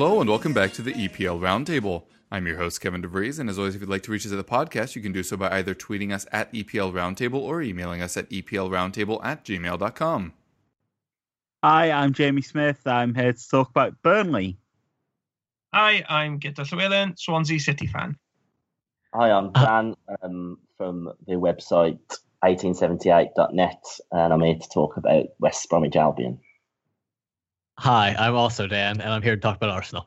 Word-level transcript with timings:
Hello 0.00 0.18
and 0.18 0.30
welcome 0.30 0.54
back 0.54 0.72
to 0.72 0.80
the 0.80 0.94
EPL 0.94 1.38
Roundtable. 1.38 2.04
I'm 2.30 2.46
your 2.46 2.56
host, 2.56 2.80
Kevin 2.80 3.02
DeVries, 3.02 3.38
and 3.38 3.50
as 3.50 3.58
always, 3.58 3.74
if 3.74 3.82
you'd 3.82 3.90
like 3.90 4.02
to 4.04 4.10
reach 4.10 4.24
us 4.24 4.32
at 4.32 4.38
the 4.38 4.42
podcast, 4.42 4.96
you 4.96 5.02
can 5.02 5.12
do 5.12 5.22
so 5.22 5.36
by 5.36 5.50
either 5.58 5.74
tweeting 5.74 6.10
us 6.10 6.24
at 6.32 6.50
EPL 6.54 6.90
Roundtable 6.90 7.40
or 7.40 7.60
emailing 7.60 8.00
us 8.00 8.16
at 8.16 8.30
EPLRoundtable 8.30 9.22
at 9.22 9.44
gmail.com. 9.44 10.32
Hi, 11.62 11.90
I'm 11.90 12.14
Jamie 12.14 12.40
Smith. 12.40 12.80
I'm 12.86 13.14
here 13.14 13.34
to 13.34 13.48
talk 13.50 13.68
about 13.68 14.00
Burnley. 14.00 14.56
Hi, 15.74 16.02
I'm 16.08 16.40
Guto 16.40 16.64
Llewelyn, 16.64 17.18
Swansea 17.18 17.60
City 17.60 17.86
fan. 17.86 18.16
Hi, 19.12 19.30
I'm 19.30 19.52
Dan 19.52 19.96
um, 20.22 20.56
from 20.78 21.12
the 21.26 21.34
website 21.34 21.98
1878.net, 22.42 23.84
and 24.12 24.32
I'm 24.32 24.40
here 24.40 24.56
to 24.56 24.68
talk 24.70 24.96
about 24.96 25.26
West 25.40 25.68
Bromwich 25.68 25.96
Albion. 25.96 26.40
Hi, 27.80 28.14
I'm 28.18 28.34
also 28.34 28.66
Dan, 28.66 29.00
and 29.00 29.10
I'm 29.10 29.22
here 29.22 29.36
to 29.36 29.40
talk 29.40 29.56
about 29.56 29.70
Arsenal. 29.70 30.06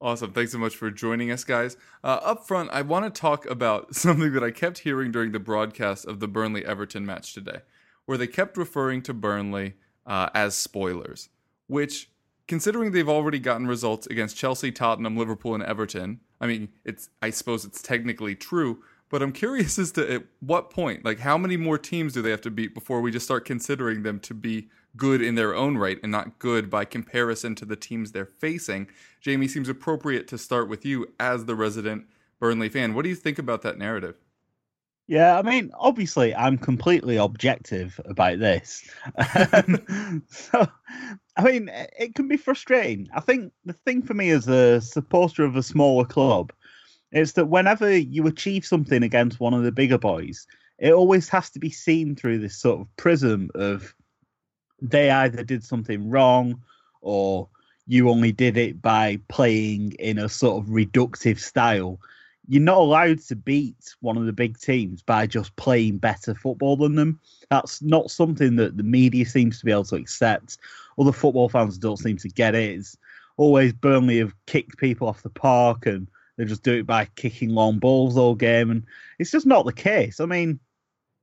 Awesome. 0.00 0.32
Thanks 0.32 0.50
so 0.50 0.58
much 0.58 0.74
for 0.74 0.90
joining 0.90 1.30
us, 1.30 1.44
guys. 1.44 1.76
Uh, 2.02 2.18
up 2.24 2.44
front, 2.44 2.70
I 2.72 2.82
want 2.82 3.04
to 3.04 3.20
talk 3.20 3.46
about 3.46 3.94
something 3.94 4.32
that 4.32 4.42
I 4.42 4.50
kept 4.50 4.78
hearing 4.78 5.12
during 5.12 5.30
the 5.30 5.38
broadcast 5.38 6.06
of 6.06 6.18
the 6.18 6.26
Burnley 6.26 6.66
Everton 6.66 7.06
match 7.06 7.34
today, 7.34 7.60
where 8.06 8.18
they 8.18 8.26
kept 8.26 8.56
referring 8.56 9.02
to 9.02 9.14
Burnley 9.14 9.74
uh, 10.06 10.30
as 10.34 10.56
spoilers, 10.56 11.28
which, 11.68 12.10
considering 12.48 12.90
they've 12.90 13.08
already 13.08 13.38
gotten 13.38 13.68
results 13.68 14.08
against 14.08 14.36
Chelsea, 14.36 14.72
Tottenham, 14.72 15.16
Liverpool, 15.16 15.54
and 15.54 15.62
Everton, 15.62 16.18
I 16.40 16.48
mean, 16.48 16.70
it's 16.84 17.10
I 17.22 17.30
suppose 17.30 17.64
it's 17.64 17.80
technically 17.80 18.34
true, 18.34 18.82
but 19.08 19.22
I'm 19.22 19.32
curious 19.44 19.78
as 19.78 19.92
to 19.92 20.14
at 20.14 20.24
what 20.40 20.70
point, 20.70 21.04
like, 21.04 21.20
how 21.20 21.38
many 21.38 21.56
more 21.56 21.78
teams 21.78 22.12
do 22.12 22.22
they 22.22 22.30
have 22.30 22.40
to 22.40 22.50
beat 22.50 22.74
before 22.74 23.00
we 23.00 23.12
just 23.12 23.26
start 23.26 23.44
considering 23.44 24.02
them 24.02 24.18
to 24.18 24.34
be 24.34 24.68
good 24.96 25.22
in 25.22 25.34
their 25.34 25.54
own 25.54 25.76
right 25.76 25.98
and 26.02 26.12
not 26.12 26.38
good 26.38 26.70
by 26.70 26.84
comparison 26.84 27.54
to 27.56 27.64
the 27.64 27.76
teams 27.76 28.12
they're 28.12 28.26
facing? 28.26 28.88
Jamie, 29.20 29.48
seems 29.48 29.68
appropriate 29.68 30.28
to 30.28 30.38
start 30.38 30.68
with 30.68 30.84
you 30.84 31.12
as 31.18 31.44
the 31.44 31.54
resident 31.54 32.06
Burnley 32.38 32.68
fan. 32.68 32.94
What 32.94 33.02
do 33.02 33.08
you 33.08 33.14
think 33.14 33.38
about 33.38 33.62
that 33.62 33.78
narrative? 33.78 34.16
Yeah, 35.08 35.38
I 35.38 35.42
mean, 35.42 35.70
obviously, 35.78 36.34
I'm 36.34 36.58
completely 36.58 37.16
objective 37.16 38.00
about 38.06 38.40
this. 38.40 38.90
Um, 39.52 40.22
so, 40.28 40.66
I 41.36 41.44
mean, 41.44 41.70
it 41.72 42.16
can 42.16 42.26
be 42.26 42.36
frustrating. 42.36 43.08
I 43.14 43.20
think 43.20 43.52
the 43.64 43.72
thing 43.72 44.02
for 44.02 44.14
me 44.14 44.30
as 44.30 44.48
a 44.48 44.80
supporter 44.80 45.44
of 45.44 45.54
a 45.54 45.62
smaller 45.62 46.04
club 46.04 46.52
is 47.12 47.34
that 47.34 47.46
whenever 47.46 47.96
you 47.96 48.26
achieve 48.26 48.66
something 48.66 49.04
against 49.04 49.38
one 49.38 49.54
of 49.54 49.62
the 49.62 49.70
bigger 49.70 49.98
boys, 49.98 50.44
it 50.78 50.92
always 50.92 51.28
has 51.28 51.50
to 51.50 51.60
be 51.60 51.70
seen 51.70 52.16
through 52.16 52.38
this 52.38 52.56
sort 52.56 52.80
of 52.80 52.96
prism 52.96 53.50
of 53.54 53.94
they 54.80 55.10
either 55.10 55.42
did 55.42 55.64
something 55.64 56.10
wrong 56.10 56.62
or 57.00 57.48
you 57.86 58.10
only 58.10 58.32
did 58.32 58.56
it 58.56 58.82
by 58.82 59.18
playing 59.28 59.92
in 59.92 60.18
a 60.18 60.28
sort 60.28 60.62
of 60.62 60.70
reductive 60.70 61.38
style. 61.38 62.00
You're 62.48 62.62
not 62.62 62.78
allowed 62.78 63.20
to 63.22 63.36
beat 63.36 63.94
one 64.00 64.16
of 64.16 64.26
the 64.26 64.32
big 64.32 64.58
teams 64.58 65.02
by 65.02 65.26
just 65.26 65.54
playing 65.56 65.98
better 65.98 66.34
football 66.34 66.76
than 66.76 66.94
them. 66.94 67.20
That's 67.50 67.82
not 67.82 68.10
something 68.10 68.56
that 68.56 68.76
the 68.76 68.82
media 68.82 69.24
seems 69.26 69.58
to 69.58 69.64
be 69.64 69.72
able 69.72 69.84
to 69.84 69.96
accept. 69.96 70.58
Other 70.98 71.12
football 71.12 71.48
fans 71.48 71.78
don't 71.78 71.98
seem 71.98 72.16
to 72.18 72.28
get 72.28 72.54
it. 72.54 72.76
It's 72.76 72.96
always 73.36 73.72
Burnley 73.72 74.18
have 74.18 74.34
kicked 74.46 74.78
people 74.78 75.08
off 75.08 75.22
the 75.22 75.30
park 75.30 75.86
and 75.86 76.08
they 76.36 76.44
just 76.44 76.62
do 76.62 76.74
it 76.78 76.86
by 76.86 77.06
kicking 77.16 77.50
long 77.50 77.78
balls 77.78 78.16
all 78.16 78.34
game. 78.34 78.70
And 78.70 78.84
it's 79.18 79.30
just 79.30 79.46
not 79.46 79.64
the 79.64 79.72
case. 79.72 80.20
I 80.20 80.26
mean, 80.26 80.60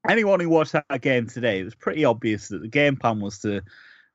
anyone 0.08 0.40
who 0.40 0.50
watched 0.50 0.74
that 0.74 1.02
game 1.02 1.28
today, 1.28 1.60
it 1.60 1.66
was 1.66 1.76
pretty 1.76 2.06
obvious 2.06 2.50
that 2.50 2.62
the 2.62 2.68
game 2.68 2.96
plan 2.96 3.20
was 3.20 3.40
to 3.40 3.62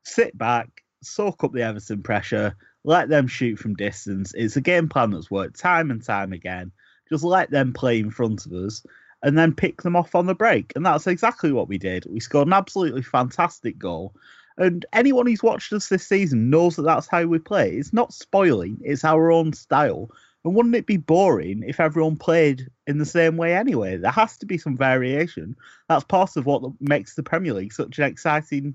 sit 0.05 0.37
back, 0.37 0.69
soak 1.03 1.45
up 1.45 1.53
the 1.53 1.63
Everton 1.63 2.03
pressure, 2.03 2.57
let 2.85 3.09
them 3.09 3.27
shoot 3.27 3.59
from 3.59 3.75
distance. 3.75 4.33
It's 4.35 4.57
a 4.57 4.61
game 4.61 4.89
plan 4.89 5.11
that's 5.11 5.31
worked 5.31 5.59
time 5.59 5.91
and 5.91 6.05
time 6.05 6.33
again. 6.33 6.73
Just 7.09 7.25
let 7.25 7.51
them 7.51 7.73
play 7.73 7.99
in 7.99 8.11
front 8.11 8.47
of 8.47 8.53
us 8.53 8.85
and 9.23 9.37
then 9.37 9.55
pick 9.55 9.83
them 9.83 9.97
off 9.97 10.15
on 10.15 10.27
the 10.27 10.35
break. 10.35 10.73
And 10.77 10.87
that's 10.87 11.07
exactly 11.07 11.53
what 11.53 11.69
we 11.69 11.79
did. 11.79 12.07
We 12.09 12.21
scored 12.21 12.47
an 12.47 12.53
absolutely 12.53 13.03
fantastic 13.03 13.79
goal. 13.79 14.15
And 14.57 14.85
anyone 14.93 15.27
who's 15.27 15.43
watched 15.43 15.73
us 15.73 15.89
this 15.89 16.07
season 16.07 16.51
knows 16.51 16.77
that 16.77 16.83
that's 16.83 17.07
how 17.07 17.25
we 17.25 17.39
play. 17.39 17.73
It's 17.73 17.93
not 17.93 18.13
spoiling, 18.13 18.79
it's 18.83 19.05
our 19.05 19.31
own 19.31 19.53
style. 19.53 20.11
And 20.49 20.57
wouldn't 20.57 20.77
it 20.77 20.87
be 20.87 20.97
boring 20.97 21.63
if 21.67 21.79
everyone 21.79 22.17
played 22.17 22.71
in 22.87 22.97
the 22.97 23.05
same 23.05 23.37
way 23.37 23.55
anyway? 23.55 23.99
There 23.99 24.11
has 24.11 24.39
to 24.39 24.47
be 24.47 24.57
some 24.57 24.79
variation. 24.79 25.55
That's 25.91 26.05
part 26.05 26.39
of 26.39 26.47
what 26.47 26.63
makes 26.81 27.17
the 27.17 27.23
Premier 27.23 27.53
League 27.53 27.75
such 27.75 27.99
an 27.99 28.05
exciting 28.05 28.75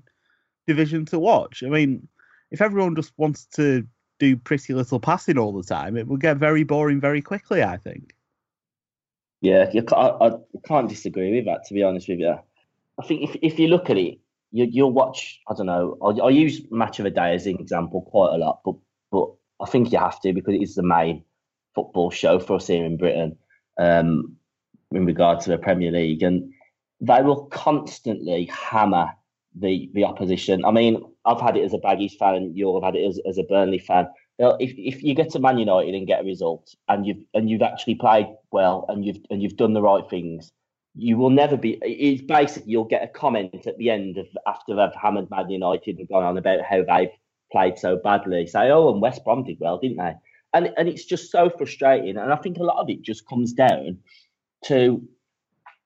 division 0.68 1.04
to 1.06 1.18
watch. 1.18 1.64
I 1.64 1.68
mean, 1.68 2.06
if 2.52 2.62
everyone 2.62 2.94
just 2.94 3.12
wants 3.16 3.46
to 3.56 3.84
do 4.20 4.36
pretty 4.36 4.72
little 4.72 5.00
passing 5.00 5.36
all 5.36 5.52
the 5.52 5.64
time, 5.64 5.96
it 5.96 6.06
would 6.06 6.20
get 6.20 6.36
very 6.36 6.62
boring 6.62 7.00
very 7.00 7.20
quickly, 7.20 7.64
I 7.64 7.76
think. 7.76 8.14
Yeah, 9.40 9.68
I, 9.92 10.28
I 10.28 10.30
can't 10.64 10.88
disagree 10.88 11.34
with 11.34 11.46
that, 11.46 11.64
to 11.64 11.74
be 11.74 11.82
honest 11.82 12.08
with 12.08 12.20
you. 12.20 12.38
I 13.00 13.04
think 13.04 13.28
if, 13.28 13.36
if 13.42 13.58
you 13.58 13.66
look 13.66 13.90
at 13.90 13.98
it, 13.98 14.20
you, 14.52 14.68
you'll 14.70 14.92
watch, 14.92 15.40
I 15.48 15.54
don't 15.54 15.66
know, 15.66 15.98
I, 16.00 16.26
I 16.26 16.30
use 16.30 16.60
Match 16.70 17.00
of 17.00 17.02
the 17.02 17.10
Day 17.10 17.34
as 17.34 17.48
an 17.48 17.58
example 17.58 18.02
quite 18.02 18.32
a 18.32 18.38
lot, 18.38 18.60
but, 18.64 18.76
but 19.10 19.28
I 19.60 19.66
think 19.66 19.90
you 19.90 19.98
have 19.98 20.20
to 20.20 20.32
because 20.32 20.54
it 20.54 20.62
is 20.62 20.76
the 20.76 20.84
main 20.84 21.24
football 21.74 22.10
show 22.10 22.38
for 22.38 22.56
us 22.56 22.66
here 22.66 22.84
in 22.84 22.96
Britain 22.96 23.36
um, 23.78 24.36
in 24.92 25.04
regard 25.04 25.40
to 25.40 25.50
the 25.50 25.58
Premier 25.58 25.90
League. 25.90 26.22
And 26.22 26.52
they 27.00 27.22
will 27.22 27.46
constantly 27.46 28.46
hammer 28.46 29.10
the 29.54 29.90
the 29.94 30.04
opposition. 30.04 30.64
I 30.64 30.70
mean, 30.70 31.02
I've 31.24 31.40
had 31.40 31.56
it 31.56 31.64
as 31.64 31.74
a 31.74 31.78
Baggies 31.78 32.16
fan, 32.16 32.34
and 32.34 32.56
you've 32.56 32.82
had 32.82 32.96
it 32.96 33.06
as, 33.06 33.20
as 33.26 33.38
a 33.38 33.44
Burnley 33.44 33.78
fan. 33.78 34.08
Now, 34.38 34.56
if 34.58 34.72
if 34.76 35.02
you 35.02 35.14
get 35.14 35.30
to 35.30 35.38
Man 35.38 35.58
United 35.58 35.94
and 35.94 36.06
get 36.06 36.22
a 36.22 36.24
result, 36.24 36.74
and 36.88 37.06
you've 37.06 37.24
and 37.34 37.48
you've 37.48 37.62
actually 37.62 37.94
played 37.94 38.26
well, 38.50 38.86
and 38.88 39.04
you've 39.04 39.18
and 39.30 39.42
you've 39.42 39.56
done 39.56 39.72
the 39.72 39.82
right 39.82 40.08
things, 40.10 40.50
you 40.94 41.16
will 41.16 41.30
never 41.30 41.56
be. 41.56 41.78
It's 41.82 42.22
basically 42.22 42.72
you'll 42.72 42.84
get 42.84 43.04
a 43.04 43.08
comment 43.08 43.66
at 43.66 43.78
the 43.78 43.90
end 43.90 44.18
of 44.18 44.26
after 44.46 44.74
they've 44.74 45.00
hammered 45.00 45.30
Man 45.30 45.50
United 45.50 45.98
and 45.98 46.08
gone 46.08 46.24
on 46.24 46.38
about 46.38 46.62
how 46.62 46.82
they've 46.82 47.10
played 47.52 47.78
so 47.78 47.96
badly. 47.96 48.46
Say, 48.46 48.70
oh, 48.70 48.92
and 48.92 49.00
West 49.00 49.24
Brom 49.24 49.44
did 49.44 49.60
well, 49.60 49.78
didn't 49.78 49.98
they? 49.98 50.14
And 50.54 50.70
and 50.76 50.88
it's 50.88 51.04
just 51.04 51.30
so 51.30 51.50
frustrating. 51.50 52.16
And 52.16 52.32
I 52.32 52.36
think 52.36 52.56
a 52.56 52.62
lot 52.62 52.78
of 52.78 52.88
it 52.88 53.02
just 53.02 53.28
comes 53.28 53.52
down 53.52 53.98
to 54.66 55.06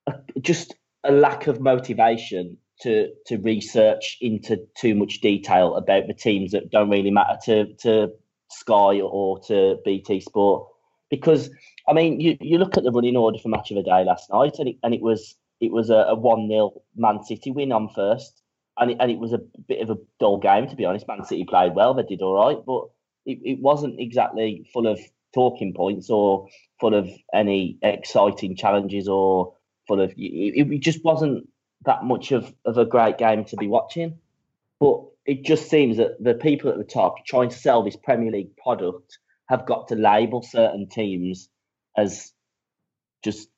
a, 0.06 0.14
just 0.40 0.74
a 1.04 1.10
lack 1.12 1.46
of 1.46 1.60
motivation 1.60 2.56
to 2.82 3.10
to 3.26 3.38
research 3.38 4.18
into 4.20 4.58
too 4.76 4.94
much 4.94 5.20
detail 5.20 5.74
about 5.74 6.06
the 6.06 6.14
teams 6.14 6.52
that 6.52 6.70
don't 6.70 6.90
really 6.90 7.10
matter 7.10 7.38
to 7.44 7.74
to 7.74 8.12
Sky 8.50 9.00
or 9.00 9.40
to 9.40 9.78
BT 9.84 10.20
Sport. 10.20 10.68
Because 11.10 11.50
I 11.88 11.92
mean, 11.92 12.20
you, 12.20 12.36
you 12.40 12.58
look 12.58 12.76
at 12.76 12.84
the 12.84 12.92
running 12.92 13.16
order 13.16 13.38
for 13.38 13.48
match 13.48 13.70
of 13.70 13.76
the 13.76 13.82
day 13.82 14.04
last 14.04 14.30
night, 14.30 14.56
and 14.58 14.68
it 14.68 14.76
and 14.82 14.94
it 14.94 15.00
was 15.00 15.34
it 15.60 15.72
was 15.72 15.90
a 15.90 16.14
one 16.14 16.48
0 16.48 16.82
Man 16.96 17.22
City 17.24 17.50
win 17.50 17.72
on 17.72 17.88
first, 17.94 18.42
and 18.78 18.90
it, 18.90 18.98
and 19.00 19.10
it 19.10 19.18
was 19.18 19.32
a 19.32 19.40
bit 19.66 19.80
of 19.80 19.90
a 19.90 19.98
dull 20.20 20.38
game 20.38 20.68
to 20.68 20.76
be 20.76 20.84
honest. 20.84 21.08
Man 21.08 21.24
City 21.24 21.44
played 21.44 21.74
well; 21.74 21.94
they 21.94 22.02
did 22.02 22.22
all 22.22 22.34
right, 22.34 22.58
but 22.64 22.88
it, 23.28 23.38
it 23.44 23.60
wasn't 23.60 24.00
exactly 24.00 24.68
full 24.72 24.86
of 24.86 24.98
talking 25.34 25.74
points 25.74 26.08
or 26.10 26.48
full 26.80 26.94
of 26.94 27.08
any 27.34 27.78
exciting 27.82 28.56
challenges 28.56 29.08
or 29.08 29.54
full 29.86 30.00
of. 30.00 30.10
It, 30.16 30.72
it 30.72 30.80
just 30.80 31.04
wasn't 31.04 31.48
that 31.84 32.04
much 32.04 32.32
of, 32.32 32.52
of 32.64 32.78
a 32.78 32.84
great 32.84 33.18
game 33.18 33.44
to 33.44 33.56
be 33.56 33.68
watching. 33.68 34.18
But 34.80 35.02
it 35.26 35.44
just 35.44 35.68
seems 35.68 35.98
that 35.98 36.22
the 36.22 36.34
people 36.34 36.70
at 36.70 36.78
the 36.78 36.84
top 36.84 37.26
trying 37.26 37.50
to 37.50 37.58
sell 37.58 37.82
this 37.82 37.96
Premier 37.96 38.30
League 38.30 38.56
product 38.56 39.18
have 39.48 39.66
got 39.66 39.88
to 39.88 39.94
label 39.94 40.42
certain 40.42 40.88
teams 40.88 41.48
as 41.96 42.32
just 43.22 43.48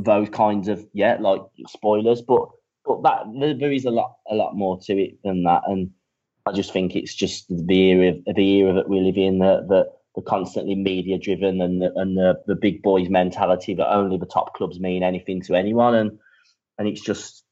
those 0.00 0.28
kinds 0.30 0.68
of 0.68 0.84
yeah, 0.92 1.18
like 1.20 1.42
spoilers. 1.68 2.22
But 2.22 2.48
but 2.84 3.02
that 3.02 3.58
there, 3.60 3.72
is 3.72 3.84
a 3.84 3.90
lot 3.90 4.16
a 4.28 4.34
lot 4.34 4.56
more 4.56 4.78
to 4.82 4.94
it 4.94 5.18
than 5.22 5.44
that, 5.44 5.62
and 5.66 5.90
I 6.46 6.52
just 6.52 6.72
think 6.72 6.96
it's 6.96 7.14
just 7.14 7.46
the 7.48 7.80
era 7.90 8.14
of 8.26 8.34
the 8.36 8.48
era 8.58 8.74
that 8.74 8.88
we 8.88 9.00
live 9.00 9.16
in 9.16 9.38
that 9.38 9.68
the 9.68 10.22
constantly 10.22 10.74
media 10.74 11.18
driven 11.18 11.60
and 11.60 11.80
the, 11.80 11.92
and 11.96 12.16
the, 12.16 12.34
the 12.46 12.54
big 12.54 12.82
boys 12.82 13.08
mentality 13.08 13.74
that 13.74 13.94
only 13.94 14.18
the 14.18 14.26
top 14.26 14.54
clubs 14.54 14.78
mean 14.80 15.02
anything 15.02 15.40
to 15.42 15.54
anyone. 15.54 15.94
And 15.94 16.18
and 16.78 16.88
it's 16.88 17.00
just 17.02 17.44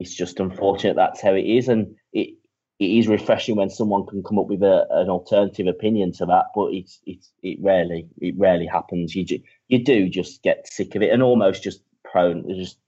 it's 0.00 0.14
just 0.14 0.40
unfortunate 0.40 0.96
that's 0.96 1.20
how 1.20 1.34
it 1.34 1.44
is. 1.44 1.68
And 1.68 1.94
it 2.12 2.36
it 2.78 2.86
is 2.86 3.08
refreshing 3.08 3.56
when 3.56 3.70
someone 3.70 4.06
can 4.06 4.22
come 4.22 4.38
up 4.38 4.46
with 4.46 4.62
a, 4.62 4.86
an 4.90 5.10
alternative 5.10 5.66
opinion 5.66 6.12
to 6.12 6.26
that 6.26 6.46
but 6.54 6.68
it's 6.72 7.00
it's 7.06 7.32
it 7.42 7.58
rarely 7.62 8.08
it 8.20 8.34
rarely 8.38 8.66
happens. 8.66 9.14
You 9.14 9.24
ju- 9.24 9.42
you 9.68 9.84
do 9.84 10.08
just 10.08 10.42
get 10.42 10.66
sick 10.72 10.94
of 10.94 11.02
it 11.02 11.12
and 11.12 11.22
almost 11.22 11.62
just 11.62 11.82
prone 12.04 12.48
just 12.58 12.78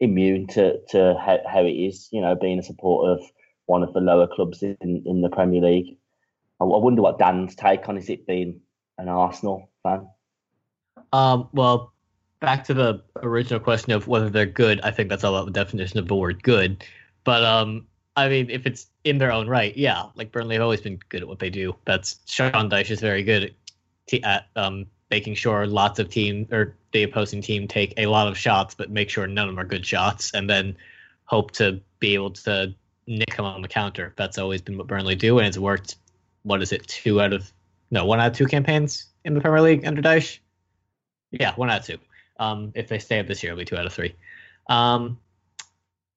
immune 0.00 0.46
to 0.48 0.78
to 0.90 1.16
how, 1.20 1.38
how 1.46 1.64
it 1.64 1.72
is 1.72 2.08
you 2.12 2.20
know 2.20 2.36
being 2.36 2.58
a 2.60 2.62
supporter 2.62 3.12
of 3.12 3.20
one 3.68 3.82
of 3.82 3.92
the 3.92 4.00
lower 4.00 4.26
clubs 4.26 4.62
in, 4.62 4.76
in 4.80 5.20
the 5.20 5.28
Premier 5.28 5.62
League 5.62 5.96
I, 6.60 6.64
I 6.64 6.78
wonder 6.78 7.02
what 7.02 7.18
Dan's 7.18 7.54
take 7.54 7.88
on 7.88 7.96
is 7.96 8.08
it 8.08 8.26
being 8.26 8.60
an 8.98 9.08
Arsenal 9.08 9.70
fan 9.82 10.08
Um, 11.12 11.48
well, 11.52 11.92
back 12.40 12.64
to 12.64 12.74
the 12.74 13.02
original 13.22 13.60
question 13.60 13.92
of 13.92 14.06
whether 14.08 14.30
they're 14.30 14.46
good. 14.46 14.80
I 14.82 14.90
think 14.90 15.08
that's 15.08 15.24
all 15.24 15.34
about 15.34 15.46
the 15.46 15.52
definition 15.52 15.98
of 15.98 16.08
the 16.08 16.14
word 16.14 16.42
good. 16.42 16.84
But 17.24 17.44
um, 17.44 17.86
I 18.16 18.28
mean, 18.28 18.50
if 18.50 18.66
it's 18.66 18.86
in 19.04 19.18
their 19.18 19.32
own 19.32 19.48
right, 19.48 19.76
yeah, 19.76 20.04
like 20.14 20.32
Burnley 20.32 20.56
have 20.56 20.62
always 20.62 20.80
been 20.80 20.98
good 21.08 21.22
at 21.22 21.28
what 21.28 21.38
they 21.38 21.50
do. 21.50 21.76
That's 21.84 22.18
Sean 22.26 22.70
Dyche 22.70 22.90
is 22.90 23.00
very 23.00 23.22
good 23.22 23.54
at, 24.12 24.24
at 24.24 24.46
um 24.56 24.86
making 25.10 25.34
sure 25.34 25.66
lots 25.66 25.98
of 25.98 26.10
team 26.10 26.46
or 26.52 26.74
the 26.92 27.02
opposing 27.02 27.40
team 27.40 27.66
take 27.66 27.94
a 27.96 28.06
lot 28.06 28.28
of 28.28 28.36
shots, 28.36 28.74
but 28.74 28.90
make 28.90 29.08
sure 29.08 29.26
none 29.26 29.48
of 29.48 29.54
them 29.54 29.60
are 29.60 29.68
good 29.68 29.86
shots, 29.86 30.32
and 30.34 30.48
then 30.48 30.76
hope 31.24 31.50
to 31.52 31.80
be 31.98 32.14
able 32.14 32.30
to 32.30 32.74
nick 33.08 33.36
them 33.36 33.44
on 33.44 33.62
the 33.62 33.68
counter. 33.68 34.12
That's 34.16 34.38
always 34.38 34.60
been 34.60 34.78
what 34.78 34.86
Burnley 34.86 35.16
do, 35.16 35.38
and 35.38 35.48
it's 35.48 35.58
worked. 35.58 35.96
What 36.42 36.62
is 36.62 36.72
it? 36.72 36.86
Two 36.86 37.20
out 37.20 37.32
of 37.32 37.50
no, 37.90 38.04
one 38.04 38.20
out 38.20 38.32
of 38.32 38.36
two 38.36 38.46
campaigns 38.46 39.06
in 39.24 39.34
the 39.34 39.40
Premier 39.40 39.62
League 39.62 39.86
under 39.86 40.02
Dyche. 40.02 40.38
Yeah, 41.30 41.54
one 41.54 41.70
out 41.70 41.80
of 41.80 41.86
two. 41.86 41.98
Um, 42.38 42.72
if 42.74 42.88
they 42.88 42.98
stay 42.98 43.18
up 43.18 43.26
this 43.26 43.42
year, 43.42 43.52
it'll 43.52 43.60
be 43.60 43.64
two 43.64 43.76
out 43.76 43.86
of 43.86 43.92
three. 43.92 44.14
Um, 44.68 45.18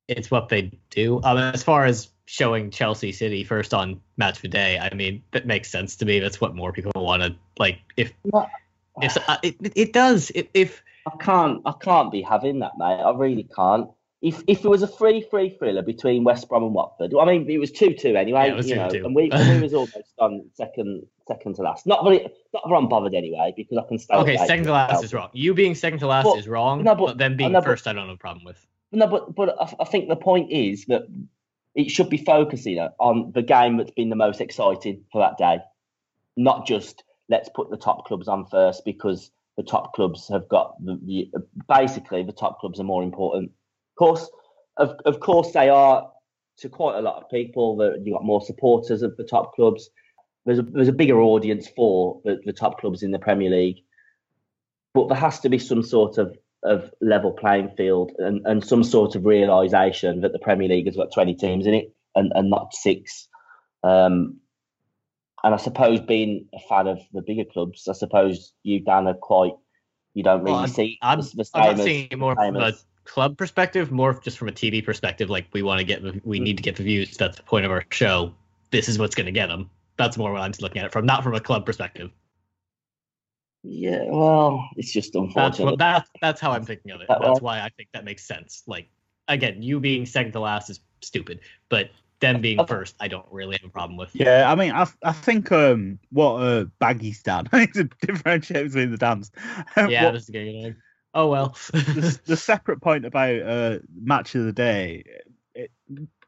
it's 0.08 0.30
what 0.30 0.50
they 0.50 0.72
do. 0.90 1.22
Um, 1.24 1.38
as 1.38 1.64
far 1.64 1.86
as 1.86 2.10
showing 2.26 2.70
Chelsea 2.70 3.12
City 3.12 3.44
first 3.44 3.74
on 3.74 4.02
match 4.18 4.38
of 4.38 4.42
the 4.44 4.48
day, 4.50 4.78
I 4.78 4.94
mean 4.94 5.24
that 5.32 5.48
makes 5.48 5.72
sense 5.72 5.96
to 5.98 6.06
me. 6.06 6.20
That's 6.20 6.42
what 6.42 6.56
more 6.56 6.74
people 6.74 6.92
want 6.96 7.24
to 7.24 7.36
like. 7.58 7.80
If 7.98 8.14
if 9.02 9.18
uh, 9.30 9.38
it, 9.42 9.56
it 9.62 9.74
it 9.76 9.94
does. 9.94 10.32
If, 10.36 10.48
if 10.54 10.84
I 11.08 11.16
can't 11.18 11.62
I 11.66 11.74
can't 11.82 12.12
be 12.12 12.22
having 12.22 12.60
that, 12.60 12.78
mate. 12.78 13.02
I 13.02 13.12
really 13.12 13.48
can't. 13.56 13.90
If 14.22 14.44
if 14.48 14.64
it 14.64 14.68
was 14.68 14.84
a 14.84 14.88
free 14.88 15.22
free 15.22 15.50
thriller 15.50 15.82
between 15.82 16.24
West 16.24 16.48
Brom 16.48 16.64
and 16.64 16.74
Watford, 16.76 17.12
I 17.20 17.26
mean 17.26 17.50
it 17.50 17.58
was 17.58 17.72
two 17.72 17.94
two 17.94 18.16
anyway, 18.16 18.46
Yeah, 18.46 18.54
it 18.54 18.56
was 18.56 18.70
you 18.70 18.76
know, 18.76 18.88
2-2. 18.88 19.06
and 19.06 19.16
we, 19.16 19.30
we 19.34 19.62
was 19.62 19.74
almost 19.74 20.14
on 20.20 20.46
second 20.54 21.08
second 21.28 21.56
to 21.56 21.64
last. 21.64 21.88
Not 21.88 22.04
very 22.04 22.28
not 22.54 22.64
very 22.68 22.82
unbothered 22.82 23.16
anyway 23.16 23.52
because 23.58 23.80
I 23.80 23.88
can 23.88 23.98
stay. 23.98 24.14
okay, 24.16 24.38
second 24.38 24.66
to 24.66 24.74
last 24.74 25.04
is 25.04 25.12
wrong. 25.14 25.30
You 25.34 25.56
being 25.56 25.74
second 25.74 26.00
to 26.00 26.08
last 26.08 26.26
But- 26.26 26.38
is 26.38 26.48
wrong. 26.48 26.84
no, 26.84 26.94
but- 26.94 27.06
but, 27.08 27.18
then 27.18 27.36
being 27.36 27.52
no, 27.52 27.62
but- 27.62 27.66
first, 27.66 27.88
I 27.88 27.94
don't 27.94 28.08
have 28.08 28.16
a 28.16 28.18
problem 28.18 28.46
with. 28.46 28.64
No, 28.92 29.08
but 29.08 29.34
but 29.34 29.56
I, 29.60 29.74
I 29.80 29.86
think 29.86 30.08
the 30.08 30.16
point 30.16 30.52
is 30.52 30.86
that 30.86 31.04
it 31.74 31.90
should 31.90 32.10
be 32.10 32.18
focusing 32.18 32.78
on 33.00 33.32
the 33.34 33.42
game 33.42 33.78
that's 33.78 33.92
been 33.92 34.10
the 34.10 34.16
most 34.16 34.40
exciting 34.40 35.04
for 35.12 35.20
that 35.22 35.38
day, 35.38 35.60
not 36.38 36.68
just 36.68 37.04
let's 37.28 37.50
put 37.56 37.72
the 37.72 37.78
top 37.78 38.06
clubs 38.06 38.28
on 38.28 38.46
first 38.46 38.84
because 38.86 39.32
the 39.58 39.64
top 39.64 39.94
clubs 39.94 40.28
have 40.28 40.48
got 40.50 40.76
the, 40.84 41.00
the 41.06 41.32
basically 41.68 42.22
the 42.24 42.32
top 42.34 42.60
clubs 42.60 42.80
are 42.80 42.84
more 42.84 43.02
important. 43.02 43.52
Of 44.01 44.07
course, 44.07 44.30
of 44.77 44.95
of 45.06 45.19
course 45.19 45.51
they 45.51 45.69
are 45.69 46.09
to 46.57 46.69
quite 46.69 46.98
a 46.98 47.01
lot 47.01 47.21
of 47.21 47.30
people. 47.30 47.77
That 47.77 48.01
you 48.03 48.13
got 48.13 48.25
more 48.25 48.42
supporters 48.42 49.03
of 49.03 49.15
the 49.15 49.24
top 49.24 49.53
clubs. 49.53 49.92
There's 50.44 50.57
a 50.57 50.63
there's 50.63 50.88
a 50.88 50.94
bigger 50.94 51.21
audience 51.21 51.68
for 51.75 52.19
the, 52.25 52.42
the 52.44 52.51
top 52.51 52.80
clubs 52.80 53.03
in 53.03 53.12
the 53.12 53.19
Premier 53.19 53.51
League, 53.51 53.77
but 54.95 55.07
there 55.07 55.18
has 55.18 55.39
to 55.42 55.50
be 55.50 55.59
some 55.59 55.83
sort 55.83 56.18
of 56.18 56.36
of 56.63 56.92
level 57.00 57.31
playing 57.31 57.69
field 57.77 58.12
and, 58.18 58.42
and 58.45 58.65
some 58.65 58.83
sort 58.83 59.15
of 59.15 59.24
realization 59.25 60.21
that 60.21 60.31
the 60.31 60.39
Premier 60.39 60.68
League 60.68 60.88
has 60.88 60.95
got 60.95 61.13
20 61.13 61.36
teams 61.36 61.68
in 61.68 61.74
it 61.75 61.94
and, 62.15 62.31
and 62.36 62.50
not 62.50 62.74
six. 62.74 63.27
Um, 63.83 64.38
and 65.44 65.56
I 65.56 65.57
suppose 65.57 66.01
being 66.01 66.48
a 66.53 66.59
fan 66.69 66.86
of 66.86 67.00
the 67.13 67.24
bigger 67.24 67.45
clubs, 67.45 67.88
I 67.88 67.94
suppose 67.94 68.53
you, 68.62 68.80
Dan, 68.80 69.07
are 69.07 69.15
quite, 69.15 69.53
you 70.13 70.21
don't 70.21 70.42
really 70.42 70.51
Well, 70.51 70.59
I'm- 70.59 70.69
see 70.69 71.00
I'm, 71.01 71.21
the, 71.21 71.33
the 71.33 71.50
I'm 71.56 71.77
not 71.77 71.83
seeing 71.83 72.07
it 72.12 72.19
more 72.19 72.36
from 72.36 72.56
a 72.57 72.74
club 73.03 73.38
perspective, 73.38 73.92
more 73.92 74.13
just 74.24 74.38
from 74.38 74.48
a 74.48 74.51
TV 74.51 74.83
perspective. 74.83 75.30
Like 75.30 75.48
we 75.53 75.62
want 75.63 75.80
to 75.80 75.83
get, 75.86 76.25
we 76.25 76.39
need 76.39 76.57
to 76.57 76.63
get 76.63 76.75
the 76.75 76.83
views. 76.83 77.18
That's 77.18 77.38
the 77.38 77.44
point 77.44 77.65
of 77.65 77.71
our 77.71 77.83
show. 77.92 78.33
This 78.71 78.88
is 78.88 78.98
what's 79.00 79.15
going 79.15 79.25
to 79.25 79.31
get 79.31 79.48
them. 79.48 79.69
That's 79.98 80.18
more 80.18 80.31
what 80.31 80.42
I'm 80.42 80.53
looking 80.62 80.80
at 80.80 80.86
it 80.86 80.92
from, 80.92 81.06
not 81.06 81.24
from 81.24 81.36
a 81.36 81.39
club 81.39 81.65
perspective. 81.65 82.09
Yeah, 83.63 84.06
well, 84.07 84.68
it's 84.75 84.92
just 84.92 85.13
That's 85.13 85.24
unfortunate. 85.25 85.65
what 85.65 85.77
that 85.80 86.07
that's 86.19 86.42
how 86.42 86.51
I'm 86.51 86.65
thinking 86.65 86.92
of 86.92 87.01
it. 87.01 87.07
That's 87.07 87.42
why 87.42 87.59
I 87.59 87.69
think 87.77 87.89
that 87.94 88.03
makes 88.03 88.25
sense. 88.25 88.63
Like 88.65 88.89
again, 89.27 89.62
you 89.62 89.80
being 89.80 90.06
second 90.07 90.31
to 90.31 90.39
last 90.39 90.69
is 90.71 90.80
stupid, 91.01 91.42
but 91.69 91.92
them 92.21 92.42
being 92.42 92.65
first, 92.65 92.95
I 93.00 93.07
don't 93.07 93.25
really 93.31 93.57
have 93.62 93.69
a 93.69 93.71
problem 93.71 93.98
with. 93.98 94.09
Yeah, 94.13 94.51
I 94.51 94.56
mean, 94.56 94.71
I, 94.71 94.88
I 95.03 95.12
think 95.12 95.51
um, 95.51 96.00
what 96.12 96.36
uh, 96.36 96.65
Baggy's 96.80 97.21
done 97.21 97.50
is 97.53 97.77
a 97.77 97.83
differentiate 98.06 98.68
between 98.68 98.92
the 98.92 98.98
dams. 98.98 99.31
Yeah, 99.77 100.06
What- 100.06 100.13
this 100.13 100.24
is 100.24 100.30
getting 100.30 100.57
annoying. 100.59 100.75
Oh 101.13 101.28
well. 101.28 101.58
the, 101.72 102.19
the 102.25 102.38
separate 102.38 102.81
point 102.81 103.06
about 103.06 103.42
uh, 103.42 103.80
match 104.02 104.36
of 104.36 104.46
the 104.46 104.54
day, 104.54 105.04
it, 105.54 105.72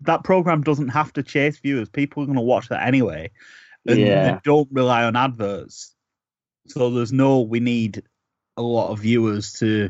that 0.02 0.24
program 0.24 0.62
doesn't 0.62 0.90
have 0.90 1.14
to 1.14 1.24
chase 1.24 1.60
viewers. 1.60 1.90
People 1.90 2.24
are 2.24 2.26
going 2.26 2.36
to 2.38 2.42
watch 2.42 2.70
that 2.70 2.86
anyway, 2.86 3.32
and 3.88 4.00
Yeah. 4.00 4.32
they 4.34 4.40
don't 4.44 4.68
rely 4.72 5.04
on 5.04 5.16
adverts. 5.16 5.96
So 6.68 6.90
there's 6.90 7.14
no 7.14 7.42
we 7.42 7.60
need 7.60 8.04
a 8.58 8.62
lot 8.62 8.92
of 8.92 9.00
viewers 9.00 9.54
to 9.54 9.90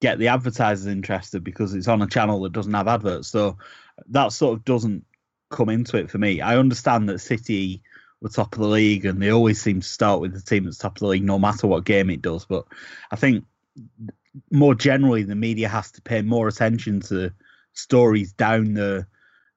get 0.00 0.18
the 0.18 0.28
advertisers 0.28 0.86
interested 0.86 1.44
because 1.44 1.74
it's 1.74 1.88
on 1.88 2.02
a 2.02 2.06
channel 2.08 2.40
that 2.42 2.52
doesn't 2.52 2.74
have 2.74 2.88
adverts. 2.88 3.28
So 3.28 3.56
that 4.08 4.32
sort 4.32 4.58
of 4.58 4.64
doesn't 4.64 5.04
come 5.50 5.68
into 5.68 5.96
it 5.96 6.10
for 6.10 6.18
me. 6.18 6.40
I 6.40 6.56
understand 6.56 7.08
that 7.08 7.20
City 7.20 7.82
were 8.20 8.28
top 8.28 8.54
of 8.54 8.60
the 8.60 8.68
league 8.68 9.04
and 9.06 9.22
they 9.22 9.30
always 9.30 9.60
seem 9.60 9.80
to 9.80 9.88
start 9.88 10.20
with 10.20 10.34
the 10.34 10.40
team 10.40 10.64
that's 10.64 10.78
top 10.78 10.96
of 10.96 11.00
the 11.00 11.06
league 11.06 11.24
no 11.24 11.38
matter 11.38 11.66
what 11.66 11.84
game 11.84 12.10
it 12.10 12.22
does. 12.22 12.44
But 12.44 12.64
I 13.10 13.16
think 13.16 13.44
more 14.50 14.74
generally 14.74 15.22
the 15.22 15.34
media 15.34 15.68
has 15.68 15.90
to 15.92 16.02
pay 16.02 16.22
more 16.22 16.48
attention 16.48 17.00
to 17.00 17.32
stories 17.72 18.32
down 18.32 18.74
the 18.74 19.06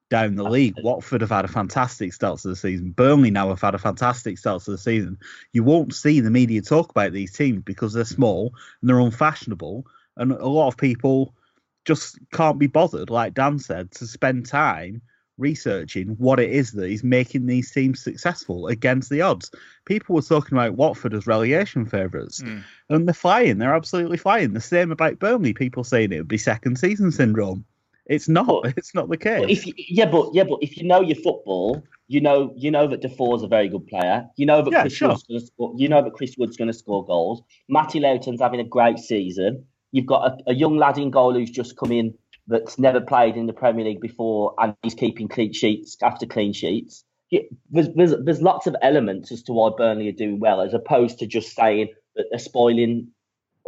down 0.10 0.36
the 0.36 0.44
league. 0.44 0.76
Watford 0.84 1.22
have 1.22 1.32
had 1.32 1.46
a 1.46 1.50
fantastic 1.50 2.14
start 2.14 2.40
to 2.40 2.50
the 2.50 2.56
season. 2.56 2.92
Burnley 2.92 3.32
now 3.32 3.50
have 3.50 3.62
had 3.62 3.76
a 3.76 3.80
fantastic 3.80 4.38
start 4.38 4.64
to 4.64 4.72
the 4.72 4.78
season. 4.78 5.18
You 5.52 5.64
won't 5.64 5.96
see 5.96 6.20
the 6.20 6.30
media 6.30 6.62
talk 6.62 6.92
about 6.92 7.12
these 7.12 7.34
teams 7.34 7.64
because 7.64 7.94
they're 7.94 8.06
small 8.06 8.54
and 8.82 8.90
they're 8.90 9.00
unfashionable, 9.00 9.86
and 10.18 10.32
a 10.32 10.48
lot 10.48 10.68
of 10.68 10.78
people 10.78 11.34
just 11.86 12.18
can't 12.32 12.60
be 12.60 12.68
bothered, 12.68 13.10
like 13.10 13.34
Dan 13.34 13.60
said, 13.60 13.92
to 13.92 14.08
spend 14.08 14.46
time 14.46 15.02
researching 15.38 16.10
what 16.18 16.40
it 16.40 16.50
is 16.50 16.72
that 16.74 16.90
he's 16.90 17.04
making 17.04 17.46
these 17.46 17.72
teams 17.72 18.02
successful 18.02 18.68
against 18.68 19.10
the 19.10 19.22
odds. 19.22 19.52
People 19.86 20.16
were 20.16 20.22
talking 20.22 20.58
about 20.58 20.76
Watford 20.76 21.14
as 21.14 21.28
relegation 21.28 21.86
favourites, 21.86 22.42
Mm. 22.42 22.64
and 22.90 23.08
they're 23.08 23.14
flying. 23.14 23.58
They're 23.58 23.76
absolutely 23.76 24.18
flying. 24.18 24.54
The 24.54 24.62
same 24.62 24.92
about 24.92 25.20
Burnley. 25.20 25.54
People 25.54 25.84
saying 25.84 26.12
it 26.12 26.18
would 26.18 26.28
be 26.28 26.38
second 26.38 26.78
season 26.78 27.12
syndrome. 27.12 27.66
It's 28.08 28.30
not. 28.30 28.64
But- 28.64 28.74
It's 28.78 28.94
not 28.94 29.10
the 29.10 29.18
case. 29.18 29.42
But 29.42 29.50
if 29.52 29.66
you, 29.66 29.74
yeah, 29.78 30.06
but 30.06 30.30
yeah, 30.34 30.44
but 30.44 30.60
if 30.62 30.78
you 30.78 30.84
know 30.88 31.02
your 31.02 31.16
football, 31.18 31.84
you 32.08 32.22
know 32.22 32.54
you 32.56 32.70
know 32.70 32.86
that 32.88 33.02
Defoe's 33.02 33.42
a 33.44 33.48
very 33.48 33.68
good 33.68 33.88
player. 33.88 34.28
You 34.38 34.46
know 34.46 34.62
that 34.62 34.72
Yeah, 34.72 34.82
Chris 34.82 34.94
sure. 34.94 35.10
Wood's 35.10 35.24
going 35.24 35.40
to 35.40 35.46
score. 35.48 35.74
You 35.76 35.90
know 35.90 36.04
that 36.04 36.14
Chris 36.14 36.36
Wood's 36.38 36.56
going 36.56 36.68
to 36.72 36.74
score 36.78 37.04
goals. 37.06 37.42
Matty 37.68 38.00
Lowton's 38.00 38.42
having 38.42 38.60
a 38.60 38.64
great 38.64 39.00
season. 39.00 39.66
You've 39.92 40.06
got 40.06 40.40
a, 40.46 40.52
a 40.52 40.54
young 40.54 40.78
lad 40.78 40.98
in 40.98 41.10
goal 41.10 41.34
who's 41.34 41.50
just 41.50 41.78
come 41.78 41.92
in 41.92 42.14
that's 42.48 42.78
never 42.78 43.02
played 43.02 43.36
in 43.36 43.48
the 43.48 43.54
Premier 43.54 43.86
League 43.86 44.02
before, 44.02 44.54
and 44.60 44.76
he's 44.84 44.94
keeping 44.94 45.28
clean 45.28 45.54
sheets 45.54 45.98
after 46.02 46.26
clean 46.26 46.54
sheets. 46.54 47.04
There's, 47.72 47.90
there's 47.96 48.14
there's 48.24 48.42
lots 48.42 48.68
of 48.68 48.76
elements 48.82 49.32
as 49.32 49.42
to 49.44 49.54
why 49.54 49.72
Burnley 49.76 50.08
are 50.08 50.14
doing 50.14 50.40
well, 50.40 50.62
as 50.62 50.74
opposed 50.74 51.20
to 51.20 51.28
just 51.28 51.56
saying 51.56 51.90
that 52.16 52.26
they're 52.30 52.40
spoiling 52.40 53.08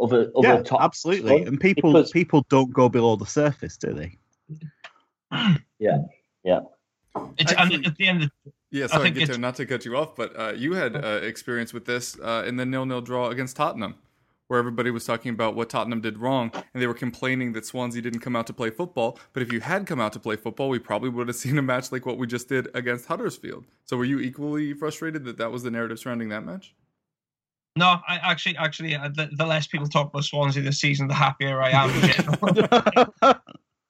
other 0.00 0.30
other 0.36 0.48
yeah, 0.48 0.62
top. 0.62 0.80
absolutely. 0.80 1.30
clubs. 1.36 1.48
And 1.48 1.60
people 1.60 1.92
because- 1.92 2.10
people 2.12 2.46
don't 2.48 2.72
go 2.72 2.88
below 2.88 3.16
the 3.16 3.26
surface, 3.26 3.76
do 3.76 3.92
they? 3.92 4.16
Yeah. 5.78 5.98
Yeah. 6.44 6.60
It's, 7.36 7.52
and 7.52 7.60
Actually- 7.60 7.86
at 7.86 7.96
the 7.96 8.06
end, 8.08 8.22
of, 8.24 8.30
Yeah, 8.70 8.86
sorry, 8.86 9.04
think 9.04 9.16
Guto, 9.16 9.22
it's- 9.22 9.38
not 9.38 9.56
to 9.56 9.66
cut 9.66 9.84
you 9.84 9.96
off, 9.96 10.16
but 10.16 10.38
uh, 10.38 10.52
you 10.56 10.72
had 10.74 10.96
uh, 10.96 11.20
experience 11.22 11.72
with 11.72 11.84
this 11.84 12.18
uh, 12.20 12.44
in 12.46 12.56
the 12.56 12.64
nil-nil 12.64 13.00
draw 13.02 13.28
against 13.28 13.56
Tottenham, 13.56 13.96
where 14.48 14.58
everybody 14.58 14.90
was 14.90 15.04
talking 15.04 15.30
about 15.30 15.54
what 15.54 15.70
Tottenham 15.70 16.00
did 16.00 16.18
wrong, 16.18 16.50
and 16.54 16.82
they 16.82 16.86
were 16.86 16.94
complaining 16.94 17.52
that 17.52 17.64
Swansea 17.64 18.02
didn't 18.02 18.20
come 18.20 18.34
out 18.34 18.46
to 18.48 18.52
play 18.52 18.70
football. 18.70 19.18
But 19.32 19.42
if 19.42 19.52
you 19.52 19.60
had 19.60 19.86
come 19.86 20.00
out 20.00 20.12
to 20.14 20.18
play 20.18 20.36
football, 20.36 20.68
we 20.68 20.78
probably 20.78 21.10
would 21.10 21.28
have 21.28 21.36
seen 21.44 21.58
a 21.58 21.62
match 21.62 21.92
like 21.92 22.04
what 22.04 22.18
we 22.18 22.26
just 22.26 22.48
did 22.48 22.68
against 22.74 23.06
Huddersfield. 23.06 23.64
So 23.84 23.96
were 23.96 24.04
you 24.04 24.20
equally 24.20 24.72
frustrated 24.72 25.24
that 25.26 25.36
that 25.38 25.52
was 25.52 25.62
the 25.62 25.70
narrative 25.70 25.98
surrounding 25.98 26.30
that 26.30 26.44
match? 26.44 26.74
No, 27.76 27.98
I 28.08 28.16
actually, 28.16 28.56
actually, 28.56 28.96
uh, 28.96 29.08
the, 29.08 29.28
the 29.36 29.46
less 29.46 29.68
people 29.68 29.86
talk 29.86 30.08
about 30.08 30.24
Swansea 30.24 30.62
this 30.62 30.80
season, 30.80 31.06
the 31.06 31.14
happier 31.14 31.62
I 31.62 31.70
am. 31.70 31.90
in 31.90 32.08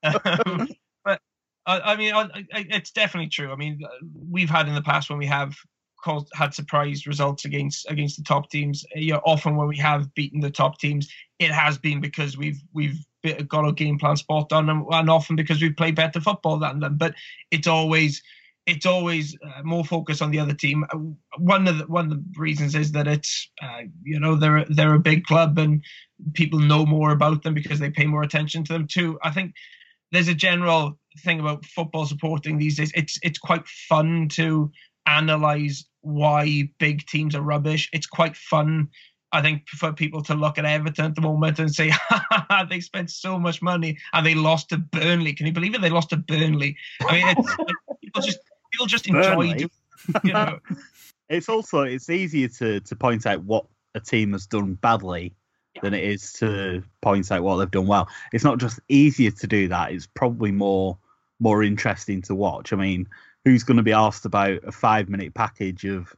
um, 0.59 0.69
but 1.05 1.21
I, 1.65 1.81
I 1.81 1.97
mean, 1.97 2.13
I, 2.13 2.25
I, 2.53 2.67
it's 2.69 2.91
definitely 2.91 3.31
true. 3.31 3.51
I 3.51 3.57
mean, 3.57 3.81
uh, 3.83 3.89
we've 4.29 4.51
had 4.51 4.69
in 4.69 4.75
the 4.75 4.83
past 4.83 5.09
when 5.09 5.19
we 5.19 5.27
have 5.27 5.57
caused, 6.03 6.29
had 6.35 6.55
surprise 6.55 7.07
results 7.07 7.45
against 7.45 7.91
against 7.91 8.17
the 8.17 8.25
top 8.25 8.51
teams. 8.51 8.85
uh, 8.97 9.01
You 9.01 9.15
know, 9.15 9.23
often 9.25 9.57
when 9.57 9.69
we 9.69 9.77
have 9.79 10.13
beaten 10.15 10.41
the 10.41 10.51
top 10.51 10.79
teams, 10.79 11.09
it 11.39 11.51
has 11.51 11.79
been 11.79 12.01
because 12.01 12.37
we've 12.37 12.61
we've 12.73 12.99
got 13.49 13.65
our 13.65 13.73
game 13.73 13.99
plan 13.99 14.17
spot 14.17 14.53
on, 14.53 14.71
and, 14.71 14.85
and 14.91 15.11
often 15.11 15.37
because 15.37 15.61
we 15.61 15.71
play 15.71 15.91
better 15.91 16.21
football 16.21 16.59
than 16.59 16.81
them. 16.81 16.97
But 16.97 17.15
it's 17.51 17.67
always 17.67 18.23
it's 18.67 18.87
always 18.87 19.35
uh, 19.43 19.63
more 19.65 19.85
focus 19.85 20.21
on 20.21 20.31
the 20.31 20.39
other 20.39 20.55
team. 20.55 20.85
Uh, 20.93 20.99
One 21.39 21.67
of 21.67 21.79
the 21.79 21.87
one 21.87 22.07
of 22.07 22.11
the 22.11 22.41
reasons 22.41 22.75
is 22.75 22.93
that 22.93 23.09
it's 23.09 23.51
uh, 23.63 23.83
you 24.03 24.21
know 24.21 24.37
they're 24.37 24.65
they're 24.69 24.95
a 24.95 25.01
big 25.01 25.25
club 25.25 25.59
and 25.59 25.83
people 26.35 26.59
know 26.59 26.85
more 26.85 27.13
about 27.13 27.43
them 27.43 27.55
because 27.55 27.79
they 27.79 27.91
pay 27.91 28.07
more 28.07 28.23
attention 28.23 28.65
to 28.65 28.73
them 28.73 28.87
too. 28.87 29.19
I 29.23 29.31
think 29.31 29.55
there's 30.13 30.29
a 30.29 30.35
general 30.35 30.99
thing 31.25 31.41
about 31.41 31.65
football 31.65 32.07
supporting 32.07 32.59
these 32.59 32.77
days. 32.77 32.93
It's 32.95 33.19
it's 33.23 33.39
quite 33.39 33.67
fun 33.67 34.29
to 34.31 34.71
analyze 35.09 35.85
why 36.03 36.71
big 36.79 37.07
teams 37.07 37.35
are 37.35 37.43
rubbish. 37.43 37.89
It's 37.93 38.07
quite 38.07 38.37
fun. 38.37 38.89
I 39.33 39.43
think 39.43 39.69
for 39.69 39.93
people 39.93 40.23
to 40.25 40.35
look 40.35 40.57
at 40.59 40.65
Everton 40.65 41.05
at 41.05 41.15
the 41.15 41.21
moment 41.21 41.59
and 41.59 41.75
say 41.75 41.93
they 42.71 42.81
spent 42.81 43.11
so 43.11 43.39
much 43.39 43.61
money 43.61 43.99
and 44.13 44.25
they 44.25 44.35
lost 44.35 44.71
to 44.71 44.79
Burnley. 44.79 45.35
Can 45.35 45.47
you 45.47 45.53
believe 45.53 45.75
it? 45.75 45.83
They 45.83 45.91
lost 45.91 46.11
to 46.11 46.17
Burnley. 46.17 46.77
I 47.03 47.13
mean, 47.13 47.29
it's, 47.29 47.57
people 48.03 48.23
just 48.23 48.39
people 48.73 48.87
just 48.87 49.07
enjoy. 49.07 49.23
Burnley. 49.23 49.71
You 50.25 50.33
know, 50.33 50.59
It's 51.29 51.49
also 51.49 51.83
it's 51.83 52.09
easier 52.09 52.49
to 52.49 52.81
to 52.81 52.97
point 52.97 53.27
out 53.27 53.45
what 53.45 53.67
a 53.95 54.01
team 54.01 54.33
has 54.33 54.47
done 54.47 54.75
badly 54.75 55.35
than 55.83 55.95
it 55.95 56.03
is 56.03 56.33
to 56.35 56.83
point 57.03 57.31
out 57.31 57.43
what 57.43 57.57
they've 57.57 57.71
done 57.71 57.87
well. 57.87 58.09
It's 58.33 58.45
not 58.45 58.59
just 58.59 58.81
easier 58.89 59.31
to 59.31 59.47
do 59.47 59.69
that; 59.69 59.93
it's 59.93 60.07
probably 60.07 60.53
more 60.53 60.97
more 61.39 61.63
interesting 61.63 62.23
to 62.23 62.35
watch. 62.35 62.73
I 62.73 62.77
mean, 62.77 63.07
who's 63.49 63.65
going 63.65 63.79
to 63.79 63.83
be 63.83 63.93
asked 63.95 64.27
about 64.27 64.63
a 64.65 64.73
five 64.73 65.09
minute 65.09 65.33
package 65.33 65.85
of 65.87 66.15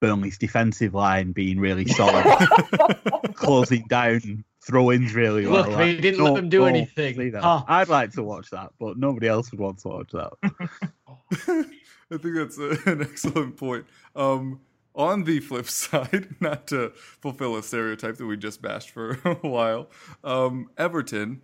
Burnley's 0.00 0.36
defensive 0.36 0.92
line 0.92 1.32
being 1.32 1.58
really 1.58 1.86
solid, 1.86 2.24
closing 3.34 3.86
down 3.88 4.44
throw-ins 4.62 5.14
really 5.14 5.46
well? 5.46 5.62
Look, 5.62 5.78
they 5.78 5.92
Like, 5.94 6.02
didn't 6.02 6.22
let 6.22 6.34
them 6.34 6.48
do 6.50 6.58
don't 6.58 6.68
anything. 6.68 7.14
see. 7.16 7.32
Ah. 7.40 7.64
I'd 7.66 7.88
like 7.88 8.12
to 8.12 8.22
watch 8.22 8.50
that, 8.50 8.70
but 8.78 8.98
nobody 8.98 9.28
else 9.28 9.50
would 9.50 9.60
want 9.60 9.78
to 9.78 9.88
watch 9.88 10.10
that. 10.12 10.32
I 12.10 12.18
think 12.18 12.34
that's 12.36 12.58
a, 12.58 12.76
an 12.90 13.00
excellent 13.00 13.56
point. 13.56 13.86
Um, 14.14 14.60
on 14.94 15.24
the 15.24 15.40
flip 15.40 15.68
side, 15.70 16.36
not 16.40 16.66
to 16.68 16.90
fulfill 16.94 17.56
a 17.56 17.62
stereotype 17.62 18.16
that 18.16 18.26
we 18.26 18.36
just 18.36 18.60
bashed 18.60 18.90
for 18.90 19.18
a 19.24 19.34
while, 19.48 19.88
um, 20.22 20.68
Everton 20.76 21.40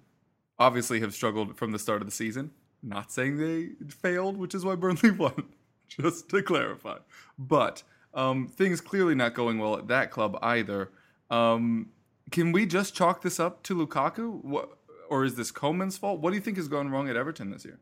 obviously 0.58 1.00
have 1.00 1.14
struggled 1.14 1.56
from 1.56 1.72
the 1.72 1.78
start 1.78 2.02
of 2.02 2.06
the 2.06 2.12
season. 2.12 2.50
Not 2.82 3.12
saying 3.12 3.36
they 3.36 3.70
failed, 3.88 4.36
which 4.36 4.54
is 4.54 4.64
why 4.64 4.74
Burnley 4.74 5.10
won, 5.18 5.44
just 5.88 6.28
to 6.30 6.42
clarify. 6.42 6.98
But 7.38 7.82
um, 8.14 8.48
things 8.48 8.80
clearly 8.80 9.14
not 9.14 9.34
going 9.34 9.58
well 9.58 9.76
at 9.76 9.88
that 9.88 10.10
club 10.10 10.38
either. 10.42 10.90
Um, 11.30 11.90
can 12.30 12.52
we 12.52 12.66
just 12.66 12.94
chalk 12.94 13.22
this 13.22 13.38
up 13.38 13.62
to 13.64 13.74
Lukaku? 13.74 14.42
What, 14.42 14.78
or 15.08 15.24
is 15.24 15.34
this 15.34 15.52
Koeman's 15.52 15.98
fault? 15.98 16.20
What 16.20 16.30
do 16.30 16.36
you 16.36 16.42
think 16.42 16.56
has 16.56 16.68
gone 16.68 16.90
wrong 16.90 17.08
at 17.08 17.16
Everton 17.16 17.50
this 17.50 17.64
year? 17.64 17.78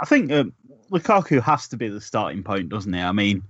I 0.00 0.06
think 0.06 0.32
um, 0.32 0.52
Lukaku 0.90 1.42
has 1.42 1.68
to 1.68 1.76
be 1.76 1.88
the 1.88 2.00
starting 2.00 2.42
point, 2.42 2.70
doesn't 2.70 2.92
he? 2.92 3.00
I 3.00 3.12
mean, 3.12 3.42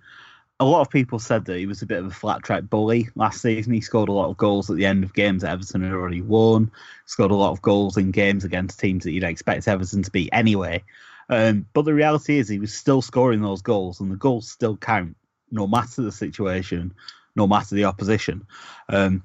a 0.60 0.64
lot 0.64 0.82
of 0.82 0.90
people 0.90 1.18
said 1.18 1.46
that 1.46 1.56
he 1.56 1.64
was 1.64 1.80
a 1.80 1.86
bit 1.86 1.98
of 1.98 2.06
a 2.06 2.10
flat 2.10 2.42
track 2.42 2.64
bully 2.64 3.08
last 3.14 3.40
season. 3.40 3.72
He 3.72 3.80
scored 3.80 4.10
a 4.10 4.12
lot 4.12 4.28
of 4.28 4.36
goals 4.36 4.70
at 4.70 4.76
the 4.76 4.84
end 4.84 5.02
of 5.02 5.14
games 5.14 5.40
that 5.40 5.52
Everton 5.52 5.82
had 5.82 5.94
already 5.94 6.20
won. 6.20 6.70
Scored 7.06 7.30
a 7.30 7.34
lot 7.34 7.52
of 7.52 7.62
goals 7.62 7.96
in 7.96 8.10
games 8.10 8.44
against 8.44 8.78
teams 8.78 9.04
that 9.04 9.12
you'd 9.12 9.24
expect 9.24 9.66
Everton 9.66 10.02
to 10.02 10.10
beat 10.10 10.28
anyway. 10.32 10.84
Um, 11.30 11.64
but 11.72 11.86
the 11.86 11.94
reality 11.94 12.38
is, 12.38 12.48
he 12.48 12.58
was 12.58 12.74
still 12.74 13.00
scoring 13.00 13.40
those 13.40 13.62
goals, 13.62 14.00
and 14.00 14.12
the 14.12 14.16
goals 14.16 14.50
still 14.50 14.76
count, 14.76 15.16
no 15.50 15.66
matter 15.66 16.02
the 16.02 16.12
situation, 16.12 16.92
no 17.36 17.46
matter 17.46 17.74
the 17.74 17.86
opposition. 17.86 18.46
Um, 18.90 19.24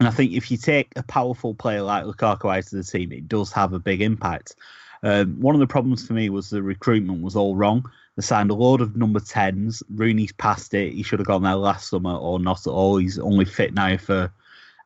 and 0.00 0.08
I 0.08 0.12
think 0.12 0.32
if 0.32 0.50
you 0.50 0.56
take 0.56 0.92
a 0.96 1.02
powerful 1.02 1.54
player 1.54 1.82
like 1.82 2.04
Lukaku 2.04 2.50
out 2.50 2.64
of 2.64 2.70
the 2.70 2.82
team, 2.82 3.12
it 3.12 3.28
does 3.28 3.52
have 3.52 3.74
a 3.74 3.78
big 3.78 4.00
impact. 4.00 4.56
Um, 5.02 5.38
one 5.40 5.54
of 5.54 5.60
the 5.60 5.66
problems 5.66 6.06
for 6.06 6.14
me 6.14 6.30
was 6.30 6.48
the 6.48 6.62
recruitment 6.62 7.22
was 7.22 7.36
all 7.36 7.54
wrong. 7.54 7.90
They 8.16 8.22
signed 8.22 8.50
a 8.50 8.54
load 8.54 8.80
of 8.80 8.96
number 8.96 9.20
10s. 9.20 9.82
Rooney's 9.92 10.32
past 10.32 10.74
it. 10.74 10.92
He 10.92 11.02
should 11.02 11.18
have 11.18 11.26
gone 11.26 11.42
there 11.42 11.56
last 11.56 11.88
summer 11.90 12.14
or 12.14 12.38
not 12.38 12.66
at 12.66 12.70
all. 12.70 12.98
He's 12.98 13.18
only 13.18 13.44
fit 13.44 13.74
now 13.74 13.96
for 13.96 14.32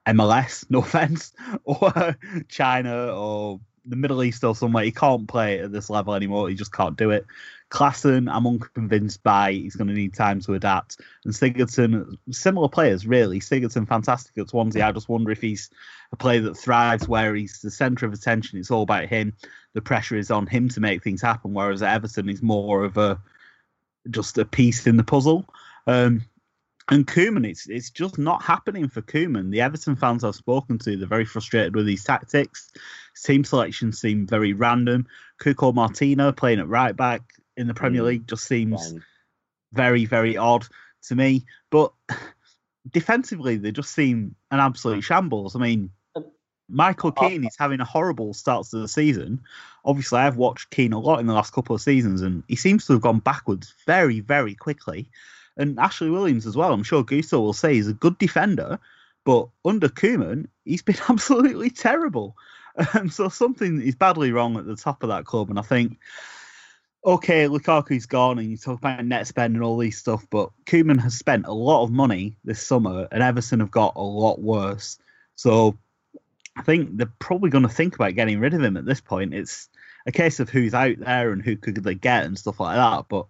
MLS, 0.06 0.64
no 0.70 0.80
offense, 0.80 1.32
or 1.64 2.16
China 2.48 3.12
or 3.14 3.60
the 3.84 3.96
Middle 3.96 4.22
East 4.22 4.44
or 4.44 4.54
somewhere. 4.54 4.84
He 4.84 4.92
can't 4.92 5.28
play 5.28 5.60
at 5.60 5.72
this 5.72 5.90
level 5.90 6.14
anymore. 6.14 6.48
He 6.48 6.54
just 6.54 6.72
can't 6.72 6.96
do 6.96 7.10
it. 7.10 7.26
Klaassen, 7.70 8.32
I'm 8.32 8.46
unconvinced 8.46 9.22
by. 9.22 9.52
He's 9.52 9.76
going 9.76 9.88
to 9.88 9.94
need 9.94 10.14
time 10.14 10.40
to 10.40 10.54
adapt. 10.54 11.00
And 11.24 11.34
Sigurdsson, 11.34 12.16
similar 12.30 12.68
players, 12.68 13.06
really. 13.06 13.40
Sigurdsson, 13.40 13.86
fantastic 13.86 14.38
at 14.38 14.48
Swansea. 14.48 14.86
I 14.86 14.92
just 14.92 15.08
wonder 15.08 15.30
if 15.30 15.40
he's 15.40 15.68
a 16.12 16.16
player 16.16 16.40
that 16.42 16.56
thrives 16.56 17.06
where 17.06 17.34
he's 17.34 17.60
the 17.60 17.70
centre 17.70 18.06
of 18.06 18.14
attention. 18.14 18.58
It's 18.58 18.70
all 18.70 18.82
about 18.82 19.06
him. 19.06 19.34
The 19.78 19.82
pressure 19.82 20.16
is 20.16 20.32
on 20.32 20.48
him 20.48 20.68
to 20.70 20.80
make 20.80 21.04
things 21.04 21.22
happen. 21.22 21.54
Whereas 21.54 21.82
at 21.82 21.94
Everton, 21.94 22.26
he's 22.26 22.42
more 22.42 22.82
of 22.82 22.96
a 22.96 23.22
just 24.10 24.36
a 24.36 24.44
piece 24.44 24.88
in 24.88 24.96
the 24.96 25.04
puzzle. 25.04 25.44
Um, 25.86 26.22
and 26.90 27.06
Koeman, 27.06 27.46
it's 27.48 27.68
it's 27.68 27.88
just 27.90 28.18
not 28.18 28.42
happening 28.42 28.88
for 28.88 29.02
Koeman. 29.02 29.52
The 29.52 29.60
Everton 29.60 29.94
fans 29.94 30.24
I've 30.24 30.34
spoken 30.34 30.78
to, 30.78 30.96
they're 30.96 31.06
very 31.06 31.24
frustrated 31.24 31.76
with 31.76 31.86
his 31.86 32.02
tactics. 32.02 32.72
His 33.14 33.22
team 33.22 33.44
selections 33.44 34.00
seem 34.00 34.26
very 34.26 34.52
random. 34.52 35.06
Cuco 35.40 35.72
Martina 35.72 36.32
playing 36.32 36.58
at 36.58 36.66
right 36.66 36.96
back 36.96 37.22
in 37.56 37.68
the 37.68 37.74
Premier 37.74 38.02
Mm. 38.02 38.06
League 38.06 38.26
just 38.26 38.46
seems 38.46 38.90
Um, 38.94 39.04
very, 39.74 40.06
very 40.06 40.36
odd 40.36 40.66
to 41.02 41.14
me. 41.14 41.46
But 41.70 41.92
defensively, 42.92 43.58
they 43.58 43.70
just 43.70 43.92
seem 43.94 44.34
an 44.50 44.58
absolute 44.58 45.04
shambles. 45.04 45.54
I 45.54 45.60
mean, 45.60 45.90
Michael 46.68 47.12
Uh, 47.16 47.28
Keane 47.28 47.44
is 47.44 47.56
having 47.58 47.80
a 47.80 47.84
horrible 47.84 48.34
start 48.34 48.66
to 48.68 48.78
the 48.78 48.88
season. 48.88 49.40
Obviously, 49.84 50.18
I've 50.18 50.36
watched 50.36 50.70
Keane 50.70 50.92
a 50.92 50.98
lot 50.98 51.20
in 51.20 51.26
the 51.26 51.34
last 51.34 51.52
couple 51.52 51.74
of 51.74 51.80
seasons, 51.80 52.20
and 52.22 52.42
he 52.48 52.56
seems 52.56 52.86
to 52.86 52.92
have 52.94 53.02
gone 53.02 53.20
backwards 53.20 53.74
very, 53.86 54.20
very 54.20 54.54
quickly. 54.54 55.08
And 55.56 55.78
Ashley 55.78 56.10
Williams 56.10 56.46
as 56.46 56.56
well. 56.56 56.72
I'm 56.72 56.84
sure 56.84 57.02
Guto 57.02 57.40
will 57.40 57.52
say 57.52 57.74
he's 57.74 57.88
a 57.88 57.94
good 57.94 58.18
defender, 58.18 58.78
but 59.24 59.48
under 59.64 59.88
Koeman, 59.88 60.46
he's 60.64 60.82
been 60.82 60.98
absolutely 61.08 61.70
terrible. 61.70 62.36
Um, 62.94 63.10
so 63.10 63.28
something 63.28 63.82
is 63.82 63.96
badly 63.96 64.30
wrong 64.30 64.56
at 64.56 64.66
the 64.66 64.76
top 64.76 65.02
of 65.02 65.08
that 65.08 65.24
club, 65.24 65.50
and 65.50 65.58
I 65.58 65.62
think 65.62 65.98
okay, 67.04 67.46
Lukaku's 67.48 68.06
gone, 68.06 68.38
and 68.38 68.50
you 68.50 68.56
talk 68.56 68.78
about 68.78 69.04
net 69.04 69.26
spend 69.26 69.54
and 69.54 69.64
all 69.64 69.78
these 69.78 69.96
stuff, 69.96 70.26
but 70.30 70.50
Koeman 70.66 71.00
has 71.00 71.14
spent 71.14 71.46
a 71.46 71.52
lot 71.52 71.84
of 71.84 71.90
money 71.90 72.36
this 72.44 72.64
summer, 72.64 73.08
and 73.10 73.22
Everton 73.22 73.60
have 73.60 73.70
got 73.70 73.94
a 73.96 74.02
lot 74.02 74.40
worse. 74.40 74.98
So 75.34 75.78
I 76.58 76.62
think 76.62 76.96
they're 76.96 77.12
probably 77.20 77.50
going 77.50 77.62
to 77.62 77.68
think 77.68 77.94
about 77.94 78.16
getting 78.16 78.40
rid 78.40 78.52
of 78.52 78.62
him 78.62 78.76
at 78.76 78.84
this 78.84 79.00
point. 79.00 79.32
It's 79.32 79.68
a 80.06 80.12
case 80.12 80.40
of 80.40 80.50
who's 80.50 80.74
out 80.74 80.98
there 80.98 81.32
and 81.32 81.40
who 81.42 81.56
could 81.56 81.76
they 81.76 81.94
get 81.94 82.24
and 82.24 82.36
stuff 82.36 82.60
like 82.60 82.76
that. 82.76 83.06
But 83.08 83.26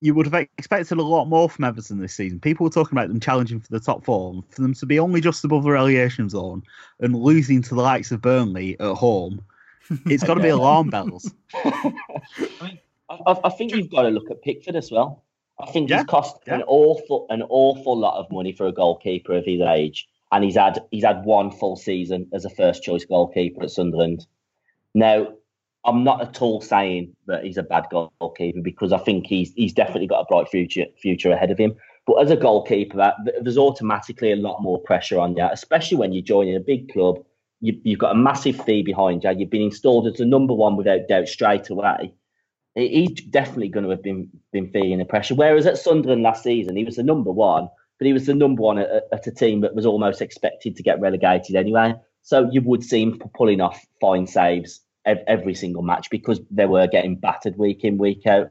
you 0.00 0.14
would 0.14 0.26
have 0.26 0.46
expected 0.58 0.98
a 0.98 1.02
lot 1.02 1.26
more 1.26 1.48
from 1.48 1.64
Everton 1.64 2.00
this 2.00 2.14
season. 2.14 2.40
People 2.40 2.64
were 2.64 2.70
talking 2.70 2.96
about 2.96 3.08
them 3.08 3.20
challenging 3.20 3.60
for 3.60 3.68
the 3.70 3.78
top 3.78 4.04
four, 4.04 4.32
and 4.32 4.42
for 4.50 4.62
them 4.62 4.74
to 4.74 4.86
be 4.86 4.98
only 4.98 5.20
just 5.20 5.44
above 5.44 5.62
the 5.62 5.70
relegation 5.70 6.28
zone 6.28 6.62
and 7.00 7.14
losing 7.14 7.62
to 7.62 7.74
the 7.74 7.82
likes 7.82 8.10
of 8.10 8.20
Burnley 8.20 8.78
at 8.80 8.94
home. 8.94 9.42
It's 10.06 10.22
got 10.22 10.34
to 10.34 10.40
be 10.40 10.48
alarm 10.48 10.88
bells. 10.88 11.30
I, 11.54 11.92
I 13.10 13.36
I 13.44 13.50
think 13.50 13.74
you've 13.74 13.90
got 13.90 14.02
to 14.02 14.08
look 14.08 14.30
at 14.30 14.40
Pickford 14.40 14.76
as 14.76 14.90
well. 14.90 15.24
I 15.60 15.70
think 15.70 15.90
Yeah, 15.90 15.98
he's 15.98 16.06
cost 16.06 16.36
yeah. 16.46 16.54
an 16.54 16.62
awful 16.66 17.26
an 17.28 17.42
awful 17.42 17.98
lot 17.98 18.18
of 18.18 18.30
money 18.30 18.52
for 18.52 18.66
a 18.66 18.72
goalkeeper 18.72 19.34
of 19.34 19.44
his 19.44 19.60
age, 19.60 20.08
and 20.32 20.42
he's 20.42 20.56
had 20.56 20.80
he's 20.90 21.04
had 21.04 21.24
one 21.24 21.50
full 21.50 21.76
season 21.76 22.26
as 22.32 22.44
a 22.44 22.50
first 22.50 22.82
choice 22.82 23.04
goalkeeper 23.04 23.62
at 23.62 23.70
Sunderland. 23.70 24.26
Now, 24.94 25.28
I'm 25.84 26.04
not 26.04 26.22
at 26.22 26.42
all 26.42 26.60
saying 26.60 27.14
that 27.26 27.44
he's 27.44 27.58
a 27.58 27.62
bad 27.62 27.86
goalkeeper 27.90 28.60
because 28.62 28.92
I 28.92 28.98
think 28.98 29.26
he's 29.26 29.52
he's 29.54 29.74
definitely 29.74 30.06
got 30.06 30.20
a 30.20 30.26
bright 30.26 30.48
future 30.48 30.86
future 31.00 31.30
ahead 31.30 31.50
of 31.50 31.58
him. 31.58 31.74
But 32.06 32.14
as 32.14 32.30
a 32.30 32.36
goalkeeper, 32.36 33.12
there's 33.42 33.58
automatically 33.58 34.32
a 34.32 34.36
lot 34.36 34.60
more 34.60 34.80
pressure 34.80 35.20
on 35.20 35.36
you, 35.36 35.46
especially 35.52 35.98
when 35.98 36.12
you're 36.12 36.24
joining 36.24 36.56
a 36.56 36.60
big 36.60 36.92
club. 36.92 37.22
You, 37.60 37.78
you've 37.84 38.00
got 38.00 38.10
a 38.10 38.18
massive 38.18 38.60
fee 38.64 38.82
behind 38.82 39.22
you. 39.22 39.30
You've 39.30 39.50
been 39.50 39.62
installed 39.62 40.08
as 40.08 40.14
the 40.14 40.24
number 40.24 40.52
one 40.52 40.76
without 40.76 41.06
doubt 41.06 41.28
straight 41.28 41.70
away. 41.70 42.12
he's 42.74 43.20
definitely 43.30 43.68
going 43.68 43.84
to 43.84 43.90
have 43.90 44.02
been 44.02 44.28
been 44.50 44.70
feeling 44.72 44.98
the 44.98 45.04
pressure. 45.04 45.36
Whereas 45.36 45.66
at 45.66 45.78
Sunderland 45.78 46.22
last 46.22 46.42
season, 46.42 46.74
he 46.74 46.84
was 46.84 46.96
the 46.96 47.04
number 47.04 47.30
one, 47.30 47.68
but 48.02 48.06
he 48.08 48.12
was 48.12 48.26
the 48.26 48.34
number 48.34 48.60
one 48.60 48.78
at, 48.78 49.04
at 49.12 49.28
a 49.28 49.30
team 49.30 49.60
that 49.60 49.76
was 49.76 49.86
almost 49.86 50.20
expected 50.20 50.74
to 50.74 50.82
get 50.82 50.98
relegated 50.98 51.54
anyway. 51.54 51.94
So 52.22 52.48
you 52.50 52.60
would 52.62 52.82
see 52.82 53.02
him 53.02 53.20
pulling 53.32 53.60
off 53.60 53.80
fine 54.00 54.26
saves 54.26 54.80
every 55.06 55.54
single 55.54 55.82
match 55.82 56.08
because 56.10 56.40
they 56.50 56.66
were 56.66 56.88
getting 56.88 57.14
battered 57.14 57.56
week 57.56 57.84
in 57.84 57.98
week 57.98 58.26
out. 58.26 58.50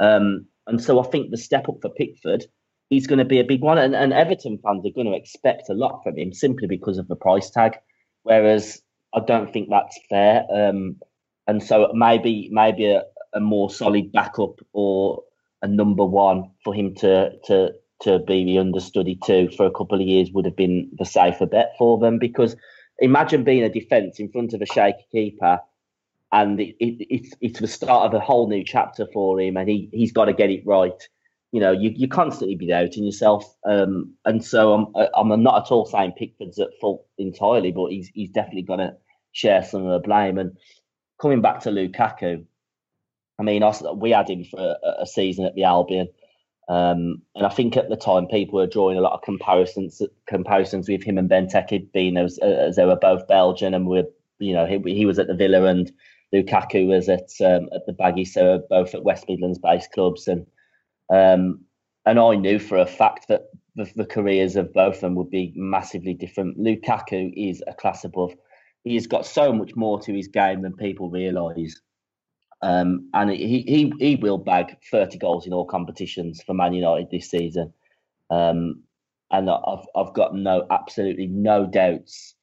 Um, 0.00 0.46
and 0.66 0.82
so 0.82 0.98
I 1.00 1.06
think 1.06 1.30
the 1.30 1.36
step 1.36 1.68
up 1.68 1.82
for 1.82 1.90
Pickford 1.90 2.46
is 2.88 3.06
going 3.06 3.18
to 3.18 3.26
be 3.26 3.40
a 3.40 3.44
big 3.44 3.60
one, 3.60 3.76
and, 3.76 3.94
and 3.94 4.14
Everton 4.14 4.58
fans 4.64 4.86
are 4.86 4.94
going 4.94 5.06
to 5.06 5.18
expect 5.18 5.68
a 5.68 5.74
lot 5.74 6.00
from 6.02 6.16
him 6.16 6.32
simply 6.32 6.66
because 6.66 6.96
of 6.96 7.08
the 7.08 7.16
price 7.16 7.50
tag. 7.50 7.76
Whereas 8.22 8.80
I 9.14 9.20
don't 9.20 9.52
think 9.52 9.68
that's 9.68 10.00
fair. 10.08 10.46
Um, 10.50 10.96
and 11.46 11.62
so 11.62 11.90
maybe 11.92 12.48
maybe 12.50 12.86
a, 12.86 13.02
a 13.34 13.40
more 13.40 13.68
solid 13.68 14.12
backup 14.12 14.60
or 14.72 15.24
a 15.60 15.68
number 15.68 16.06
one 16.06 16.52
for 16.64 16.72
him 16.72 16.94
to 16.94 17.32
to 17.44 17.72
to 18.02 18.18
be 18.18 18.44
the 18.44 18.58
understudy 18.58 19.18
to 19.24 19.50
for 19.56 19.66
a 19.66 19.70
couple 19.70 20.00
of 20.00 20.06
years 20.06 20.30
would 20.32 20.44
have 20.44 20.56
been 20.56 20.90
the 20.98 21.04
safer 21.04 21.46
bet 21.46 21.72
for 21.78 21.98
them 21.98 22.18
because 22.18 22.56
imagine 22.98 23.44
being 23.44 23.62
a 23.62 23.68
defence 23.68 24.18
in 24.18 24.30
front 24.30 24.52
of 24.52 24.62
a 24.62 24.66
shaky 24.66 25.06
keeper 25.10 25.60
and 26.32 26.60
it, 26.60 26.74
it, 26.80 27.06
it's 27.10 27.34
it's 27.40 27.60
the 27.60 27.66
start 27.68 28.06
of 28.06 28.14
a 28.14 28.20
whole 28.20 28.48
new 28.48 28.64
chapter 28.64 29.06
for 29.12 29.40
him 29.40 29.56
and 29.56 29.68
he 29.68 29.88
he's 29.92 30.12
got 30.12 30.26
to 30.26 30.32
get 30.32 30.50
it 30.50 30.62
right. 30.66 31.08
You 31.52 31.60
know 31.60 31.72
you, 31.72 31.92
you 31.94 32.08
constantly 32.08 32.56
be 32.56 32.66
doubting 32.66 33.04
yourself 33.04 33.44
um, 33.64 34.14
and 34.24 34.44
so 34.44 34.72
I'm 34.94 35.30
I'm 35.32 35.42
not 35.42 35.66
at 35.66 35.72
all 35.72 35.86
saying 35.86 36.14
Pickford's 36.18 36.58
at 36.58 36.70
fault 36.80 37.06
entirely 37.18 37.72
but 37.72 37.92
he's 37.92 38.10
he's 38.14 38.30
definitely 38.30 38.62
got 38.62 38.76
to 38.76 38.96
share 39.32 39.62
some 39.62 39.86
of 39.86 39.92
the 39.92 40.06
blame. 40.06 40.38
And 40.38 40.56
coming 41.20 41.40
back 41.40 41.60
to 41.60 41.70
Lukaku 41.70 42.44
I 43.38 43.42
mean, 43.44 43.64
we 43.96 44.10
had 44.10 44.30
him 44.30 44.44
for 44.44 44.60
a, 44.60 45.02
a 45.02 45.06
season 45.06 45.44
at 45.44 45.54
the 45.54 45.64
Albion, 45.64 46.08
um, 46.72 47.20
and 47.34 47.44
I 47.44 47.50
think 47.50 47.76
at 47.76 47.90
the 47.90 47.96
time 47.96 48.26
people 48.26 48.58
were 48.58 48.66
drawing 48.66 48.96
a 48.96 49.02
lot 49.02 49.12
of 49.12 49.20
comparisons 49.20 50.00
comparisons 50.26 50.88
with 50.88 51.02
him 51.02 51.18
and 51.18 51.28
Benteke, 51.28 51.92
being 51.92 52.16
as, 52.16 52.38
as 52.38 52.76
they 52.76 52.86
were 52.86 52.96
both 52.96 53.28
Belgian, 53.28 53.74
and 53.74 53.86
we 53.86 54.02
you 54.38 54.54
know 54.54 54.64
he, 54.64 54.78
he 54.94 55.04
was 55.04 55.18
at 55.18 55.26
the 55.26 55.34
Villa 55.34 55.64
and 55.64 55.92
Lukaku 56.32 56.86
was 56.86 57.10
at 57.10 57.28
um, 57.44 57.68
at 57.74 57.84
the 57.84 57.92
Baggy, 57.92 58.24
so 58.24 58.62
both 58.70 58.94
at 58.94 59.04
West 59.04 59.26
Midlands 59.28 59.58
based 59.58 59.92
clubs, 59.92 60.26
and 60.26 60.46
um, 61.10 61.60
and 62.06 62.18
I 62.18 62.36
knew 62.36 62.58
for 62.58 62.78
a 62.78 62.86
fact 62.86 63.28
that 63.28 63.48
the, 63.76 63.90
the 63.94 64.06
careers 64.06 64.56
of 64.56 64.72
both 64.72 64.94
of 64.94 65.00
them 65.02 65.14
would 65.16 65.30
be 65.30 65.52
massively 65.54 66.14
different. 66.14 66.58
Lukaku 66.58 67.34
is 67.36 67.62
a 67.66 67.74
class 67.74 68.02
above. 68.02 68.34
He's 68.82 69.06
got 69.06 69.26
so 69.26 69.52
much 69.52 69.76
more 69.76 70.00
to 70.00 70.14
his 70.14 70.28
game 70.28 70.62
than 70.62 70.72
people 70.74 71.10
realise. 71.10 71.78
Um, 72.62 73.08
and 73.12 73.30
he, 73.30 73.62
he 73.62 73.92
he 73.98 74.16
will 74.16 74.38
bag 74.38 74.76
30 74.90 75.18
goals 75.18 75.46
in 75.46 75.52
all 75.52 75.64
competitions 75.64 76.42
for 76.44 76.54
Man 76.54 76.72
United 76.74 77.10
this 77.10 77.28
season. 77.28 77.72
Um, 78.30 78.84
and 79.32 79.50
I've 79.50 79.86
I've 79.96 80.14
got 80.14 80.34
no 80.34 80.66
absolutely 80.70 81.26
no 81.26 81.66
doubts 81.66 82.34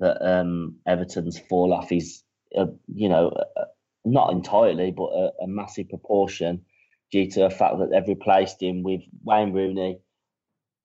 that 0.00 0.20
um, 0.26 0.76
Everton's 0.86 1.38
fall 1.38 1.72
off 1.72 1.92
is 1.92 2.24
uh, 2.56 2.66
you 2.92 3.08
know 3.08 3.28
uh, 3.28 3.64
not 4.04 4.32
entirely 4.32 4.90
but 4.90 5.10
a, 5.10 5.30
a, 5.42 5.46
massive 5.46 5.88
proportion 5.88 6.64
due 7.10 7.30
to 7.30 7.40
the 7.40 7.50
fact 7.50 7.78
that 7.78 7.90
they've 7.90 8.08
replaced 8.08 8.62
him 8.62 8.82
with 8.82 9.02
Wayne 9.24 9.52
Rooney, 9.52 9.98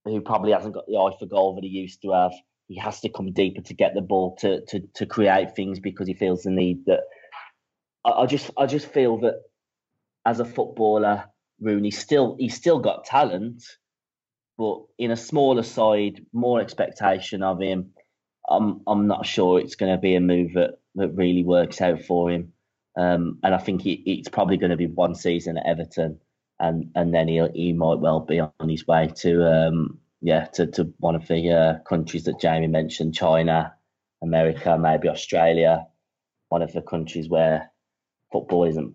who 0.06 0.22
probably 0.22 0.52
hasn't 0.52 0.74
got 0.74 0.86
the 0.88 0.98
eye 0.98 1.16
for 1.18 1.26
goal 1.26 1.56
that 1.56 1.64
he 1.64 1.70
used 1.70 2.02
to 2.02 2.12
have. 2.12 2.34
He 2.68 2.78
has 2.78 3.00
to 3.02 3.10
come 3.10 3.32
deeper 3.32 3.62
to 3.62 3.74
get 3.74 3.94
the 3.96 4.02
ball 4.02 4.36
to 4.42 4.62
to 4.66 4.82
to 4.96 5.06
create 5.06 5.56
things 5.56 5.80
because 5.80 6.08
he 6.08 6.14
feels 6.14 6.44
the 6.44 6.52
need 6.52 6.86
that 6.86 7.02
I, 8.04 8.12
I 8.12 8.26
just 8.26 8.52
I 8.58 8.66
just 8.66 8.88
feel 8.88 9.18
that 9.20 9.42
as 10.26 10.40
a 10.40 10.46
footballer, 10.46 11.26
Rooney 11.60 11.92
still 11.92 12.36
he's 12.40 12.56
still 12.56 12.80
got 12.80 13.06
talent, 13.06 13.64
but 14.58 14.82
in 14.98 15.12
a 15.12 15.18
smaller 15.18 15.64
side, 15.64 16.26
more 16.34 16.62
expectation 16.62 17.44
of 17.44 17.60
him. 17.60 17.92
I'm 18.48 18.82
I'm 18.88 19.08
not 19.08 19.26
sure 19.26 19.60
it's 19.60 19.76
going 19.76 19.94
to 19.94 20.02
be 20.02 20.16
a 20.16 20.22
move 20.22 20.54
that, 20.54 20.80
that 20.96 21.10
really 21.10 21.44
works 21.44 21.82
out 21.82 22.02
for 22.02 22.30
him. 22.30 22.54
Um, 22.96 23.40
and 23.42 23.56
I 23.56 23.58
think 23.58 23.82
he, 23.82 23.94
it's 24.06 24.30
probably 24.30 24.58
going 24.58 24.72
to 24.72 24.78
be 24.78 24.88
one 24.88 25.16
season 25.16 25.58
at 25.58 25.66
Everton, 25.66 26.20
and 26.60 26.92
and 26.96 27.14
then 27.14 27.28
he 27.28 27.46
he 27.54 27.74
might 27.74 28.00
well 28.00 28.20
be 28.20 28.40
on 28.40 28.52
his 28.68 28.86
way 28.86 29.12
to 29.18 29.46
um, 29.46 30.00
yeah 30.22 30.46
to, 30.54 30.68
to 30.68 30.94
one 31.00 31.16
of 31.16 31.28
the 31.28 31.52
uh, 31.52 31.80
countries 31.88 32.26
that 32.26 32.40
Jamie 32.40 32.68
mentioned, 32.68 33.16
China, 33.16 33.74
America, 34.22 34.78
maybe 34.78 35.10
Australia, 35.10 35.88
one 36.50 36.62
of 36.62 36.74
the 36.74 36.82
countries 36.82 37.28
where 37.28 37.72
football 38.34 38.66
isn't 38.66 38.94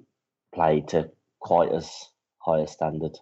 played 0.54 0.88
to 0.88 1.10
quite 1.40 1.72
as 1.72 1.90
high 2.40 2.60
a 2.60 2.66
standard. 2.66 3.16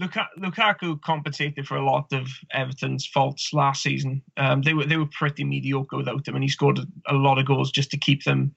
Lukaku 0.00 1.00
compensated 1.02 1.66
for 1.66 1.76
a 1.76 1.84
lot 1.84 2.06
of 2.12 2.26
Everton's 2.52 3.06
faults 3.06 3.52
last 3.52 3.82
season. 3.82 4.22
Um, 4.38 4.62
they 4.62 4.72
were 4.72 4.86
they 4.86 4.96
were 4.96 5.06
pretty 5.18 5.44
mediocre 5.44 5.98
without 5.98 6.26
him, 6.26 6.34
and 6.34 6.42
he 6.42 6.48
scored 6.48 6.80
a 7.06 7.14
lot 7.14 7.38
of 7.38 7.46
goals 7.46 7.70
just 7.70 7.90
to 7.90 7.98
keep 7.98 8.24
them 8.24 8.54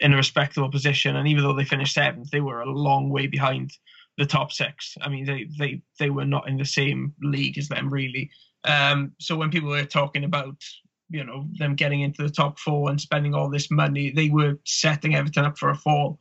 in 0.00 0.14
a 0.14 0.16
respectable 0.16 0.70
position. 0.70 1.16
And 1.16 1.28
even 1.28 1.44
though 1.44 1.52
they 1.52 1.64
finished 1.64 1.94
seventh, 1.94 2.30
they 2.30 2.40
were 2.40 2.62
a 2.62 2.70
long 2.70 3.10
way 3.10 3.26
behind 3.26 3.72
the 4.16 4.26
top 4.26 4.50
six. 4.50 4.96
I 5.02 5.08
mean, 5.08 5.26
they 5.26 5.46
they 5.58 5.82
they 5.98 6.10
were 6.10 6.24
not 6.24 6.48
in 6.48 6.56
the 6.56 6.64
same 6.64 7.14
league 7.22 7.58
as 7.58 7.68
them 7.68 7.90
really. 7.92 8.30
Um, 8.64 9.12
so 9.20 9.36
when 9.36 9.50
people 9.50 9.68
were 9.68 9.84
talking 9.84 10.24
about 10.24 10.56
you 11.10 11.24
know 11.24 11.46
them 11.58 11.74
getting 11.74 12.00
into 12.00 12.22
the 12.22 12.30
top 12.30 12.58
four 12.58 12.90
and 12.90 13.00
spending 13.00 13.34
all 13.34 13.48
this 13.48 13.70
money, 13.70 14.10
they 14.10 14.28
were 14.28 14.58
setting 14.64 15.14
Everton 15.14 15.44
up 15.44 15.58
for 15.58 15.70
a 15.70 15.74
fall. 15.74 16.18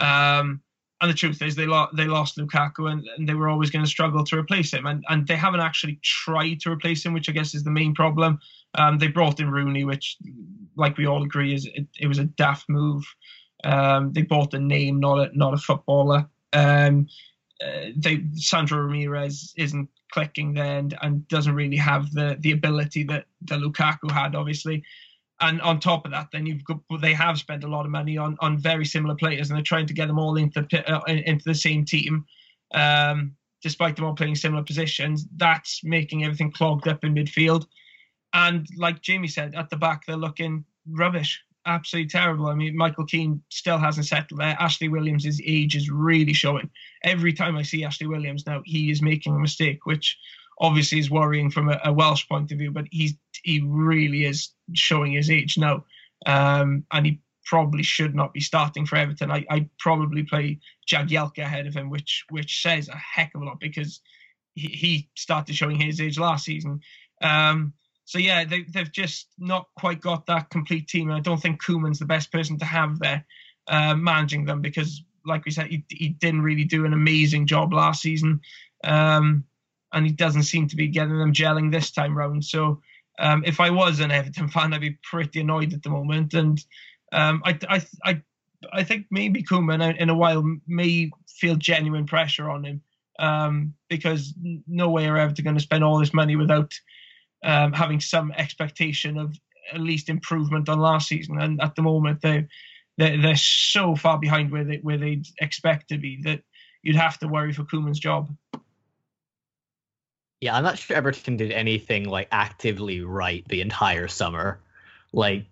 Um, 0.00 0.60
and 1.00 1.10
the 1.10 1.14
truth 1.14 1.40
is, 1.40 1.56
they 1.56 1.66
lost 1.66 1.96
they 1.96 2.04
lost 2.04 2.36
Lukaku, 2.36 2.90
and, 2.90 3.06
and 3.16 3.28
they 3.28 3.34
were 3.34 3.48
always 3.48 3.70
going 3.70 3.84
to 3.84 3.90
struggle 3.90 4.22
to 4.24 4.38
replace 4.38 4.72
him, 4.72 4.86
and 4.86 5.04
and 5.08 5.26
they 5.26 5.36
haven't 5.36 5.60
actually 5.60 5.98
tried 6.02 6.60
to 6.60 6.70
replace 6.70 7.04
him, 7.04 7.14
which 7.14 7.28
I 7.28 7.32
guess 7.32 7.54
is 7.54 7.64
the 7.64 7.70
main 7.70 7.94
problem. 7.94 8.38
Um, 8.74 8.98
they 8.98 9.08
brought 9.08 9.40
in 9.40 9.50
Rooney, 9.50 9.84
which, 9.84 10.18
like 10.76 10.98
we 10.98 11.06
all 11.06 11.22
agree, 11.24 11.54
is 11.54 11.66
it, 11.74 11.86
it 11.98 12.06
was 12.06 12.18
a 12.18 12.24
daft 12.24 12.68
move. 12.68 13.02
Um, 13.64 14.12
they 14.12 14.22
bought 14.22 14.54
a 14.54 14.58
name, 14.58 15.00
not 15.00 15.18
a 15.18 15.30
not 15.36 15.54
a 15.54 15.58
footballer. 15.58 16.28
Um, 16.52 17.06
uh, 17.64 17.90
they 17.96 18.22
Ramirez 18.52 19.52
isn't 19.56 19.88
clicking 20.12 20.54
there 20.54 20.78
and, 20.78 20.96
and 21.02 21.28
doesn't 21.28 21.54
really 21.54 21.76
have 21.76 22.10
the 22.12 22.36
the 22.40 22.52
ability 22.52 23.04
that, 23.04 23.26
that 23.42 23.60
Lukaku 23.60 24.10
had, 24.10 24.34
obviously. 24.34 24.82
And 25.42 25.60
on 25.62 25.80
top 25.80 26.04
of 26.04 26.10
that, 26.12 26.28
then 26.32 26.44
you've 26.46 26.64
got 26.64 26.80
they 27.00 27.14
have 27.14 27.38
spent 27.38 27.64
a 27.64 27.68
lot 27.68 27.86
of 27.86 27.90
money 27.90 28.18
on 28.18 28.36
on 28.40 28.58
very 28.58 28.84
similar 28.84 29.14
players, 29.14 29.48
and 29.48 29.56
they're 29.56 29.64
trying 29.64 29.86
to 29.86 29.94
get 29.94 30.06
them 30.06 30.18
all 30.18 30.36
into 30.36 30.66
uh, 30.86 31.00
into 31.06 31.44
the 31.44 31.54
same 31.54 31.84
team, 31.84 32.26
um, 32.72 33.34
despite 33.62 33.96
them 33.96 34.04
all 34.04 34.14
playing 34.14 34.36
similar 34.36 34.62
positions. 34.62 35.26
That's 35.36 35.82
making 35.82 36.24
everything 36.24 36.52
clogged 36.52 36.88
up 36.88 37.04
in 37.04 37.14
midfield. 37.14 37.66
And 38.32 38.66
like 38.76 39.02
Jamie 39.02 39.28
said, 39.28 39.54
at 39.54 39.70
the 39.70 39.76
back 39.76 40.06
they're 40.06 40.16
looking 40.16 40.64
rubbish 40.86 41.42
absolutely 41.66 42.08
terrible. 42.08 42.46
I 42.46 42.54
mean, 42.54 42.76
Michael 42.76 43.06
Keane 43.06 43.42
still 43.50 43.78
hasn't 43.78 44.06
settled 44.06 44.40
there. 44.40 44.56
Ashley 44.58 44.88
Williams' 44.88 45.40
age 45.44 45.76
is 45.76 45.90
really 45.90 46.32
showing. 46.32 46.70
Every 47.04 47.32
time 47.32 47.56
I 47.56 47.62
see 47.62 47.84
Ashley 47.84 48.06
Williams 48.06 48.46
now, 48.46 48.62
he 48.64 48.90
is 48.90 49.02
making 49.02 49.34
a 49.34 49.38
mistake, 49.38 49.86
which 49.86 50.18
obviously 50.60 50.98
is 50.98 51.10
worrying 51.10 51.50
from 51.50 51.68
a, 51.68 51.80
a 51.84 51.92
Welsh 51.92 52.28
point 52.28 52.52
of 52.52 52.58
view. 52.58 52.70
But 52.70 52.86
he's 52.90 53.14
he 53.42 53.60
really 53.64 54.24
is 54.24 54.50
showing 54.74 55.12
his 55.12 55.30
age 55.30 55.58
now, 55.58 55.84
um, 56.26 56.84
and 56.92 57.06
he 57.06 57.20
probably 57.46 57.82
should 57.82 58.14
not 58.14 58.32
be 58.32 58.40
starting 58.40 58.86
for 58.86 58.96
Everton. 58.96 59.30
I 59.30 59.44
I 59.50 59.68
probably 59.78 60.22
play 60.22 60.60
Jagielka 60.90 61.38
ahead 61.38 61.66
of 61.66 61.74
him, 61.74 61.90
which 61.90 62.24
which 62.30 62.62
says 62.62 62.88
a 62.88 62.96
heck 62.96 63.34
of 63.34 63.42
a 63.42 63.44
lot 63.44 63.60
because 63.60 64.00
he, 64.54 64.68
he 64.68 65.08
started 65.16 65.54
showing 65.54 65.78
his 65.78 66.00
age 66.00 66.18
last 66.18 66.44
season. 66.44 66.80
Um, 67.22 67.74
so 68.10 68.18
yeah, 68.18 68.44
they, 68.44 68.62
they've 68.62 68.90
just 68.90 69.28
not 69.38 69.68
quite 69.78 70.00
got 70.00 70.26
that 70.26 70.50
complete 70.50 70.88
team. 70.88 71.10
And 71.10 71.16
I 71.16 71.20
don't 71.20 71.40
think 71.40 71.62
Koeman's 71.62 72.00
the 72.00 72.06
best 72.06 72.32
person 72.32 72.58
to 72.58 72.64
have 72.64 72.98
there 72.98 73.24
uh, 73.68 73.94
managing 73.94 74.44
them 74.44 74.60
because, 74.60 75.04
like 75.24 75.44
we 75.44 75.52
said, 75.52 75.68
he, 75.68 75.84
he 75.88 76.08
didn't 76.08 76.42
really 76.42 76.64
do 76.64 76.84
an 76.84 76.92
amazing 76.92 77.46
job 77.46 77.72
last 77.72 78.02
season, 78.02 78.40
um, 78.82 79.44
and 79.92 80.04
he 80.04 80.10
doesn't 80.10 80.42
seem 80.42 80.66
to 80.66 80.74
be 80.74 80.88
getting 80.88 81.20
them 81.20 81.32
gelling 81.32 81.70
this 81.70 81.92
time 81.92 82.18
round. 82.18 82.44
So 82.44 82.82
um, 83.20 83.44
if 83.46 83.60
I 83.60 83.70
was 83.70 84.00
an 84.00 84.10
Everton 84.10 84.48
fan, 84.48 84.74
I'd 84.74 84.80
be 84.80 84.98
pretty 85.04 85.38
annoyed 85.38 85.72
at 85.72 85.84
the 85.84 85.90
moment, 85.90 86.34
and 86.34 86.60
um, 87.12 87.42
I, 87.44 87.56
I 87.68 87.82
I 88.04 88.22
I 88.72 88.82
think 88.82 89.06
maybe 89.12 89.44
Koeman 89.44 89.96
in 89.98 90.10
a 90.10 90.16
while 90.16 90.42
may 90.66 91.12
feel 91.28 91.54
genuine 91.54 92.06
pressure 92.06 92.50
on 92.50 92.64
him 92.64 92.82
um, 93.20 93.72
because 93.88 94.34
no 94.66 94.90
way 94.90 95.06
are 95.06 95.16
Everton 95.16 95.44
going 95.44 95.56
to 95.56 95.62
spend 95.62 95.84
all 95.84 96.00
this 96.00 96.12
money 96.12 96.34
without 96.34 96.74
um, 97.42 97.72
having 97.72 98.00
some 98.00 98.32
expectation 98.32 99.18
of 99.18 99.38
at 99.72 99.80
least 99.80 100.08
improvement 100.08 100.68
on 100.68 100.80
last 100.80 101.08
season. 101.08 101.40
And 101.40 101.60
at 101.60 101.74
the 101.74 101.82
moment, 101.82 102.20
they 102.22 102.46
they're, 102.98 103.20
they're 103.20 103.36
so 103.36 103.96
far 103.96 104.18
behind 104.18 104.50
where 104.50 104.64
they 104.64 104.78
where 104.82 104.98
they 104.98 105.22
expect 105.40 105.88
to 105.88 105.98
be 105.98 106.20
that 106.22 106.42
you'd 106.82 106.96
have 106.96 107.18
to 107.18 107.28
worry 107.28 107.52
for 107.52 107.64
Koeman's 107.64 108.00
job. 108.00 108.30
Yeah, 110.40 110.56
I'm 110.56 110.64
not 110.64 110.78
sure 110.78 110.96
Everton 110.96 111.36
did 111.36 111.52
anything 111.52 112.08
like 112.08 112.28
actively 112.32 113.02
right 113.02 113.46
the 113.48 113.60
entire 113.60 114.08
summer. 114.08 114.60
Like 115.12 115.44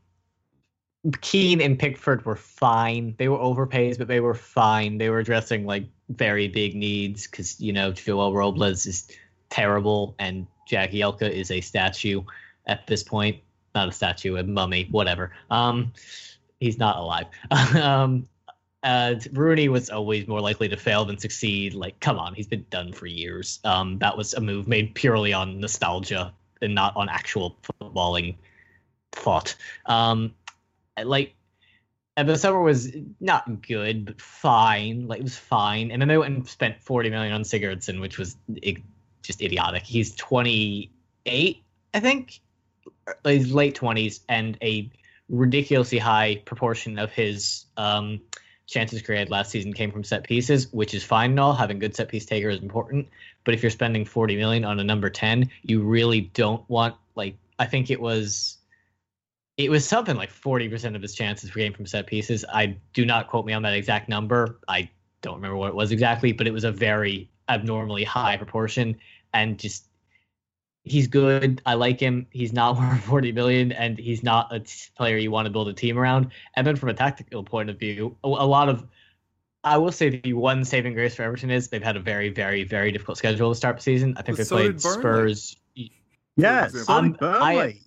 Keane 1.21 1.61
and 1.61 1.79
Pickford 1.79 2.25
were 2.25 2.37
fine. 2.37 3.15
They 3.19 3.29
were 3.29 3.39
overpaid, 3.39 3.99
but 3.99 4.09
they 4.09 4.21
were 4.21 4.35
fine. 4.35 4.99
They 4.99 5.11
were 5.11 5.19
addressing 5.19 5.67
like 5.67 5.85
very 6.09 6.49
big 6.49 6.75
needs 6.75 7.27
because 7.27 7.61
you 7.61 7.73
know 7.73 7.93
Joel 7.93 8.33
Robles 8.33 8.87
is 8.87 9.11
terrible 9.51 10.15
and 10.19 10.47
Jagielka 10.69 11.29
is 11.29 11.51
a 11.51 11.61
statue 11.61 12.23
at 12.67 12.87
this 12.87 13.03
point. 13.03 13.39
Not 13.75 13.89
a 13.89 13.93
statue, 13.93 14.37
a 14.37 14.43
mummy, 14.43 14.89
whatever. 14.91 15.33
Um, 15.51 15.93
he's 16.61 16.79
not 16.79 16.97
alive. 16.97 17.27
um, 17.77 18.29
uh, 18.83 19.17
Rooney 19.33 19.69
was 19.69 19.91
always 19.91 20.27
more 20.29 20.41
likely 20.41 20.69
to 20.69 20.77
fail 20.77 21.05
than 21.05 21.19
succeed. 21.19 21.75
Like, 21.75 21.99
come 22.01 22.19
on, 22.19 22.35
he's 22.35 22.47
been 22.47 22.67
done 22.71 22.93
for 22.93 23.07
years. 23.07 23.61
Um, 23.65 23.99
that 23.99 24.17
was 24.17 24.35
a 24.35 24.41
move 24.41 24.69
made 24.69 24.95
purely 24.95 25.33
on 25.33 25.61
nostalgia 25.61 26.33
and 26.63 26.75
not 26.75 26.97
on 26.97 27.09
actual 27.09 27.57
footballing 27.63 28.37
thought. 29.13 29.57
Um, 29.87 30.35
like, 31.03 31.35
and 32.17 32.29
the 32.29 32.37
summer 32.37 32.61
was 32.61 32.91
not 33.21 33.63
good, 33.63 34.05
but 34.05 34.21
fine. 34.21 35.07
Like, 35.07 35.21
it 35.21 35.25
was 35.25 35.37
fine. 35.37 35.91
And 35.91 36.03
then 36.03 36.09
they 36.09 36.19
went 36.19 36.35
and 36.35 36.49
spent 36.49 36.83
forty 36.83 37.11
million 37.11 37.33
on 37.33 37.43
Sigurdsson, 37.43 38.01
which 38.01 38.19
was 38.19 38.37
just 39.23 39.43
idiotic. 39.43 39.85
He's 39.85 40.15
twenty 40.15 40.91
eight, 41.27 41.63
I 41.95 42.01
think, 42.01 42.41
his 43.25 43.53
late 43.53 43.75
twenties, 43.75 44.21
and 44.29 44.59
a 44.63 44.91
ridiculously 45.29 45.99
high 45.99 46.37
proportion 46.45 46.99
of 46.99 47.13
his 47.13 47.67
um, 47.77 48.21
chances 48.67 49.03
created 49.03 49.31
last 49.31 49.51
season 49.51 49.73
came 49.73 49.91
from 49.91 50.05
set 50.05 50.25
pieces, 50.25 50.73
which 50.73 50.95
is 50.95 51.05
fine 51.05 51.31
and 51.31 51.41
all. 51.41 51.55
Having 51.55 51.81
good 51.81 51.97
set 51.97 52.09
piece 52.09 52.27
taker 52.27 52.51
is 52.51 52.61
important, 52.61 53.09
but 53.45 53.55
if 53.55 53.63
you're 53.63 53.71
spending 53.71 54.05
40 54.05 54.37
million 54.37 54.65
on 54.65 54.79
a 54.79 54.85
number 54.85 55.11
10, 55.11 55.51
you 55.63 55.83
really 55.83 56.21
don't 56.21 56.69
want 56.69 56.95
like 57.15 57.37
I 57.59 57.67
think 57.67 57.91
it 57.91 58.01
was 58.01 58.59
it 59.57 59.71
was 59.71 59.87
something 59.87 60.17
like 60.17 60.33
40% 60.33 60.95
of 60.95 61.03
his 61.03 61.15
chances 61.15 61.51
came 61.51 61.73
from 61.73 61.85
set 61.85 62.07
pieces. 62.07 62.45
I 62.53 62.77
do 62.93 63.05
not 63.05 63.27
quote 63.27 63.45
me 63.45 63.53
on 63.53 63.63
that 63.63 63.75
exact 63.75 64.09
number. 64.09 64.61
I 64.69 64.89
don't 65.21 65.35
remember 65.35 65.57
what 65.57 65.71
it 65.71 65.75
was 65.75 65.91
exactly, 65.91 66.33
but 66.33 66.47
it 66.47 66.53
was 66.53 66.63
a 66.63 66.71
very 66.71 67.29
abnormally 67.49 68.05
high 68.05 68.37
proportion 68.37 68.97
and 69.33 69.59
just 69.59 69.87
he's 70.85 71.07
good. 71.07 71.61
I 71.67 71.75
like 71.75 72.01
him. 72.01 72.27
He's 72.31 72.53
not 72.53 72.77
worth 72.79 73.05
40 73.05 73.33
million 73.33 73.73
and 73.73 73.99
he's 73.99 74.23
not 74.23 74.53
a 74.55 74.65
player 74.97 75.17
you 75.17 75.31
want 75.31 75.47
to 75.47 75.51
build 75.51 75.69
a 75.69 75.73
team 75.73 75.99
around. 75.99 76.31
And 76.57 76.67
then 76.67 76.77
from 76.77 76.89
a 76.89 76.95
tactical 76.95 77.43
point 77.43 77.71
of 77.71 77.79
view, 77.79 78.17
a, 78.25 78.29
a 78.29 78.47
lot 78.47 78.69
of 78.69 78.87
I 79.65 79.77
will 79.77 79.93
say 79.93 80.21
the 80.21 80.33
one 80.35 80.65
saving 80.65 80.95
grace 80.95 81.17
for 81.17 81.25
Everton 81.25 81.51
is 81.51 81.69
they've 81.69 81.83
had 81.83 81.97
a 81.97 82.01
very, 82.01 82.29
very, 82.29 82.63
very 82.63 82.93
difficult 82.93 83.19
schedule 83.19 83.51
to 83.51 83.57
start 83.57 83.77
the 83.77 83.83
season. 83.83 84.15
I 84.17 84.23
think 84.23 84.39
they 84.39 84.45
so 84.45 84.57
played 84.57 84.73
did 84.73 84.81
Spurs. 84.81 85.57
Yes, 86.37 86.75
example. 86.75 87.29
um, 87.29 87.43
I- 87.43 87.55
Burnley. 87.55 87.83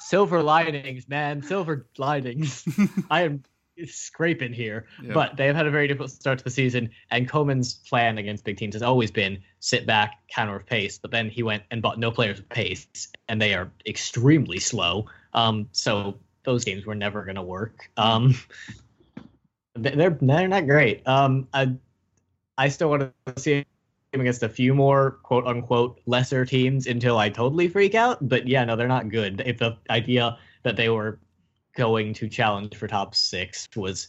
Silver 0.00 0.42
linings, 0.42 1.08
man. 1.08 1.40
Silver 1.42 1.86
linings. 1.96 2.66
I 3.10 3.22
am 3.22 3.44
scraping 3.86 4.52
here. 4.52 4.86
But 5.14 5.36
they 5.36 5.46
have 5.46 5.56
had 5.56 5.66
a 5.66 5.70
very 5.70 5.88
difficult 5.88 6.10
start 6.10 6.38
to 6.38 6.44
the 6.44 6.50
season, 6.50 6.90
and 7.10 7.28
Koeman's 7.28 7.74
plan 7.74 8.18
against 8.18 8.44
big 8.44 8.56
teams 8.56 8.74
has 8.74 8.82
always 8.82 9.10
been 9.10 9.38
sit 9.60 9.86
back, 9.86 10.20
counter 10.28 10.54
with 10.54 10.66
pace. 10.66 10.98
But 10.98 11.10
then 11.10 11.28
he 11.28 11.42
went 11.42 11.62
and 11.70 11.80
bought 11.82 11.98
no 11.98 12.10
players 12.10 12.38
with 12.38 12.48
pace, 12.48 12.86
and 13.28 13.40
they 13.40 13.54
are 13.54 13.70
extremely 13.86 14.58
slow. 14.58 15.06
Um, 15.34 15.68
so 15.72 16.18
those 16.44 16.64
games 16.64 16.84
were 16.86 16.94
never 16.94 17.24
going 17.24 17.36
to 17.36 17.42
work. 17.42 17.88
Um, 17.96 18.34
they- 19.74 19.94
they're 19.94 20.18
they're 20.20 20.48
not 20.48 20.66
great. 20.66 21.06
Um, 21.06 21.48
I 21.54 21.74
I 22.58 22.68
still 22.68 22.90
want 22.90 23.12
to 23.26 23.40
see 23.40 23.64
him 24.12 24.20
against 24.20 24.42
a 24.42 24.48
few 24.48 24.74
more 24.74 25.12
quote 25.22 25.46
unquote 25.46 26.00
lesser 26.06 26.44
teams 26.44 26.86
until 26.86 27.16
I 27.16 27.30
totally 27.30 27.68
freak 27.68 27.94
out. 27.94 28.28
But 28.28 28.46
yeah, 28.46 28.64
no, 28.64 28.76
they're 28.76 28.88
not 28.88 29.08
good. 29.08 29.42
If 29.46 29.58
the 29.58 29.78
idea 29.88 30.38
that 30.64 30.76
they 30.76 30.90
were 30.90 31.18
going 31.76 32.14
to 32.14 32.28
challenge 32.28 32.76
for 32.76 32.86
top 32.86 33.14
six 33.14 33.68
was 33.76 34.08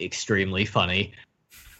extremely 0.00 0.64
funny. 0.64 1.12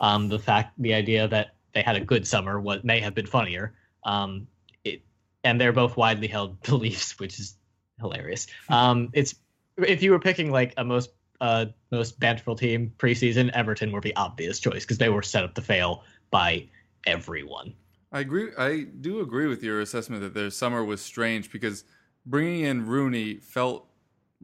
Um, 0.01 0.29
the 0.29 0.39
fact, 0.39 0.75
the 0.79 0.95
idea 0.95 1.29
that 1.29 1.57
they 1.75 1.83
had 1.83 1.97
a 1.97 2.01
good 2.01 2.27
summer 2.27 2.61
was 2.61 2.83
may 2.85 3.01
have 3.01 3.15
been 3.15 3.27
funnier. 3.27 3.75
Um, 4.05 4.47
it, 4.85 5.03
and 5.45 5.61
they're 5.61 5.73
both 5.73 5.97
widely 5.97 6.29
held 6.29 6.61
beliefs, 6.63 7.19
which 7.19 7.39
is 7.39 7.57
hilarious. 8.01 8.47
Um, 8.69 9.11
it's 9.13 9.35
if 9.77 10.03
you 10.03 10.11
were 10.11 10.19
picking 10.19 10.51
like 10.51 10.73
a 10.77 10.85
most 10.85 11.11
uh 11.41 11.67
most 11.91 12.19
banterful 12.19 12.57
team 12.57 12.93
preseason, 12.99 13.51
Everton 13.51 13.93
were 13.93 14.01
the 14.01 14.17
obvious 14.17 14.59
choice 14.59 14.85
because 14.85 14.99
they 14.99 15.11
were 15.11 15.23
set 15.23 15.45
up 15.45 15.55
to 15.55 15.63
fail 15.63 16.03
by 16.31 16.67
everyone. 17.07 17.75
I 18.13 18.21
agree. 18.21 18.51
I 18.57 18.87
do 19.01 19.21
agree 19.21 19.47
with 19.47 19.63
your 19.63 19.81
assessment 19.81 20.23
that 20.23 20.33
their 20.33 20.51
summer 20.51 20.85
was 20.85 21.03
strange 21.03 21.51
because 21.51 21.85
bringing 22.25 22.65
in 22.65 22.87
Rooney 22.87 23.35
felt 23.35 23.89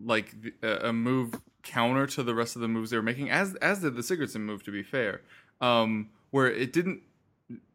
like 0.03 0.35
the- 0.41 0.55
a 0.63 0.89
a 0.89 0.93
move 0.93 1.35
counter 1.63 2.07
to 2.09 2.23
the 2.23 2.35
rest 2.35 2.57
of 2.57 2.63
the 2.63 2.69
moves 2.69 2.91
they 2.91 2.97
were 2.97 3.03
making, 3.03 3.31
as 3.31 3.55
as 3.57 3.81
did 3.81 3.95
the 3.97 4.03
Sigurdsson 4.03 4.41
move. 4.41 4.63
To 4.65 4.71
be 4.71 4.83
fair, 4.83 5.21
um, 5.61 6.09
where 6.31 6.51
it 6.51 6.73
didn't, 6.73 7.03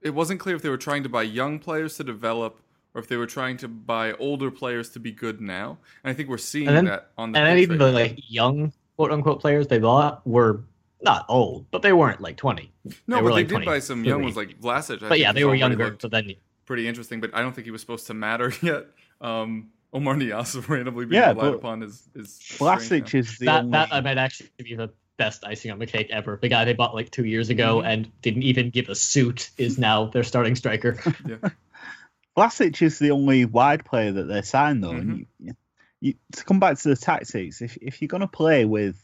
it 0.02 0.12
wasn't 0.12 0.40
clear 0.40 0.56
if 0.56 0.62
they 0.62 0.70
were 0.70 0.78
trying 0.78 1.04
to 1.04 1.10
buy 1.10 1.24
young 1.24 1.60
players 1.60 1.96
to 1.98 2.04
develop 2.04 2.60
or 2.94 3.02
if 3.02 3.08
they 3.08 3.18
were 3.18 3.28
trying 3.28 3.58
to 3.58 3.68
buy 3.68 4.14
older 4.14 4.50
players 4.50 4.90
to 4.90 5.00
be 5.00 5.12
good 5.12 5.40
now. 5.42 5.78
And 6.04 6.10
I 6.12 6.14
think 6.14 6.30
we're 6.30 6.38
seeing 6.38 6.66
then- 6.66 6.86
that 6.86 7.12
on 7.18 7.32
the 7.32 7.40
and 7.40 7.48
then 7.48 7.58
even 7.60 7.78
right 7.78 7.86
the 7.86 7.92
now. 7.92 7.98
like 8.00 8.20
young 8.30 8.74
quote 8.96 9.12
unquote 9.12 9.40
players 9.40 9.68
they 9.68 9.78
bought 9.80 10.26
were 10.26 10.64
not 11.02 11.26
old, 11.30 11.70
but 11.70 11.84
they 11.84 11.94
weren't 11.94 12.20
like 12.22 12.38
twenty. 12.38 12.72
no, 12.84 13.18
they 13.18 13.22
but 13.22 13.24
were 13.24 13.30
they 13.30 13.36
like 13.36 13.48
did 13.50 13.66
buy 13.66 13.78
some 13.80 14.04
young 14.04 14.24
ones 14.24 14.36
like 14.36 14.60
Vlasic. 14.60 14.96
I 14.96 15.00
But 15.02 15.10
think 15.10 15.22
yeah, 15.22 15.32
they 15.32 15.46
were 15.46 15.54
younger. 15.56 15.96
So 16.00 16.08
then 16.08 16.34
pretty 16.66 16.88
interesting, 16.88 17.22
but 17.22 17.34
I 17.36 17.42
don't 17.42 17.54
think 17.54 17.66
he 17.66 17.72
was 17.72 17.82
supposed 17.82 18.08
to 18.08 18.14
matter 18.16 18.52
yet. 18.64 18.88
Um, 19.22 19.70
Oumar 19.94 20.16
Niasse 20.22 20.68
randomly 20.70 21.06
being 21.06 21.22
Yeah, 21.22 21.30
relied 21.30 21.54
upon 21.56 21.84
is 21.84 22.08
is 22.16 22.34
strange 22.34 22.60
Vlasic 22.60 23.16
is 23.16 23.38
the 23.38 23.46
that 23.46 23.60
only... 23.60 23.72
that 23.72 23.90
I 23.94 24.02
might 24.02 24.18
actually 24.18 24.50
be 24.58 24.76
the 24.76 24.92
best 25.18 25.44
icing 25.44 25.72
on 25.72 25.80
the 25.80 25.88
cake 25.88 26.10
ever. 26.12 26.38
The 26.42 26.48
guy 26.50 26.66
they 26.66 26.74
bought 26.74 26.94
like 26.94 27.10
two 27.10 27.26
years 27.26 27.50
ago 27.50 27.82
Mhm. 27.82 27.86
and 27.88 28.22
didn't 28.22 28.44
even 28.44 28.70
give 28.70 28.90
a 28.90 28.96
suit 28.96 29.50
is 29.58 29.78
now 29.80 30.06
their 30.06 30.24
starting 30.24 30.56
striker. 30.56 30.94
Vlasic 32.38 32.82
is 32.82 33.00
the 33.00 33.12
only 33.12 33.46
wide 33.46 33.84
player 33.84 34.12
that 34.12 34.26
they 34.26 34.42
signed, 34.44 34.84
though. 34.84 34.92
Mm-hmm. 34.92 35.12
And 35.12 35.28
you, 35.40 35.56
you, 36.02 36.14
to 36.34 36.44
come 36.46 36.60
back 36.60 36.78
to 36.78 36.90
the 36.90 36.96
tactics, 36.96 37.62
if 37.62 37.78
if 37.78 38.02
you're 38.02 38.08
going 38.08 38.22
to 38.22 38.28
play 38.28 38.66
with 38.66 38.96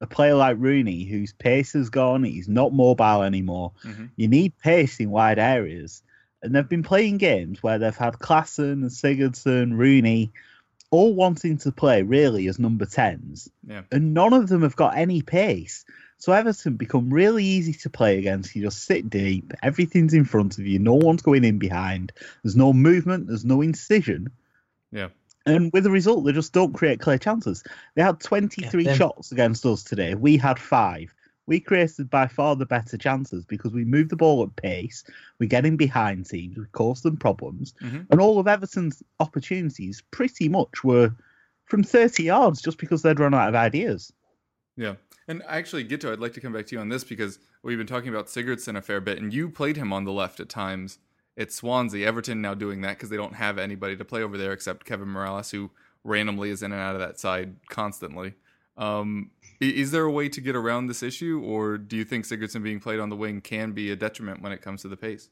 a 0.00 0.06
player 0.06 0.34
like 0.34 0.56
Rooney, 0.58 1.04
whose 1.04 1.32
pace 1.34 1.72
has 1.74 1.90
gone, 1.90 2.24
he's 2.24 2.48
not 2.48 2.72
mobile 2.72 3.22
anymore. 3.22 3.72
Mhm. 3.84 4.10
You 4.16 4.28
need 4.28 4.56
pace 4.58 4.98
in 5.00 5.10
wide 5.10 5.38
areas, 5.38 6.02
and 6.42 6.54
they've 6.54 6.68
been 6.68 6.82
playing 6.82 7.18
games 7.18 7.62
where 7.62 7.78
they've 7.78 7.96
had 7.96 8.14
Klaassen 8.14 8.72
and 8.72 8.90
Sigurdsson, 8.90 9.76
Rooney, 9.76 10.32
all 10.90 11.14
wanting 11.14 11.58
to 11.58 11.72
play 11.72 12.02
really 12.02 12.48
as 12.48 12.58
number 12.58 12.86
tens, 12.86 13.50
Yeah. 13.66 13.82
and 13.92 14.14
none 14.14 14.32
of 14.32 14.48
them 14.48 14.62
have 14.62 14.76
got 14.76 14.96
any 14.96 15.22
pace. 15.22 15.84
So 16.20 16.32
Everton 16.32 16.76
become 16.76 17.10
really 17.10 17.44
easy 17.44 17.72
to 17.74 17.90
play 17.90 18.18
against. 18.18 18.56
You 18.56 18.62
just 18.62 18.84
sit 18.84 19.08
deep, 19.08 19.52
everything's 19.62 20.14
in 20.14 20.24
front 20.24 20.58
of 20.58 20.66
you, 20.66 20.78
no 20.78 20.94
one's 20.94 21.22
going 21.22 21.44
in 21.44 21.58
behind. 21.58 22.12
There's 22.42 22.56
no 22.56 22.72
movement, 22.72 23.26
there's 23.28 23.44
no 23.44 23.60
incision. 23.60 24.30
Yeah. 24.90 25.08
And 25.46 25.70
with 25.72 25.84
the 25.84 25.90
result, 25.90 26.24
they 26.24 26.32
just 26.32 26.52
don't 26.52 26.74
create 26.74 27.00
clear 27.00 27.18
chances. 27.18 27.62
They 27.94 28.02
had 28.02 28.20
23 28.20 28.84
Yeah, 28.84 28.94
shots 28.94 29.32
against 29.32 29.64
us 29.64 29.82
today. 29.82 30.14
We 30.14 30.36
had 30.36 30.58
five. 30.58 31.14
We 31.48 31.60
created 31.60 32.10
by 32.10 32.28
far 32.28 32.56
the 32.56 32.66
better 32.66 32.98
chances 32.98 33.46
because 33.46 33.72
we 33.72 33.84
moved 33.84 34.10
the 34.10 34.16
ball 34.16 34.42
at 34.42 34.54
pace. 34.56 35.02
We 35.38 35.46
get 35.46 35.64
in 35.64 35.78
behind 35.78 36.26
teams. 36.26 36.58
We 36.58 36.66
cause 36.72 37.00
them 37.00 37.16
problems. 37.16 37.72
Mhm. 37.80 38.06
And 38.10 38.20
all 38.20 38.38
of 38.38 38.46
Everton's 38.46 39.02
opportunities 39.18 40.02
pretty 40.10 40.50
much 40.50 40.84
were 40.84 41.10
from 41.64 41.82
30 41.82 42.24
yards 42.24 42.60
just 42.60 42.76
because 42.76 43.00
they'd 43.00 43.18
run 43.18 43.32
out 43.32 43.48
of 43.48 43.54
ideas. 43.54 44.12
Yeah. 44.76 44.96
And 45.26 45.42
actually, 45.48 45.86
Guto, 45.86 46.12
I'd 46.12 46.20
like 46.20 46.34
to 46.34 46.40
come 46.40 46.52
back 46.52 46.66
to 46.66 46.76
you 46.76 46.80
on 46.80 46.90
this 46.90 47.02
because 47.02 47.38
we've 47.62 47.78
been 47.78 47.86
talking 47.86 48.10
about 48.10 48.26
Sigurdsson 48.26 48.76
a 48.76 48.82
fair 48.82 49.00
bit, 49.00 49.18
and 49.18 49.32
you 49.32 49.48
played 49.48 49.76
him 49.76 49.90
on 49.92 50.04
the 50.04 50.12
left 50.12 50.40
at 50.40 50.50
times 50.50 50.98
at 51.38 51.50
Swansea. 51.50 52.06
Everton 52.06 52.42
now 52.42 52.52
doing 52.52 52.82
that 52.82 52.96
because 52.98 53.08
they 53.08 53.16
don't 53.16 53.34
have 53.34 53.56
anybody 53.56 53.96
to 53.96 54.04
play 54.04 54.22
over 54.22 54.36
there 54.36 54.52
except 54.52 54.84
Kevin 54.84 55.08
Mirallas, 55.08 55.50
who 55.50 55.70
randomly 56.04 56.50
is 56.50 56.62
in 56.62 56.72
and 56.72 56.80
out 56.80 56.94
of 56.94 57.00
that 57.00 57.18
side 57.18 57.56
constantly. 57.70 58.34
Um, 58.76 59.30
is 59.60 59.90
there 59.90 60.04
a 60.04 60.10
way 60.10 60.28
to 60.28 60.40
get 60.40 60.54
around 60.54 60.86
this 60.86 61.02
issue, 61.02 61.42
or 61.44 61.78
do 61.78 61.96
you 61.96 62.04
think 62.04 62.24
Sigurdsson 62.24 62.62
being 62.62 62.80
played 62.80 63.00
on 63.00 63.08
the 63.08 63.16
wing 63.16 63.40
can 63.40 63.72
be 63.72 63.90
a 63.90 63.96
detriment 63.96 64.42
when 64.42 64.52
it 64.52 64.62
comes 64.62 64.82
to 64.82 64.88
the 64.88 64.96
pace? 64.96 65.30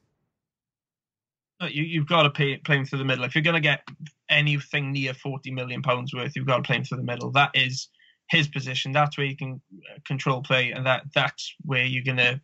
You, 1.61 1.83
you've 1.83 2.07
got 2.07 2.23
to 2.23 2.29
pay, 2.29 2.57
play 2.57 2.77
him 2.77 2.85
through 2.85 2.99
the 2.99 3.05
middle. 3.05 3.23
If 3.23 3.33
you're 3.33 3.43
going 3.43 3.55
to 3.55 3.59
get 3.59 3.81
anything 4.29 4.91
near 4.91 5.13
40 5.13 5.51
million 5.51 5.81
pounds 5.81 6.13
worth, 6.13 6.35
you've 6.35 6.45
got 6.45 6.57
to 6.57 6.63
play 6.63 6.75
him 6.75 6.83
through 6.83 6.99
the 6.99 7.03
middle. 7.03 7.31
That 7.31 7.51
is 7.55 7.89
his 8.29 8.47
position. 8.47 8.91
That's 8.91 9.17
where 9.17 9.25
you 9.25 9.35
can 9.35 9.61
uh, 9.73 9.99
control 10.05 10.41
play, 10.41 10.71
and 10.71 10.85
that 10.85 11.03
that's 11.15 11.55
where 11.63 11.85
you're 11.85 12.03
going 12.03 12.17
to 12.17 12.39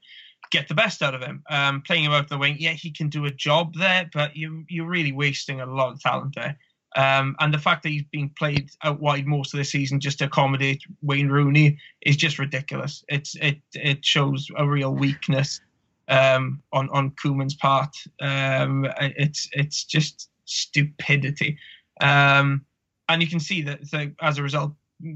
get 0.52 0.67
the 0.67 0.76
best 0.76 1.02
out 1.02 1.13
of 1.13 1.22
him. 1.22 1.43
Um, 1.50 1.82
playing 1.82 2.06
him 2.06 2.12
out 2.12 2.30
the 2.30 2.38
wing, 2.38 2.56
yeah, 2.60 2.72
he 2.72 2.91
can 2.91 3.10
do 3.10 3.26
a 3.26 3.32
job 3.32 3.74
there, 3.76 4.10
but 4.13 4.36
you 4.36 4.63
you're 4.69 4.88
really 4.88 5.12
wasting 5.12 5.62
a 5.62 5.65
lot 5.65 5.91
of 5.91 6.00
talent 6.00 6.36
there. 6.36 6.58
Um, 6.95 7.36
and 7.39 7.53
the 7.53 7.60
fact 7.60 7.84
that 7.84 7.89
he's 7.89 8.03
being 8.12 8.32
played 8.38 8.69
out 8.84 8.99
wide 8.99 9.25
most 9.25 9.53
of 9.53 9.58
the 9.58 9.63
season 9.63 9.99
just 9.99 10.19
to 10.19 10.25
accommodate 10.25 10.84
Wayne 11.01 11.29
Rooney 11.29 11.77
is 12.01 12.17
just 12.17 12.39
ridiculous. 12.39 13.03
It's 13.08 13.36
it 13.36 13.60
it 13.73 14.06
shows 14.06 14.47
a 14.58 14.67
real 14.67 14.93
weakness 14.93 15.60
um, 16.08 16.62
on 16.71 16.89
on 16.89 17.12
Koeman's 17.12 17.56
part. 17.56 17.95
Um, 18.21 18.88
it's 18.99 19.49
it's 19.53 19.84
just 19.86 20.29
stupidity, 20.45 21.58
um, 22.01 22.65
and 23.10 23.21
you 23.21 23.27
can 23.27 23.39
see 23.39 23.63
that 23.63 24.13
as 24.21 24.38
a 24.38 24.43
result, 24.43 24.73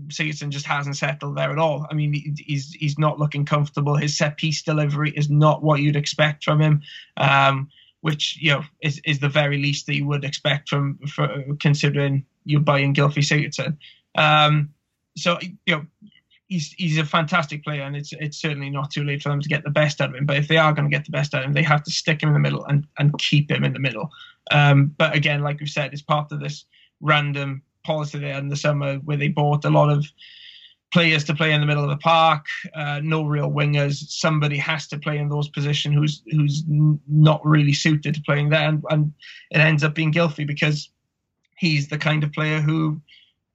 Sigurdsson 0.08 0.50
just 0.50 0.66
hasn't 0.66 0.98
settled 0.98 1.38
there 1.38 1.52
at 1.52 1.60
all. 1.60 1.86
I 1.90 1.94
mean, 1.94 2.36
he's 2.38 2.74
he's 2.74 2.98
not 2.98 3.20
looking 3.20 3.46
comfortable. 3.46 3.96
His 3.96 4.18
set 4.18 4.38
piece 4.38 4.64
delivery 4.64 5.12
is 5.12 5.30
not 5.30 5.64
what 5.64 5.82
you'd 5.82 5.96
expect 5.96 6.44
from 6.44 6.62
him, 6.62 6.82
um, 7.18 7.70
which 8.02 8.38
you 8.42 8.52
know 8.52 8.64
is, 8.82 9.02
is 9.06 9.20
the 9.20 9.30
very 9.30 9.58
least 9.58 9.86
that 9.86 9.96
you 9.96 10.08
would 10.08 10.24
expect 10.24 10.70
from 10.70 10.98
for 11.08 11.44
considering 11.60 12.26
you're 12.46 12.62
buying 12.62 12.94
Gylfi 12.94 13.24
Sigurdsson. 13.24 13.78
Um, 14.16 14.70
so 15.16 15.38
you 15.42 15.76
know. 15.76 15.86
He's, 16.50 16.72
he's 16.78 16.98
a 16.98 17.04
fantastic 17.04 17.62
player, 17.62 17.82
and 17.82 17.94
it's 17.94 18.14
it's 18.14 18.38
certainly 18.38 18.70
not 18.70 18.90
too 18.90 19.04
late 19.04 19.22
for 19.22 19.28
them 19.28 19.42
to 19.42 19.50
get 19.50 19.66
the 19.66 19.70
best 19.70 20.00
out 20.00 20.12
of 20.12 20.16
him. 20.16 20.26
But 20.26 20.38
if 20.38 20.48
they 20.48 20.56
are 20.56 20.72
going 20.72 20.90
to 20.90 20.96
get 20.96 21.04
the 21.04 21.12
best 21.12 21.34
out 21.34 21.42
of 21.42 21.48
him, 21.48 21.54
they 21.54 21.62
have 21.64 21.84
to 21.84 21.92
stick 21.92 22.24
him 22.24 22.30
in 22.30 22.34
the 22.34 22.40
middle 22.40 22.64
and, 22.64 22.88
and 22.98 23.18
keep 23.20 23.52
him 23.52 23.66
in 23.66 23.74
the 23.74 23.82
middle. 23.82 24.12
Um, 24.50 24.96
but 24.98 25.14
again, 25.14 25.42
like 25.42 25.60
we've 25.60 25.68
said, 25.68 25.92
it's 25.92 26.02
part 26.02 26.32
of 26.32 26.40
this 26.40 26.64
random 27.02 27.64
policy 27.84 28.20
there 28.20 28.38
in 28.38 28.48
the 28.48 28.56
summer 28.56 28.96
where 29.00 29.18
they 29.18 29.28
bought 29.28 29.66
a 29.66 29.70
lot 29.70 29.90
of 29.90 30.06
players 30.92 31.24
to 31.26 31.36
play 31.36 31.52
in 31.52 31.62
the 31.62 31.68
middle 31.68 31.84
of 31.84 31.90
the 31.90 31.98
park, 31.98 32.46
uh, 32.74 33.02
no 33.04 33.24
real 33.24 33.52
wingers. 33.52 33.96
Somebody 34.10 34.58
has 34.58 34.88
to 34.88 35.00
play 35.00 35.18
in 35.18 35.30
those 35.30 35.50
positions 35.50 35.96
who's 35.96 36.24
who's 36.32 36.64
not 36.68 37.46
really 37.46 37.74
suited 37.74 38.16
to 38.16 38.22
playing 38.22 38.50
there, 38.50 38.70
and, 38.70 38.84
and 38.90 39.14
it 39.52 39.60
ends 39.60 39.84
up 39.84 39.96
being 39.96 40.14
Gylfi 40.14 40.48
because 40.48 40.90
he's 41.58 41.88
the 41.88 41.98
kind 41.98 42.24
of 42.24 42.32
player 42.32 42.62
who 42.62 43.02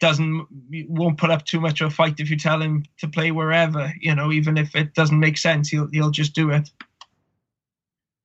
doesn't 0.00 0.46
won't 0.88 1.16
put 1.16 1.30
up 1.30 1.44
too 1.44 1.60
much 1.60 1.80
of 1.80 1.92
a 1.92 1.94
fight 1.94 2.18
if 2.18 2.28
you 2.28 2.36
tell 2.36 2.60
him 2.60 2.84
to 2.98 3.08
play 3.08 3.30
wherever. 3.30 3.92
You 4.00 4.14
know, 4.14 4.32
even 4.32 4.58
if 4.58 4.74
it 4.74 4.94
doesn't 4.94 5.18
make 5.18 5.38
sense, 5.38 5.68
he'll 5.68 5.88
he'll 5.92 6.10
just 6.10 6.34
do 6.34 6.50
it. 6.50 6.68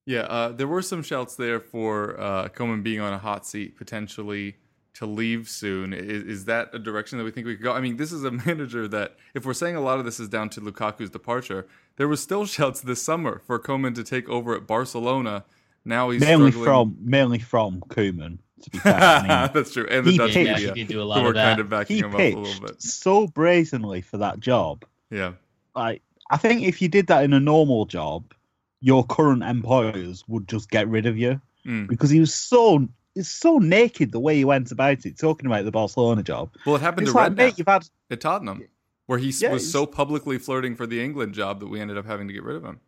Yeah, 0.05 0.21
uh, 0.21 0.49
there 0.53 0.67
were 0.67 0.81
some 0.81 1.03
shouts 1.03 1.35
there 1.35 1.59
for 1.59 2.19
uh, 2.19 2.47
Koeman 2.47 2.81
being 2.81 3.01
on 3.01 3.13
a 3.13 3.17
hot 3.17 3.45
seat, 3.45 3.75
potentially 3.75 4.55
to 4.97 5.05
leave 5.05 5.49
soon. 5.49 5.93
Is, 5.93 6.23
is 6.23 6.45
that 6.45 6.69
a 6.73 6.79
direction 6.79 7.17
that 7.17 7.23
we 7.23 7.31
think 7.31 7.47
we 7.47 7.55
could 7.55 7.63
go? 7.63 7.73
I 7.73 7.81
mean, 7.81 7.97
this 7.97 8.11
is 8.11 8.23
a 8.23 8.31
manager 8.45 8.87
that, 8.87 9.15
if 9.33 9.45
we're 9.45 9.53
saying 9.53 9.75
a 9.75 9.81
lot 9.81 9.99
of 9.99 10.05
this 10.05 10.19
is 10.19 10.29
down 10.29 10.49
to 10.51 10.61
Lukaku's 10.61 11.09
departure, 11.09 11.67
there 11.97 12.07
was 12.07 12.21
still 12.21 12.45
shouts 12.55 12.81
this 12.81 13.01
summer 13.01 13.41
for 13.45 13.59
Koeman 13.59 13.95
to 13.95 14.03
take 14.03 14.27
over 14.29 14.55
at 14.55 14.67
Barcelona. 14.67 15.43
Now 15.85 16.09
he's 16.09 16.21
mainly 16.21 16.51
struggling. 16.51 16.65
from 16.95 16.97
mainly 17.01 17.39
from 17.39 17.79
Koeman. 17.81 18.39
To 18.63 18.69
be 18.71 18.79
fair, 18.79 18.93
I 18.95 19.21
mean, 19.43 19.51
That's 19.53 19.71
true, 19.71 19.85
and 19.89 20.05
the 20.05 20.11
he 20.11 20.17
Dutch 20.17 20.33
pitched- 20.33 20.47
Yeah, 20.47 20.53
media 20.55 20.73
he 20.73 20.83
did 20.83 20.87
do 20.93 20.99
a 20.99 21.03
who 21.03 21.07
lot 21.09 21.23
were 21.23 21.33
kind 21.33 21.59
of 21.59 21.69
backing 21.69 21.97
he 21.97 22.01
him 22.01 22.13
up 22.13 22.19
a 22.19 22.27
little 22.29 22.43
pitched 22.43 22.61
bit. 22.61 22.81
so 22.81 23.27
brazenly 23.27 24.01
for 24.01 24.17
that 24.17 24.39
job. 24.39 24.83
Yeah, 25.11 25.33
Like, 25.75 26.01
I 26.31 26.37
think 26.37 26.63
if 26.63 26.81
you 26.81 26.87
did 26.89 27.05
that 27.07 27.23
in 27.23 27.33
a 27.33 27.39
normal 27.39 27.85
job, 27.85 28.33
your 28.81 29.05
current 29.05 29.43
employers 29.43 30.23
would 30.27 30.47
just 30.47 30.69
get 30.71 30.87
rid 30.89 31.05
of 31.05 31.17
you 31.17 31.39
Mm. 31.67 31.87
because 31.87 32.09
he 32.09 32.19
was 32.19 32.33
so 32.33 32.87
it's 33.17 33.29
so 33.29 33.57
naked 33.57 34.11
the 34.11 34.19
way 34.19 34.35
he 34.35 34.45
went 34.45 34.71
about 34.71 35.05
it, 35.05 35.17
talking 35.17 35.45
about 35.47 35.65
the 35.65 35.71
Barcelona 35.71 36.23
job. 36.23 36.51
well, 36.65 36.75
it 36.75 36.81
happened 36.81 37.07
It's 37.07 37.13
to 37.13 37.17
like, 37.17 37.31
Redknapp 37.33 37.35
mate, 37.37 37.57
you've 37.57 37.67
had 37.67 37.87
at 38.09 38.21
Tottenham, 38.21 38.63
where 39.07 39.17
he 39.19 39.29
Yeah, 39.29 39.51
was 39.53 39.63
he's- 39.63 39.71
so 39.71 39.85
publicly 39.85 40.37
flirting 40.37 40.75
for 40.75 40.87
the 40.87 41.03
England 41.03 41.33
job 41.33 41.59
that 41.59 41.67
we 41.67 41.79
ended 41.81 41.97
up 41.97 42.05
having 42.05 42.27
to 42.27 42.33
get 42.33 42.43
rid 42.43 42.55
of 42.55 42.63
him. 42.63 42.79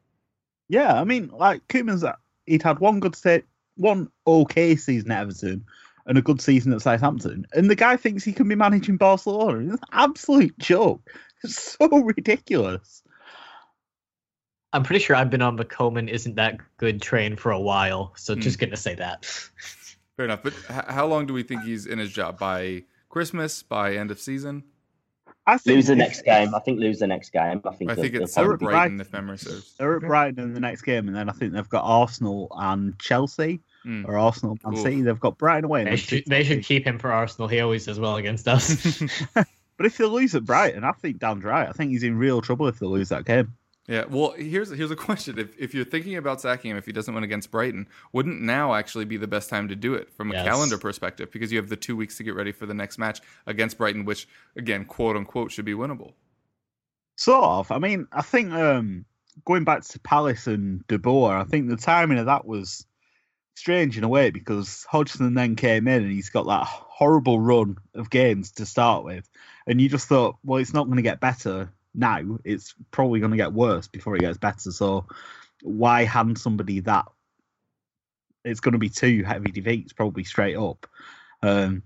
Yeah, 0.69 0.99
I 0.99 1.03
mean, 1.03 1.29
like 1.29 1.67
Koeman's, 1.67 2.05
he'd 2.45 2.63
had 2.63 2.79
one 2.79 2.99
good 2.99 3.15
set, 3.15 3.43
one 3.75 4.09
okay 4.27 4.75
season 4.75 5.11
at 5.11 5.21
Everton, 5.21 5.65
and 6.05 6.17
a 6.17 6.21
good 6.21 6.41
season 6.41 6.73
at 6.73 6.81
Southampton, 6.81 7.45
and 7.53 7.69
the 7.69 7.75
guy 7.75 7.95
thinks 7.97 8.23
he 8.23 8.33
can 8.33 8.47
be 8.47 8.55
managing 8.55 8.97
Barcelona. 8.97 9.59
It's 9.73 9.81
an 9.81 9.89
absolute 9.91 10.57
joke. 10.59 11.01
It's 11.43 11.77
so 11.79 11.87
ridiculous. 11.99 13.01
I'm 14.73 14.83
pretty 14.83 15.03
sure 15.03 15.15
I've 15.15 15.29
been 15.29 15.41
on 15.41 15.55
the 15.55 15.63
Koeman 15.65 16.09
isn't 16.09 16.35
that 16.35 16.57
good 16.77 17.01
train 17.01 17.35
for 17.37 17.51
a 17.51 17.59
while, 17.59 18.11
so 18.17 18.35
Hmm. 18.35 18.41
just 18.41 18.59
gonna 18.59 18.75
say 18.77 18.93
that. 18.95 19.25
Fair 20.19 20.25
enough, 20.25 20.43
but 20.43 20.51
h- 20.69 20.83
how 20.89 21.05
long 21.07 21.27
do 21.27 21.33
we 21.33 21.43
think 21.43 21.63
he's 21.63 21.85
in 21.85 21.97
his 21.97 22.11
job? 22.11 22.37
By 22.37 22.83
Christmas? 23.07 23.63
By 23.63 23.95
end 23.95 24.11
of 24.11 24.19
season? 24.19 24.63
I 25.47 25.57
think 25.57 25.77
Lose 25.77 25.87
the 25.87 25.95
next 25.95 26.23
game. 26.25 26.53
I 26.53 26.59
think 26.59 26.77
lose 26.81 26.99
the 26.99 27.07
next 27.07 27.29
game. 27.31 27.61
I 27.63 27.71
think. 27.73 27.89
I 27.89 27.93
they'll- 27.93 28.01
think 28.03 28.13
they'll 28.15 28.23
it's 28.23 28.33
probably 28.33 28.53
at 28.55 28.59
probably 28.59 28.65
be 28.67 28.71
Brighton, 28.73 28.97
right. 28.97 29.07
if 29.07 29.13
memory 29.13 29.37
serves. 29.37 29.73
They're 29.77 29.95
at 29.95 30.01
Brighton 30.01 30.43
in 30.43 30.53
the 30.53 30.59
next 30.59 30.81
game, 30.81 31.07
and 31.07 31.15
then 31.15 31.29
I 31.29 31.31
think 31.31 31.53
they've 31.53 31.69
got 31.69 31.85
Arsenal 31.85 32.49
and 32.57 32.99
Chelsea, 32.99 33.61
Mm. 33.85 34.09
or 34.09 34.17
Arsenal 34.17 34.57
and 34.65 34.75
Oof. 34.75 34.83
City. 34.83 35.01
They've 35.03 35.17
got 35.17 35.37
Brighton 35.37 35.63
away. 35.63 35.85
They 35.85 35.95
should, 35.95 36.25
they 36.27 36.43
should 36.43 36.65
keep 36.65 36.85
him 36.85 36.99
for 36.99 37.13
Arsenal. 37.13 37.47
He 37.47 37.61
always 37.61 37.85
does 37.85 37.97
well 37.97 38.17
against 38.17 38.45
us. 38.49 39.01
But 39.77 39.85
if 39.85 39.95
they 39.95 40.03
lose 40.03 40.35
at 40.35 40.43
Brighton, 40.43 40.83
I 40.83 40.91
think 40.91 41.19
Dan's 41.19 41.45
right. 41.45 41.69
I 41.69 41.71
think 41.71 41.91
he's 41.91 42.03
in 42.03 42.17
real 42.17 42.41
trouble 42.41 42.67
if 42.67 42.79
they 42.79 42.85
lose 42.85 43.07
that 43.07 43.23
game. 43.23 43.53
Yeah, 43.89 44.05
well, 44.07 44.33
here's 44.37 44.69
here's 44.69 44.91
a 44.91 44.95
question: 44.95 45.39
if 45.39 45.57
if 45.57 45.73
you're 45.73 45.83
thinking 45.83 46.15
about 46.15 46.39
sacking 46.39 46.69
him, 46.69 46.77
if 46.77 46.85
he 46.85 46.91
doesn't 46.91 47.11
win 47.11 47.23
against 47.23 47.49
Brighton, 47.49 47.87
wouldn't 48.13 48.39
now 48.39 48.75
actually 48.75 49.05
be 49.05 49.17
the 49.17 49.27
best 49.27 49.49
time 49.49 49.67
to 49.67 49.75
do 49.75 49.95
it 49.95 50.13
from 50.13 50.29
a 50.29 50.35
Yes. 50.35 50.45
calendar 50.45 50.77
perspective? 50.77 51.31
Because 51.31 51.51
you 51.51 51.57
have 51.57 51.69
the 51.69 51.75
two 51.75 51.95
weeks 51.95 52.15
to 52.17 52.23
get 52.23 52.35
ready 52.35 52.51
for 52.51 52.67
the 52.67 52.73
next 52.75 52.99
match 52.99 53.19
against 53.47 53.79
Brighton, 53.79 54.05
which 54.05 54.27
again, 54.55 54.85
quote 54.85 55.15
unquote, 55.17 55.51
should 55.51 55.65
be 55.65 55.73
winnable. 55.73 56.13
Sort 57.15 57.43
of. 57.43 57.71
I 57.71 57.79
mean, 57.79 58.07
I 58.11 58.21
think 58.21 58.51
um, 58.51 59.05
going 59.43 59.63
back 59.63 59.83
to 59.85 59.99
Palace 60.01 60.45
and 60.45 60.85
De 60.87 60.99
Boer, 60.99 61.35
I 61.35 61.43
think 61.45 61.67
the 61.67 61.75
timing 61.75 62.19
of 62.19 62.27
that 62.27 62.45
was 62.45 62.85
strange 63.55 63.97
in 63.97 64.03
a 64.03 64.07
way 64.07 64.29
because 64.29 64.85
Hodgson 64.87 65.33
then 65.33 65.55
came 65.55 65.87
in 65.87 66.03
and 66.03 66.11
he's 66.11 66.29
got 66.29 66.45
that 66.45 66.65
horrible 66.67 67.39
run 67.39 67.77
of 67.95 68.11
games 68.11 68.51
to 68.51 68.67
start 68.67 69.03
with, 69.03 69.27
and 69.65 69.81
you 69.81 69.89
just 69.89 70.07
thought, 70.07 70.37
well, 70.43 70.61
it's 70.61 70.75
not 70.75 70.85
going 70.85 70.97
to 70.97 71.01
get 71.01 71.19
better 71.19 71.73
now. 71.93 72.39
It's 72.43 72.73
probably 72.91 73.19
going 73.19 73.31
to 73.31 73.37
get 73.37 73.53
worse 73.53 73.87
before 73.87 74.15
it 74.15 74.21
gets 74.21 74.37
better. 74.37 74.71
So 74.71 75.05
why 75.61 76.03
hand 76.03 76.37
somebody 76.37 76.79
that? 76.81 77.05
It's 78.45 78.61
going 78.61 78.73
to 78.73 78.79
be 78.79 78.89
two 78.89 79.23
heavy 79.23 79.51
defeats, 79.51 79.93
probably 79.93 80.23
straight 80.23 80.55
up. 80.55 80.87
Um, 81.41 81.83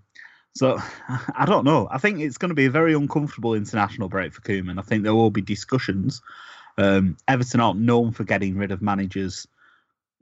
so 0.56 0.78
I 1.36 1.46
don't 1.46 1.66
know. 1.66 1.88
I 1.92 1.98
think 1.98 2.20
it's 2.20 2.38
going 2.38 2.50
to 2.50 2.56
be 2.56 2.66
a 2.66 2.72
very 2.72 2.94
uncomfortable 2.94 3.56
international 3.56 4.10
break 4.10 4.34
for 4.34 4.42
Koeman. 4.42 4.80
I 4.80 4.84
think 4.84 5.04
there 5.04 5.16
will 5.16 5.32
be 5.32 5.42
discussions. 5.42 6.22
Um, 6.78 7.18
Everton 7.28 7.60
aren't 7.60 7.80
known 7.80 8.12
for 8.12 8.24
getting 8.24 8.58
rid 8.58 8.72
of 8.72 8.82
managers 8.82 9.48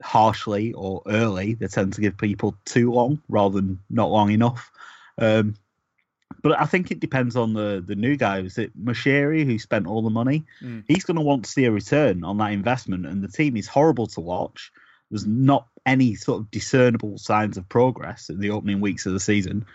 harshly 0.02 0.72
or 0.72 1.02
early. 1.06 1.54
They 1.54 1.66
tend 1.66 1.92
to 1.94 2.00
give 2.00 2.16
people 2.16 2.56
too 2.64 2.92
long 2.92 3.22
rather 3.28 3.60
than 3.60 3.78
not 3.88 4.10
long 4.10 4.30
enough. 4.30 4.70
Um, 5.18 5.54
but 6.42 6.60
I 6.60 6.64
think 6.66 6.90
it 6.90 7.00
depends 7.00 7.36
on 7.36 7.52
the 7.54 7.82
the 7.84 7.94
new 7.96 8.16
guy. 8.16 8.40
Is 8.40 8.58
it 8.58 8.72
Moshiri 8.80 9.44
who 9.44 9.58
spent 9.58 9.86
all 9.86 10.02
the 10.02 10.10
money? 10.10 10.44
Mm. 10.62 10.84
He's 10.88 11.04
going 11.04 11.16
to 11.16 11.22
want 11.22 11.44
to 11.44 11.50
see 11.50 11.64
a 11.64 11.70
return 11.70 12.24
on 12.24 12.38
that 12.38 12.52
investment, 12.52 13.06
and 13.06 13.22
the 13.22 13.28
team 13.28 13.56
is 13.56 13.66
horrible 13.66 14.06
to 14.08 14.20
watch. 14.20 14.72
There's 15.10 15.26
not 15.26 15.66
any 15.84 16.14
sort 16.14 16.40
of 16.40 16.50
discernible 16.50 17.18
signs 17.18 17.56
of 17.56 17.68
progress 17.68 18.30
in 18.30 18.40
the 18.40 18.50
opening 18.50 18.80
weeks 18.80 19.04
of 19.06 19.12
the 19.12 19.20
season. 19.20 19.66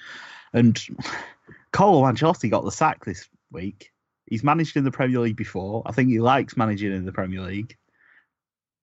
And 0.53 0.81
Carlo 1.71 2.03
Ancelotti 2.03 2.49
got 2.49 2.63
the 2.65 2.71
sack 2.71 3.05
this 3.05 3.27
week. 3.51 3.91
He's 4.25 4.43
managed 4.43 4.75
in 4.77 4.83
the 4.83 4.91
Premier 4.91 5.19
League 5.19 5.35
before. 5.37 5.83
I 5.85 5.91
think 5.91 6.09
he 6.09 6.19
likes 6.19 6.57
managing 6.57 6.91
in 6.91 7.05
the 7.05 7.11
Premier 7.11 7.41
League. 7.41 7.77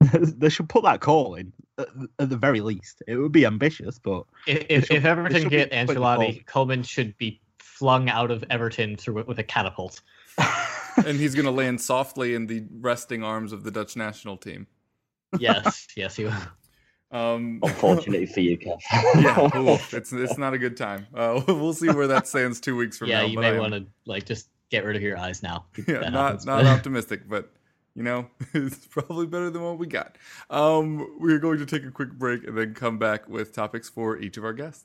they 0.12 0.48
should 0.48 0.68
put 0.68 0.84
that 0.84 1.00
call 1.00 1.34
in 1.34 1.52
at, 1.78 1.88
at 2.18 2.28
the 2.30 2.36
very 2.36 2.60
least. 2.60 3.02
It 3.06 3.16
would 3.16 3.32
be 3.32 3.46
ambitious, 3.46 3.98
but 3.98 4.24
if 4.46 4.66
if, 4.68 4.86
should- 4.86 4.96
if 4.96 5.04
Everton 5.04 5.48
get 5.48 5.72
Ancelotti, 5.72 6.44
Koeman 6.44 6.86
should 6.86 7.16
be 7.16 7.40
flung 7.74 8.08
out 8.08 8.30
of 8.30 8.44
Everton 8.50 8.96
through 8.96 9.18
it 9.18 9.26
with 9.26 9.38
a 9.38 9.42
catapult. 9.42 10.00
and 11.04 11.18
he's 11.18 11.34
going 11.34 11.44
to 11.44 11.50
land 11.50 11.80
softly 11.80 12.34
in 12.34 12.46
the 12.46 12.64
resting 12.80 13.24
arms 13.24 13.52
of 13.52 13.64
the 13.64 13.70
Dutch 13.70 13.96
national 13.96 14.36
team. 14.36 14.66
Yes, 15.38 15.88
yes, 15.96 16.16
he 16.16 16.24
will. 16.24 16.34
Um, 17.10 17.60
Unfortunately 17.62 18.26
for 18.26 18.40
you, 18.40 18.56
Kev. 18.58 18.78
yeah, 19.16 19.58
oof, 19.58 19.92
it's 19.92 20.12
it's 20.12 20.38
not 20.38 20.54
a 20.54 20.58
good 20.58 20.76
time. 20.76 21.06
Uh, 21.14 21.42
we'll 21.46 21.72
see 21.72 21.88
where 21.88 22.06
that 22.08 22.26
stands 22.26 22.60
two 22.60 22.76
weeks 22.76 22.98
from 22.98 23.08
yeah, 23.08 23.18
now. 23.18 23.22
Yeah, 23.22 23.28
you 23.28 23.36
but 23.36 23.44
I 23.44 23.52
may 23.52 23.58
want 23.58 23.72
to 23.74 23.86
like 24.06 24.24
just 24.24 24.48
get 24.70 24.84
rid 24.84 24.96
of 24.96 25.02
your 25.02 25.18
eyes 25.18 25.42
now. 25.42 25.66
yeah, 25.76 25.98
That 25.98 26.12
not 26.12 26.24
happens, 26.26 26.46
not 26.46 26.62
but- 26.62 26.66
optimistic, 26.66 27.28
but 27.28 27.50
you 27.94 28.02
know, 28.02 28.26
it's 28.54 28.86
probably 28.86 29.26
better 29.26 29.50
than 29.50 29.62
what 29.62 29.78
we 29.78 29.86
got. 29.86 30.16
Um, 30.50 31.16
we're 31.20 31.38
going 31.38 31.58
to 31.58 31.66
take 31.66 31.84
a 31.84 31.90
quick 31.90 32.12
break 32.12 32.44
and 32.46 32.56
then 32.56 32.74
come 32.74 32.98
back 32.98 33.28
with 33.28 33.52
topics 33.52 33.88
for 33.88 34.18
each 34.18 34.36
of 34.36 34.44
our 34.44 34.52
guests. 34.52 34.84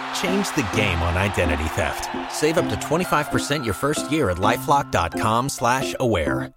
Change 0.15 0.53
the 0.55 0.67
game 0.75 0.99
on 0.99 1.17
identity 1.17 1.65
theft. 1.69 2.09
Save 2.31 2.57
up 2.57 2.69
to 2.69 2.75
25% 2.75 3.65
your 3.65 3.73
first 3.73 4.11
year 4.11 4.29
at 4.29 4.37
LifeLock.com 4.37 5.49
slash 5.49 5.95
aware. 5.99 6.53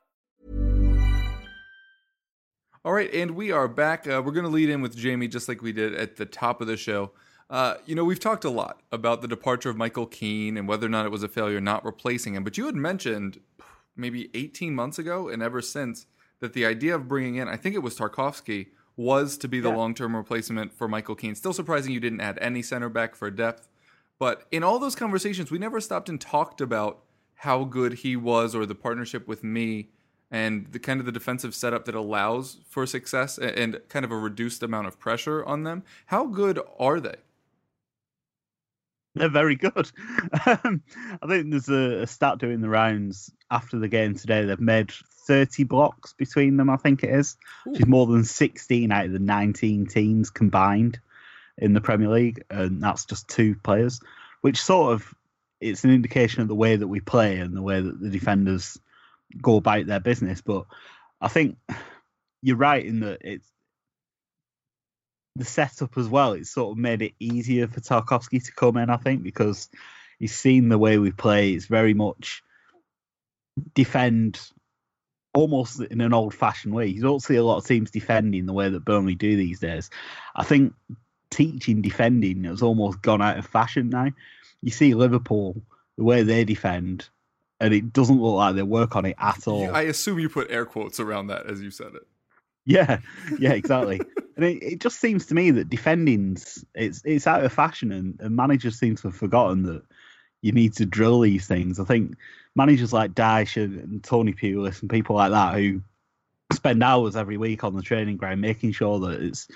All 2.84 2.92
right, 2.92 3.12
and 3.14 3.30
we 3.30 3.50
are 3.50 3.66
back. 3.66 4.06
Uh, 4.06 4.22
we're 4.22 4.32
going 4.32 4.44
to 4.44 4.50
lead 4.50 4.68
in 4.68 4.82
with 4.82 4.94
Jamie 4.94 5.26
just 5.26 5.48
like 5.48 5.62
we 5.62 5.72
did 5.72 5.94
at 5.94 6.16
the 6.16 6.26
top 6.26 6.60
of 6.60 6.66
the 6.66 6.76
show. 6.76 7.12
Uh, 7.48 7.76
you 7.86 7.94
know, 7.94 8.04
we've 8.04 8.20
talked 8.20 8.44
a 8.44 8.50
lot 8.50 8.82
about 8.92 9.22
the 9.22 9.28
departure 9.28 9.70
of 9.70 9.76
Michael 9.78 10.04
Keane 10.04 10.58
and 10.58 10.68
whether 10.68 10.86
or 10.86 10.90
not 10.90 11.06
it 11.06 11.08
was 11.10 11.22
a 11.22 11.28
failure 11.28 11.62
not 11.62 11.82
replacing 11.84 12.34
him. 12.34 12.44
But 12.44 12.58
you 12.58 12.66
had 12.66 12.74
mentioned 12.74 13.40
maybe 13.96 14.28
18 14.34 14.74
months 14.74 14.98
ago 14.98 15.28
and 15.28 15.42
ever 15.42 15.62
since 15.62 16.06
that 16.40 16.52
the 16.52 16.66
idea 16.66 16.94
of 16.94 17.08
bringing 17.08 17.36
in, 17.36 17.48
I 17.48 17.56
think 17.56 17.74
it 17.74 17.82
was 17.82 17.96
Tarkowski, 17.96 18.66
was 18.96 19.36
to 19.38 19.48
be 19.48 19.60
the 19.60 19.70
Yeah. 19.70 19.76
long 19.76 19.94
term 19.94 20.14
replacement 20.16 20.72
for 20.72 20.86
Michael 20.88 21.14
Keane. 21.14 21.34
Still 21.34 21.52
surprising 21.52 21.92
you 21.92 22.00
didn't 22.00 22.20
add 22.20 22.38
any 22.40 22.62
center 22.62 22.88
back 22.88 23.14
for 23.14 23.30
depth. 23.30 23.68
But 24.18 24.46
in 24.52 24.62
all 24.62 24.78
those 24.78 24.94
conversations, 24.94 25.50
we 25.50 25.58
never 25.58 25.80
stopped 25.80 26.08
and 26.08 26.20
talked 26.20 26.60
about 26.60 27.02
how 27.38 27.64
good 27.64 27.94
he 27.94 28.14
was 28.16 28.54
or 28.54 28.64
the 28.64 28.74
partnership 28.74 29.26
with 29.26 29.42
Mee 29.42 29.88
and 30.30 30.68
the 30.72 30.78
kind 30.78 31.00
of 31.00 31.06
the 31.06 31.12
defensive 31.12 31.54
setup 31.54 31.84
that 31.84 31.94
allows 31.94 32.58
for 32.68 32.86
success 32.86 33.38
and 33.38 33.80
kind 33.88 34.04
of 34.04 34.10
a 34.12 34.16
reduced 34.16 34.62
amount 34.62 34.86
of 34.86 34.98
pressure 34.98 35.44
on 35.44 35.64
them. 35.64 35.82
How 36.06 36.26
good 36.26 36.60
are 36.78 37.00
they? 37.00 37.16
They're 39.14 39.28
very 39.28 39.56
good. 39.56 39.90
Um, 40.46 40.82
I 41.22 41.26
think 41.26 41.50
there's 41.50 41.68
a, 41.70 42.02
a 42.02 42.06
stat 42.06 42.38
doing 42.38 42.60
the 42.60 42.68
rounds 42.68 43.32
after 43.50 43.78
the 43.78 43.88
game 43.88 44.14
today. 44.14 44.44
They've 44.44 44.60
made 44.60 44.92
30 45.26 45.64
blocks 45.64 46.12
between 46.12 46.56
them, 46.56 46.70
I 46.70 46.76
think 46.76 47.02
it 47.02 47.10
is, 47.10 47.36
which 47.64 47.80
is 47.80 47.86
more 47.86 48.06
than 48.06 48.24
16 48.24 48.92
out 48.92 49.06
of 49.06 49.12
the 49.12 49.18
19 49.18 49.86
teams 49.86 50.30
combined 50.30 50.98
in 51.56 51.72
the 51.72 51.80
Premier 51.80 52.08
League, 52.08 52.44
and 52.50 52.82
that's 52.82 53.04
just 53.04 53.28
two 53.28 53.54
players, 53.62 54.00
which 54.40 54.62
sort 54.62 54.92
of 54.92 55.14
it's 55.60 55.84
an 55.84 55.90
indication 55.90 56.42
of 56.42 56.48
the 56.48 56.54
way 56.54 56.76
that 56.76 56.88
we 56.88 57.00
play 57.00 57.38
and 57.38 57.56
the 57.56 57.62
way 57.62 57.80
that 57.80 58.00
the 58.00 58.10
defenders 58.10 58.78
go 59.40 59.56
about 59.56 59.86
their 59.86 60.00
business. 60.00 60.40
But 60.40 60.66
I 61.20 61.28
think 61.28 61.56
you're 62.42 62.56
right 62.56 62.84
in 62.84 63.00
that 63.00 63.18
it's 63.22 63.48
the 65.36 65.44
setup 65.44 65.96
as 65.96 66.08
well. 66.08 66.32
It's 66.32 66.50
sort 66.50 66.72
of 66.72 66.78
made 66.78 67.02
it 67.02 67.14
easier 67.18 67.66
for 67.66 67.80
Tarkowski 67.80 68.44
to 68.44 68.52
come 68.52 68.76
in, 68.76 68.90
I 68.90 68.96
think, 68.96 69.22
because 69.22 69.68
he's 70.18 70.34
seen 70.34 70.68
the 70.68 70.78
way 70.78 70.98
we 70.98 71.10
play. 71.10 71.52
It's 71.52 71.66
very 71.66 71.94
much 71.94 72.42
defend 73.74 74.40
almost 75.34 75.80
in 75.80 76.00
an 76.00 76.14
old 76.14 76.32
fashioned 76.32 76.74
way. 76.74 76.86
You 76.86 77.02
don't 77.02 77.22
see 77.22 77.34
a 77.36 77.44
lot 77.44 77.58
of 77.58 77.66
teams 77.66 77.90
defending 77.90 78.46
the 78.46 78.52
way 78.52 78.68
that 78.68 78.84
Burnley 78.84 79.16
do 79.16 79.36
these 79.36 79.60
days. 79.60 79.90
I 80.34 80.44
think 80.44 80.72
teaching 81.30 81.82
defending 81.82 82.44
has 82.44 82.62
almost 82.62 83.02
gone 83.02 83.20
out 83.20 83.38
of 83.38 83.46
fashion 83.46 83.90
now. 83.90 84.10
You 84.62 84.70
see 84.70 84.94
Liverpool, 84.94 85.60
the 85.98 86.04
way 86.04 86.22
they 86.22 86.44
defend, 86.44 87.08
and 87.60 87.74
it 87.74 87.92
doesn't 87.92 88.20
look 88.20 88.36
like 88.36 88.54
they 88.54 88.62
work 88.62 88.96
on 88.96 89.04
it 89.04 89.16
at 89.18 89.46
all. 89.46 89.74
I 89.74 89.82
assume 89.82 90.20
you 90.20 90.28
put 90.28 90.50
air 90.50 90.64
quotes 90.64 91.00
around 91.00 91.26
that 91.26 91.46
as 91.46 91.60
you 91.60 91.70
said 91.70 91.94
it. 91.94 92.06
Yeah, 92.64 93.00
yeah, 93.38 93.52
exactly. 93.54 94.00
and 94.36 94.44
it, 94.44 94.62
it 94.62 94.80
just 94.80 95.00
seems 95.00 95.26
to 95.26 95.34
me 95.34 95.50
that 95.50 95.68
defending's 95.68 96.64
it's 96.74 97.02
it's 97.04 97.26
out 97.26 97.44
of 97.44 97.52
fashion, 97.52 97.92
and, 97.92 98.20
and 98.20 98.36
managers 98.36 98.78
seem 98.78 98.96
to 98.96 99.08
have 99.08 99.16
forgotten 99.16 99.64
that 99.64 99.82
you 100.42 100.52
need 100.52 100.74
to 100.74 100.86
drill 100.86 101.20
these 101.20 101.46
things. 101.46 101.80
I 101.80 101.84
think 101.84 102.16
managers 102.54 102.92
like 102.92 103.12
Dyche 103.12 103.62
and, 103.64 104.02
Tony 104.02 104.32
Pulis 104.32 104.80
and 104.80 104.90
people 104.90 105.16
like 105.16 105.30
that 105.32 105.54
who 105.54 105.82
spend 106.52 106.82
hours 106.82 107.16
every 107.16 107.36
week 107.36 107.64
on 107.64 107.74
the 107.74 107.82
training 107.82 108.16
ground 108.16 108.40
making 108.40 108.72
sure 108.72 108.98
that 109.00 109.20
it's 109.20 109.48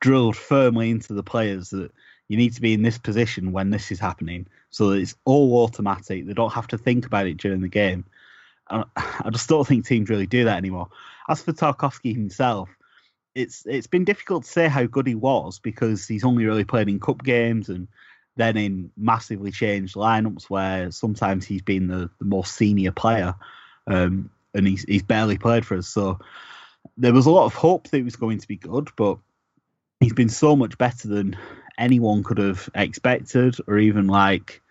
drilled 0.00 0.36
firmly 0.36 0.90
into 0.90 1.12
the 1.12 1.22
players 1.22 1.70
that 1.70 1.90
you 2.28 2.36
need 2.36 2.54
to 2.54 2.60
be 2.60 2.72
in 2.72 2.82
this 2.82 2.98
position 2.98 3.52
when 3.52 3.70
this 3.70 3.92
is 3.92 4.00
happening, 4.00 4.46
so 4.70 4.90
that 4.90 4.98
it's 4.98 5.14
all 5.24 5.62
automatic. 5.62 6.26
They 6.26 6.32
don't 6.32 6.52
have 6.52 6.66
to 6.68 6.78
think 6.78 7.06
about 7.06 7.26
it 7.26 7.36
during 7.36 7.60
the 7.60 7.68
game. 7.68 8.04
I 8.68 9.30
just 9.30 9.48
don't 9.48 9.66
think 9.66 9.86
teams 9.86 10.10
really 10.10 10.26
do 10.26 10.44
that 10.44 10.56
anymore. 10.56 10.88
As 11.28 11.42
for 11.42 11.52
Tarkowski 11.52 12.12
himself, 12.12 12.68
it's 13.36 13.64
it's 13.66 13.86
been 13.86 14.04
difficult 14.04 14.44
to 14.44 14.50
say 14.50 14.66
how 14.66 14.86
good 14.86 15.06
he 15.06 15.14
was 15.14 15.60
because 15.60 16.08
he's 16.08 16.24
only 16.24 16.46
really 16.46 16.64
played 16.64 16.88
in 16.88 16.98
cup 16.98 17.22
games 17.22 17.68
and 17.68 17.86
then 18.36 18.56
in 18.56 18.90
massively 18.96 19.50
changed 19.50 19.94
lineups 19.94 20.44
where 20.50 20.90
sometimes 20.90 21.44
he's 21.44 21.62
been 21.62 21.88
the, 21.88 22.10
the 22.18 22.24
more 22.24 22.44
senior 22.44 22.92
player 22.92 23.34
um, 23.86 24.30
and 24.54 24.66
he's 24.66 24.84
he's 24.84 25.02
barely 25.02 25.38
played 25.38 25.66
for 25.66 25.76
us. 25.76 25.88
So 25.88 26.18
there 26.96 27.12
was 27.12 27.26
a 27.26 27.30
lot 27.30 27.46
of 27.46 27.54
hope 27.54 27.88
that 27.88 27.96
he 27.96 28.02
was 28.02 28.16
going 28.16 28.38
to 28.38 28.48
be 28.48 28.56
good, 28.56 28.88
but 28.96 29.18
he's 30.00 30.12
been 30.12 30.28
so 30.28 30.56
much 30.56 30.78
better 30.78 31.08
than 31.08 31.36
anyone 31.78 32.22
could 32.22 32.38
have 32.38 32.68
expected, 32.74 33.56
or 33.66 33.78
even 33.78 34.06
like 34.06 34.62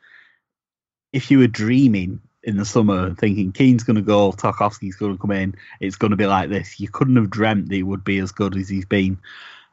if 1.13 1.31
you 1.31 1.39
were 1.39 1.47
dreaming 1.47 2.19
in 2.43 2.57
the 2.57 2.65
summer 2.65 3.15
thinking 3.15 3.51
Keane's 3.51 3.83
going 3.83 3.95
to 3.95 4.01
go, 4.01 4.31
Tarkowski's 4.31 4.95
going 4.95 5.13
to 5.13 5.21
come 5.21 5.31
in, 5.31 5.55
it's 5.79 5.95
going 5.95 6.11
to 6.11 6.17
be 6.17 6.27
like 6.27 6.49
this. 6.49 6.79
You 6.79 6.89
couldn't 6.89 7.15
have 7.15 7.29
dreamt 7.29 7.69
that 7.69 7.75
he 7.75 7.83
would 7.83 8.03
be 8.03 8.19
as 8.19 8.31
good 8.31 8.55
as 8.55 8.69
he's 8.69 8.85
been. 8.85 9.17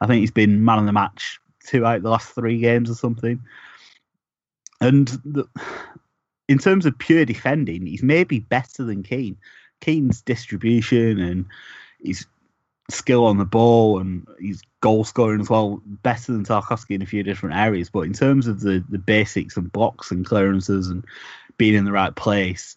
I 0.01 0.07
think 0.07 0.21
he's 0.21 0.31
been 0.31 0.65
man 0.65 0.79
of 0.79 0.87
the 0.87 0.93
match 0.93 1.39
two 1.65 1.85
out 1.85 1.99
of 1.99 2.03
the 2.03 2.11
last 2.11 2.35
three 2.35 2.59
games 2.59 2.91
or 2.91 2.95
something. 2.95 3.41
And 4.83 5.09
the, 5.25 5.45
in 6.49 6.59
terms 6.59 6.87
of 6.87 6.99
pure 6.99 7.25
defending, 7.25 7.87
he's 7.87 8.03
maybe 8.03 8.41
better 8.41 8.85
than 8.85 9.03
Keane. 9.03 9.37
Keane's 9.81 10.21
distribution 10.23 11.21
and 11.21 11.47
his 12.01 12.27
skill 12.91 13.25
on 13.27 13.39
the 13.39 13.45
ball 13.45 14.01
and 14.01 14.27
his 14.41 14.61
goal 14.81 15.05
scoring 15.05 15.41
as 15.41 15.49
well, 15.49 15.81
better 15.85 16.33
than 16.33 16.45
Tarkowski 16.45 16.97
in 16.97 17.03
a 17.03 17.07
few 17.07 17.23
different 17.23 17.57
areas. 17.57 17.91
But 17.91 18.01
in 18.01 18.13
terms 18.13 18.49
of 18.49 18.61
the, 18.61 18.85
the 18.89 18.99
basics 18.99 19.57
and 19.57 19.71
blocks 19.71 20.11
and 20.11 20.27
clearances 20.27 20.89
and 20.89 21.05
being 21.59 21.75
in 21.75 21.85
the 21.85 21.93
right 21.93 22.15
place, 22.15 22.77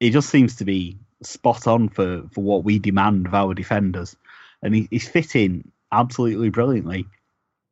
he 0.00 0.10
just 0.10 0.30
seems 0.30 0.56
to 0.56 0.64
be 0.64 0.98
spot 1.22 1.66
on 1.66 1.90
for, 1.90 2.22
for 2.32 2.42
what 2.42 2.64
we 2.64 2.78
demand 2.78 3.26
of 3.26 3.34
our 3.34 3.52
defenders. 3.54 4.16
And 4.62 4.74
he, 4.74 4.88
he's 4.90 5.08
fitting 5.08 5.70
absolutely 5.92 6.48
brilliantly. 6.48 7.06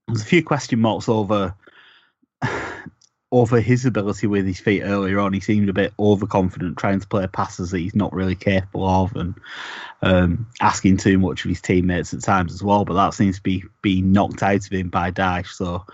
There's 0.08 0.22
a 0.22 0.26
few 0.26 0.44
question 0.44 0.78
marks 0.78 1.08
over 1.08 1.54
over 3.32 3.60
his 3.60 3.86
ability 3.86 4.26
with 4.26 4.46
his 4.46 4.60
feet 4.60 4.82
earlier 4.82 5.18
on. 5.18 5.32
He 5.32 5.40
seemed 5.40 5.70
a 5.70 5.72
bit 5.72 5.94
overconfident 5.98 6.76
trying 6.76 7.00
to 7.00 7.08
play 7.08 7.26
passes 7.26 7.70
that 7.70 7.78
he's 7.78 7.94
not 7.94 8.12
really 8.12 8.34
capable 8.34 8.86
of 8.86 9.16
and 9.16 9.34
um, 10.02 10.46
asking 10.60 10.98
too 10.98 11.18
much 11.18 11.44
of 11.44 11.48
his 11.48 11.62
teammates 11.62 12.12
at 12.12 12.22
times 12.22 12.52
as 12.52 12.62
well. 12.62 12.84
But 12.84 12.94
that 12.94 13.14
seems 13.14 13.36
to 13.36 13.42
be 13.42 13.64
being 13.80 14.12
knocked 14.12 14.42
out 14.42 14.66
of 14.66 14.70
him 14.70 14.90
by 14.90 15.10
Dyche. 15.10 15.48
So 15.48 15.86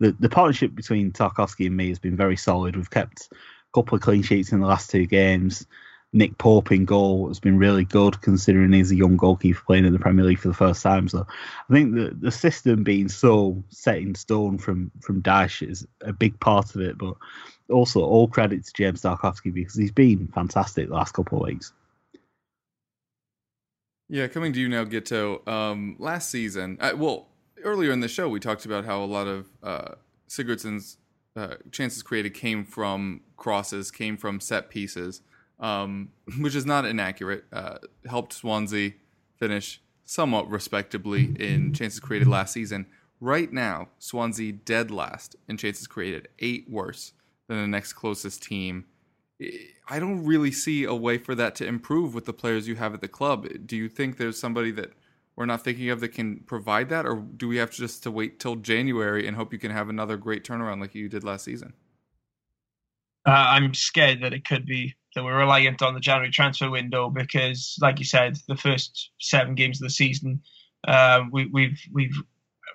the, 0.00 0.16
the 0.18 0.30
partnership 0.30 0.74
between 0.74 1.12
Tarkowski 1.12 1.66
and 1.66 1.76
Mee 1.76 1.90
has 1.90 1.98
been 1.98 2.16
very 2.16 2.36
solid. 2.36 2.76
We've 2.76 2.90
kept 2.90 3.28
a 3.30 3.36
couple 3.74 3.96
of 3.96 4.02
clean 4.02 4.22
sheets 4.22 4.50
in 4.50 4.60
the 4.60 4.66
last 4.66 4.90
two 4.90 5.06
games. 5.06 5.66
Nick 6.12 6.38
Pope 6.38 6.72
in 6.72 6.84
goal 6.84 7.28
has 7.28 7.40
been 7.40 7.58
really 7.58 7.84
good 7.84 8.20
considering 8.22 8.72
he's 8.72 8.90
a 8.90 8.96
young 8.96 9.16
goalkeeper 9.16 9.60
playing 9.66 9.84
in 9.84 9.92
the 9.92 9.98
Premier 9.98 10.24
League 10.24 10.38
for 10.38 10.48
the 10.48 10.54
first 10.54 10.82
time. 10.82 11.08
So 11.08 11.26
I 11.68 11.72
think 11.72 11.94
the 11.94 12.16
the 12.18 12.30
system 12.30 12.84
being 12.84 13.08
so 13.08 13.62
set 13.68 13.98
in 13.98 14.14
stone 14.14 14.58
from 14.58 14.90
from 15.02 15.22
Dyche 15.22 15.68
is 15.68 15.86
a 16.02 16.12
big 16.12 16.38
part 16.40 16.74
of 16.74 16.80
it. 16.80 16.96
But 16.96 17.14
also 17.70 18.00
all 18.00 18.28
credit 18.28 18.64
to 18.64 18.72
James 18.72 19.02
Tarkowski 19.02 19.52
because 19.52 19.74
he's 19.74 19.92
been 19.92 20.28
fantastic 20.28 20.88
the 20.88 20.94
last 20.94 21.12
couple 21.12 21.38
of 21.38 21.48
weeks. 21.48 21.72
Yeah, 24.08 24.28
coming 24.28 24.52
to 24.52 24.60
you 24.60 24.68
now, 24.68 24.84
Guto. 24.84 25.46
Um, 25.48 25.96
last 25.98 26.30
season, 26.30 26.78
uh, 26.80 26.92
well, 26.96 27.26
earlier 27.64 27.90
in 27.90 28.00
the 28.00 28.08
show, 28.08 28.28
we 28.28 28.38
talked 28.38 28.64
about 28.64 28.84
how 28.84 29.02
a 29.02 29.04
lot 29.04 29.26
of 29.26 29.48
uh, 29.62 29.94
Sigurdsson's 30.28 30.98
uh, 31.34 31.56
chances 31.72 32.02
created 32.02 32.32
came 32.32 32.64
from 32.64 33.22
crosses 33.36 33.90
came 33.90 34.16
from 34.16 34.40
set 34.40 34.70
pieces, 34.70 35.22
um, 35.58 36.10
which 36.40 36.54
is 36.54 36.66
not 36.66 36.84
inaccurate. 36.84 37.44
Uh, 37.52 37.78
helped 38.08 38.32
Swansea 38.32 38.92
finish 39.38 39.80
somewhat 40.04 40.48
respectably 40.48 41.34
in 41.38 41.72
chances 41.72 42.00
created 42.00 42.28
last 42.28 42.52
season. 42.52 42.86
Right 43.20 43.52
now, 43.52 43.88
Swansea 43.98 44.52
dead 44.52 44.90
last 44.90 45.36
in 45.48 45.56
chances 45.56 45.86
created, 45.86 46.28
eight 46.38 46.70
worse 46.70 47.12
than 47.48 47.60
the 47.60 47.66
next 47.66 47.94
closest 47.94 48.42
team. 48.42 48.84
I 49.88 49.98
don't 49.98 50.24
really 50.24 50.52
see 50.52 50.84
a 50.84 50.94
way 50.94 51.18
for 51.18 51.34
that 51.34 51.54
to 51.56 51.66
improve 51.66 52.14
with 52.14 52.24
the 52.24 52.32
players 52.32 52.68
you 52.68 52.76
have 52.76 52.94
at 52.94 53.00
the 53.00 53.08
club. 53.08 53.46
Do 53.66 53.76
you 53.76 53.88
think 53.88 54.16
there's 54.16 54.38
somebody 54.38 54.70
that 54.72 54.92
we're 55.36 55.46
not 55.46 55.62
thinking 55.62 55.90
of 55.90 56.00
that 56.00 56.08
can 56.08 56.40
provide 56.40 56.88
that, 56.88 57.04
or 57.04 57.16
do 57.16 57.46
we 57.46 57.58
have 57.58 57.70
to 57.72 57.76
just 57.76 58.02
to 58.04 58.10
wait 58.10 58.40
till 58.40 58.56
January 58.56 59.26
and 59.26 59.36
hope 59.36 59.52
you 59.52 59.58
can 59.58 59.70
have 59.70 59.90
another 59.90 60.16
great 60.16 60.44
turnaround 60.44 60.80
like 60.80 60.94
you 60.94 61.08
did 61.08 61.24
last 61.24 61.44
season? 61.44 61.74
Uh, 63.26 63.32
I'm 63.32 63.74
scared 63.74 64.22
that 64.22 64.32
it 64.32 64.46
could 64.46 64.64
be 64.64 64.94
that 65.16 65.24
we're 65.24 65.36
reliant 65.36 65.82
on 65.82 65.94
the 65.94 66.00
January 66.00 66.30
transfer 66.30 66.70
window 66.70 67.10
because, 67.10 67.76
like 67.80 67.98
you 67.98 68.04
said, 68.04 68.38
the 68.46 68.56
first 68.56 69.10
seven 69.18 69.56
games 69.56 69.80
of 69.80 69.86
the 69.86 69.90
season, 69.90 70.40
uh, 70.86 71.22
we, 71.32 71.46
we've 71.46 71.80
we've 71.92 72.16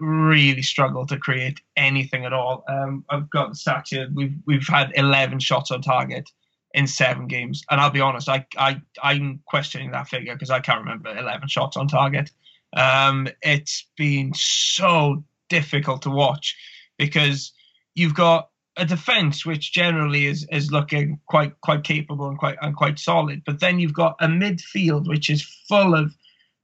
really 0.01 0.63
struggled 0.63 1.07
to 1.09 1.17
create 1.17 1.61
anything 1.77 2.25
at 2.25 2.33
all. 2.33 2.65
Um, 2.67 3.05
I've 3.09 3.29
got 3.29 3.49
the 3.49 3.55
stats 3.55 3.89
here. 3.89 4.09
We've 4.13 4.35
we've 4.45 4.67
had 4.67 4.91
11 4.95 5.39
shots 5.39 5.71
on 5.71 5.81
target 5.81 6.29
in 6.73 6.87
seven 6.87 7.27
games, 7.27 7.63
and 7.69 7.79
I'll 7.79 7.89
be 7.91 8.01
honest, 8.01 8.27
I 8.27 8.45
I 8.57 8.81
I'm 9.01 9.39
questioning 9.45 9.91
that 9.91 10.09
figure 10.09 10.33
because 10.33 10.49
I 10.49 10.59
can't 10.59 10.79
remember 10.79 11.15
11 11.15 11.47
shots 11.47 11.77
on 11.77 11.87
target. 11.87 12.31
Um, 12.73 13.27
it's 13.41 13.85
been 13.97 14.33
so 14.33 15.23
difficult 15.49 16.01
to 16.01 16.09
watch 16.09 16.57
because 16.97 17.53
you've 17.95 18.15
got 18.15 18.50
a 18.77 18.85
defense 18.85 19.45
which 19.45 19.73
generally 19.73 20.25
is 20.25 20.47
is 20.51 20.71
looking 20.71 21.19
quite 21.27 21.59
quite 21.61 21.83
capable 21.83 22.27
and 22.27 22.37
quite 22.37 22.57
and 22.61 22.75
quite 22.75 22.99
solid, 22.99 23.43
but 23.45 23.59
then 23.59 23.79
you've 23.79 23.93
got 23.93 24.15
a 24.19 24.27
midfield 24.27 25.07
which 25.07 25.29
is 25.29 25.43
full 25.67 25.93
of 25.93 26.15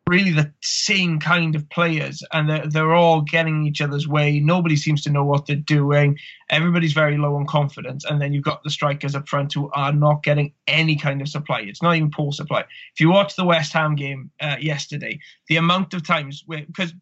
really 0.07 0.31
the 0.31 0.51
same 0.61 1.19
kind 1.19 1.55
of 1.55 1.69
players 1.69 2.23
and 2.31 2.49
they're, 2.49 2.65
they're 2.67 2.95
all 2.95 3.21
getting 3.21 3.65
each 3.65 3.81
other's 3.81 4.07
way. 4.07 4.39
Nobody 4.39 4.75
seems 4.75 5.03
to 5.03 5.09
know 5.09 5.25
what 5.25 5.45
they're 5.45 5.55
doing. 5.57 6.17
Everybody's 6.49 6.93
very 6.93 7.17
low 7.17 7.35
on 7.35 7.45
confidence 7.45 8.05
and 8.05 8.21
then 8.21 8.31
you've 8.31 8.45
got 8.45 8.63
the 8.63 8.69
strikers 8.69 9.15
up 9.15 9.27
front 9.27 9.53
who 9.53 9.69
are 9.73 9.91
not 9.91 10.23
getting 10.23 10.53
any 10.65 10.95
kind 10.95 11.21
of 11.21 11.27
supply. 11.27 11.59
It's 11.61 11.81
not 11.81 11.95
even 11.95 12.09
poor 12.09 12.31
supply. 12.31 12.61
If 12.61 12.99
you 12.99 13.09
watch 13.09 13.35
the 13.35 13.45
west 13.45 13.73
ham 13.73 13.95
game 13.95 14.31
uh, 14.39 14.55
yesterday 14.59 15.19
the 15.49 15.57
amount 15.57 15.93
of 15.93 16.05
times 16.05 16.43
because 16.47 16.93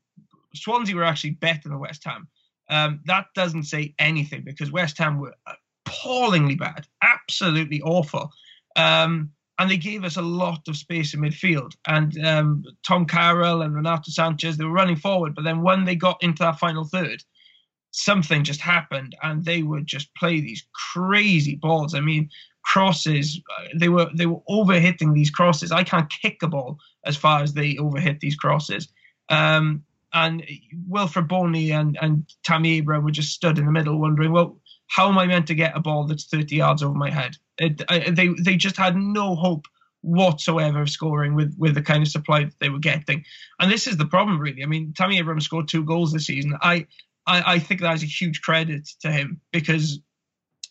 swansea 0.56 0.96
were 0.96 1.04
actually 1.04 1.32
better 1.32 1.70
than 1.70 1.80
west 1.80 2.04
ham 2.04 2.28
um, 2.70 3.00
that 3.06 3.26
doesn't 3.36 3.64
say 3.64 3.94
anything 4.00 4.44
because 4.44 4.72
west 4.72 4.98
ham 4.98 5.20
were 5.20 5.36
appallingly 5.86 6.56
bad 6.56 6.86
absolutely 7.02 7.82
awful 7.82 8.32
um, 8.76 9.32
and 9.58 9.72
they 9.72 9.78
gave 9.78 10.04
us 10.04 10.18
a 10.18 10.22
lot 10.22 10.68
of 10.68 10.76
space 10.76 11.14
in 11.14 11.22
midfield. 11.22 11.74
And 11.88 12.26
um, 12.26 12.64
Tom 12.86 13.06
Carroll 13.06 13.62
and 13.62 13.74
Renato 13.74 14.12
Sanches, 14.12 14.56
they 14.58 14.66
were 14.66 14.72
running 14.72 14.98
forward, 14.98 15.34
but 15.34 15.44
then 15.44 15.62
when 15.62 15.86
they 15.86 15.96
got 15.96 16.22
into 16.22 16.44
that 16.44 16.60
final 16.60 16.84
third, 16.84 17.24
something 17.92 18.44
just 18.44 18.60
happened, 18.60 19.16
and 19.24 19.46
they 19.46 19.64
would 19.64 19.88
just 19.88 20.14
play 20.16 20.42
these 20.42 20.68
crazy 20.94 21.56
balls. 21.56 21.96
I 21.96 22.02
mean, 22.02 22.30
crosses. 22.64 23.40
Uh, 23.58 23.68
they 23.80 23.88
were 23.88 24.10
they 24.14 24.26
were 24.26 24.42
overhitting 24.50 25.14
these 25.14 25.32
crosses. 25.32 25.72
I 25.72 25.84
can't 25.84 26.10
kick 26.10 26.44
a 26.44 26.48
ball 26.48 26.78
as 27.06 27.16
far 27.16 27.42
as 27.42 27.54
they 27.54 27.76
overhit 27.76 28.20
these 28.20 28.36
crosses. 28.36 28.90
Um, 29.30 29.84
and 30.16 30.44
Wilfried 30.90 31.28
Bony 31.28 31.72
and 31.72 31.98
and 32.02 32.26
Tammy 32.44 32.78
Abraham 32.78 33.04
were 33.04 33.12
just 33.12 33.34
stood 33.34 33.60
in 33.60 33.66
the 33.66 33.72
middle, 33.72 34.00
wondering, 34.00 34.32
well, 34.32 34.60
how 34.88 35.10
am 35.10 35.18
I 35.18 35.28
meant 35.28 35.48
to 35.48 35.56
get 35.56 35.76
a 35.76 35.82
ball 35.82 36.08
that's 36.08 36.26
30 36.26 36.56
yards 36.56 36.82
over 36.82 36.96
my 36.96 37.12
head? 37.12 37.36
It, 37.58 37.84
I, 37.90 38.10
they 38.10 38.30
they 38.42 38.56
just 38.56 38.78
had 38.78 38.96
no 38.96 39.36
hope 39.36 39.68
whatsoever 40.02 40.82
of 40.82 40.90
scoring 40.90 41.36
with 41.36 41.56
with 41.58 41.76
the 41.76 41.82
kind 41.82 42.02
of 42.02 42.08
supply 42.08 42.46
that 42.46 42.60
they 42.60 42.70
were 42.70 42.80
getting, 42.80 43.26
and 43.60 43.70
this 43.70 43.88
is 43.88 43.98
the 43.98 44.06
problem 44.06 44.40
really. 44.40 44.64
I 44.64 44.68
mean, 44.68 44.94
Tammy 44.94 45.20
Abraham 45.20 45.42
scored 45.42 45.68
two 45.68 45.84
goals 45.84 46.14
this 46.14 46.28
season. 46.28 46.58
I 46.62 46.88
I, 47.28 47.56
I 47.56 47.60
think 47.60 47.82
that 47.82 47.96
is 47.96 48.04
a 48.04 48.08
huge 48.08 48.42
credit 48.42 48.88
to 49.02 49.12
him 49.12 49.42
because 49.52 50.00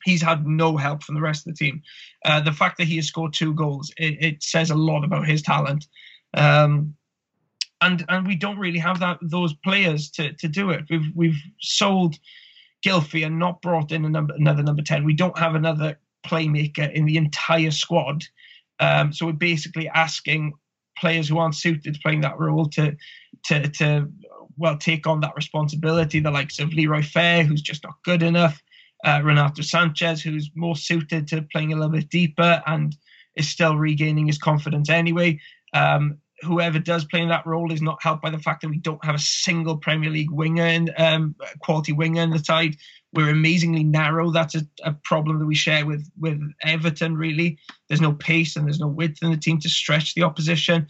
he's 0.05 0.23
had 0.23 0.47
no 0.47 0.79
help 0.79 1.03
from 1.03 1.17
the 1.17 1.21
rest 1.21 1.47
of 1.47 1.55
the 1.55 1.65
team. 1.65 1.83
Uh, 2.25 2.41
the 2.41 2.53
fact 2.53 2.79
that 2.79 2.87
he 2.87 2.97
has 2.97 3.07
scored 3.07 3.35
two 3.35 3.55
goals 3.55 3.93
it, 3.99 4.25
it 4.25 4.43
says 4.43 4.71
a 4.71 4.75
lot 4.75 5.05
about 5.05 5.29
his 5.29 5.43
talent. 5.43 5.87
Um, 6.33 6.95
and 7.81 8.05
and 8.09 8.27
we 8.27 8.37
don't 8.37 8.59
really 8.59 8.79
have 8.79 9.01
that 9.01 9.19
those 9.23 9.55
players 9.65 10.11
to 10.13 10.33
to 10.35 10.49
do 10.49 10.71
it. 10.71 10.85
We've 10.89 11.11
we've 11.15 11.43
sold 11.61 12.17
Gylfi 12.85 13.25
and 13.27 13.39
not 13.39 13.63
brought 13.63 13.93
in 13.93 14.11
number, 14.13 14.35
another 14.35 14.63
number 14.63 14.83
10. 14.83 15.05
We 15.05 15.15
don't 15.15 15.39
have 15.39 15.55
another 15.55 15.99
playmaker 16.27 16.93
in 16.93 17.07
the 17.07 17.17
entire 17.17 17.71
squad. 17.71 18.25
Um, 18.81 19.13
so 19.13 19.27
we're 19.27 19.33
basically 19.33 19.89
asking 19.89 20.53
players 20.99 21.29
who 21.29 21.39
aren't 21.39 21.55
suited 21.55 21.95
to 21.95 22.01
playing 22.01 22.21
that 22.23 22.39
role 22.39 22.67
to, 22.71 22.97
to, 23.45 23.69
to 23.69 24.11
well, 24.57 24.77
take 24.77 25.07
on 25.07 25.21
that 25.21 25.35
responsibility. 25.37 26.21
The 26.21 26.31
likes 26.31 26.59
of 26.59 26.73
Leroy 26.73 27.03
Fer, 27.03 27.43
who's 27.43 27.63
just 27.63 27.85
not 27.85 27.95
good 28.05 28.23
enough. 28.23 28.63
Uh, 29.05 29.21
Renato 29.23 29.63
Sanches, 29.63 30.23
who's 30.23 30.51
more 30.55 30.77
suited 30.77 31.29
to 31.29 31.43
playing 31.53 31.73
a 31.73 31.77
little 31.77 31.91
bit 31.91 32.09
deeper 32.09 32.63
and 32.67 32.97
is 33.37 33.49
still 33.49 33.77
regaining 33.77 34.27
his 34.27 34.39
confidence 34.39 34.89
anyway. 34.89 35.39
Um, 35.75 36.19
whoever 36.43 36.79
does 36.79 37.05
play 37.05 37.21
in 37.21 37.29
that 37.29 37.47
role 37.47 37.73
is 37.73 37.83
not 37.83 38.03
helped 38.03 38.23
by 38.23 38.31
the 38.31 38.39
fact 38.39 38.63
that 38.63 38.69
we 38.69 38.79
don't 38.79 39.05
have 39.05 39.15
a 39.15 39.21
single 39.21 39.77
Premier 39.77 40.11
League 40.11 40.31
winger 40.31 40.65
and 40.65 40.93
um, 40.99 41.35
quality 41.61 41.93
winger 41.93 42.23
in 42.23 42.31
the 42.31 42.39
side. 42.39 42.77
We're 43.13 43.31
amazingly 43.31 43.85
narrow. 43.85 44.31
That's 44.31 44.57
a, 44.57 44.67
a, 44.83 44.93
problem 45.05 45.39
that 45.39 45.47
we 45.47 45.55
share 45.55 45.87
with 45.87 46.11
with 46.19 46.41
Everton. 46.63 47.17
Really, 47.17 47.59
there's 47.89 48.01
no 48.01 48.13
pace 48.13 48.57
and 48.57 48.67
there's 48.67 48.81
no 48.81 48.89
width 48.89 49.23
in 49.23 49.31
the 49.31 49.37
team 49.37 49.61
to 49.61 49.69
stretch 49.69 50.15
the 50.15 50.25
opposition. 50.25 50.89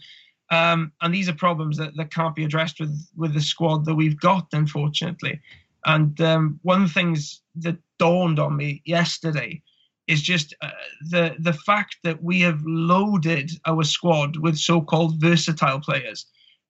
Um, 0.51 0.91
and 1.01 1.13
these 1.13 1.29
are 1.29 1.33
problems 1.33 1.77
that, 1.77 1.95
that 1.95 2.11
can't 2.11 2.35
be 2.35 2.43
addressed 2.43 2.79
with 2.79 3.07
with 3.15 3.33
the 3.33 3.41
squad 3.41 3.85
that 3.85 3.95
we've 3.95 4.19
got, 4.19 4.47
unfortunately. 4.53 5.39
And 5.85 6.19
um, 6.21 6.59
one 6.63 6.81
of 6.81 6.87
the 6.87 6.93
things 6.93 7.41
that 7.57 7.77
dawned 7.99 8.39
on 8.39 8.57
me 8.57 8.81
yesterday 8.85 9.61
is 10.07 10.21
just 10.21 10.55
uh, 10.61 10.69
the 11.09 11.35
the 11.39 11.53
fact 11.53 11.97
that 12.03 12.21
we 12.21 12.41
have 12.41 12.61
loaded 12.65 13.51
our 13.65 13.83
squad 13.83 14.37
with 14.37 14.57
so-called 14.57 15.19
versatile 15.19 15.79
players 15.79 16.25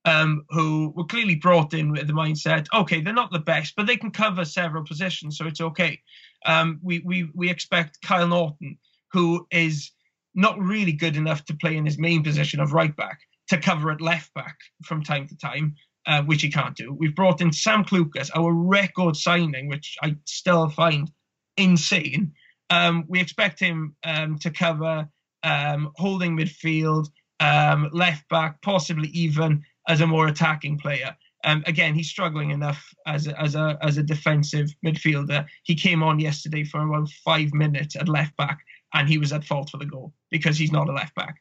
um, 0.05 0.45
who 0.49 0.93
were 0.95 1.05
clearly 1.05 1.35
brought 1.35 1.73
in 1.73 1.91
with 1.91 2.07
the 2.07 2.13
mindset, 2.13 2.67
okay, 2.73 3.01
they're 3.01 3.13
not 3.13 3.31
the 3.31 3.39
best, 3.39 3.73
but 3.75 3.87
they 3.87 3.97
can 3.97 4.11
cover 4.11 4.45
several 4.45 4.85
positions, 4.85 5.37
so 5.37 5.47
it's 5.47 5.61
okay. 5.61 5.99
Um, 6.45 6.79
we 6.83 6.99
we 6.99 7.29
we 7.33 7.49
expect 7.49 8.01
Kyle 8.01 8.27
Naughton, 8.27 8.77
who 9.11 9.47
is 9.51 9.91
not 10.35 10.59
really 10.59 10.91
good 10.91 11.17
enough 11.17 11.43
to 11.45 11.55
play 11.55 11.75
in 11.75 11.85
his 11.85 11.97
main 11.97 12.23
position 12.23 12.59
of 12.59 12.73
right 12.73 12.95
back, 12.95 13.19
to 13.49 13.57
cover 13.57 13.91
at 13.91 14.01
left 14.01 14.33
back 14.33 14.55
from 14.83 15.03
time 15.03 15.27
to 15.27 15.37
time. 15.37 15.75
Uh, 16.07 16.21
which 16.21 16.43
he 16.43 16.51
can't 16.51 16.75
do. 16.75 16.93
We've 16.93 17.15
brought 17.15 17.41
in 17.41 17.51
Sam 17.51 17.83
Clucas, 17.83 18.29
our 18.35 18.53
record 18.53 19.15
signing, 19.15 19.67
which 19.67 19.97
I 20.03 20.15
still 20.25 20.69
find 20.69 21.09
insane, 21.57 22.31
um, 22.69 23.05
we 23.07 23.19
expect 23.19 23.59
him 23.59 23.95
um, 24.03 24.37
to 24.39 24.49
cover 24.49 25.07
um, 25.43 25.91
holding 25.95 26.35
midfield, 26.35 27.07
um, 27.39 27.89
left 27.93 28.27
back, 28.29 28.61
possibly 28.61 29.09
even 29.09 29.63
as 29.87 30.01
a 30.01 30.07
more 30.07 30.27
attacking 30.27 30.77
player. 30.79 31.15
Um, 31.43 31.63
again, 31.67 31.93
he's 31.93 32.09
struggling 32.09 32.49
enough 32.49 32.83
as 33.05 33.27
a, 33.27 33.39
as 33.39 33.53
a 33.53 33.77
as 33.81 33.97
a 33.97 34.03
defensive 34.03 34.73
midfielder. 34.83 35.45
He 35.63 35.75
came 35.75 36.01
on 36.01 36.19
yesterday 36.19 36.63
for 36.63 36.79
around 36.79 37.11
five 37.23 37.53
minutes 37.53 37.95
at 37.95 38.09
left 38.09 38.35
back, 38.35 38.59
and 38.95 39.07
he 39.07 39.19
was 39.19 39.31
at 39.31 39.43
fault 39.43 39.69
for 39.69 39.77
the 39.77 39.85
goal 39.85 40.13
because 40.31 40.57
he's 40.57 40.71
not 40.71 40.89
a 40.89 40.93
left 40.93 41.13
back. 41.13 41.35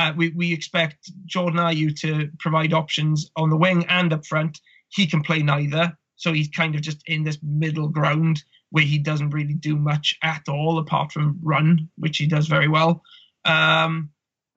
Uh, 0.00 0.14
we 0.16 0.30
we 0.30 0.50
expect 0.50 1.12
Jordan 1.26 1.60
Ayew 1.60 1.94
to 2.00 2.30
provide 2.38 2.72
options 2.72 3.30
on 3.36 3.50
the 3.50 3.56
wing 3.56 3.84
and 3.90 4.14
up 4.14 4.24
front. 4.24 4.58
He 4.88 5.06
can 5.06 5.20
play 5.20 5.42
neither, 5.42 5.92
so 6.16 6.32
he's 6.32 6.48
kind 6.48 6.74
of 6.74 6.80
just 6.80 7.02
in 7.06 7.22
this 7.22 7.36
middle 7.42 7.86
ground 7.86 8.42
where 8.70 8.84
he 8.84 8.98
doesn't 8.98 9.30
really 9.30 9.54
do 9.54 9.76
much 9.76 10.16
at 10.22 10.48
all 10.48 10.78
apart 10.78 11.12
from 11.12 11.38
run, 11.42 11.88
which 11.96 12.18
he 12.18 12.26
does 12.26 12.46
very 12.46 12.68
well. 12.68 13.02
Um, 13.44 14.10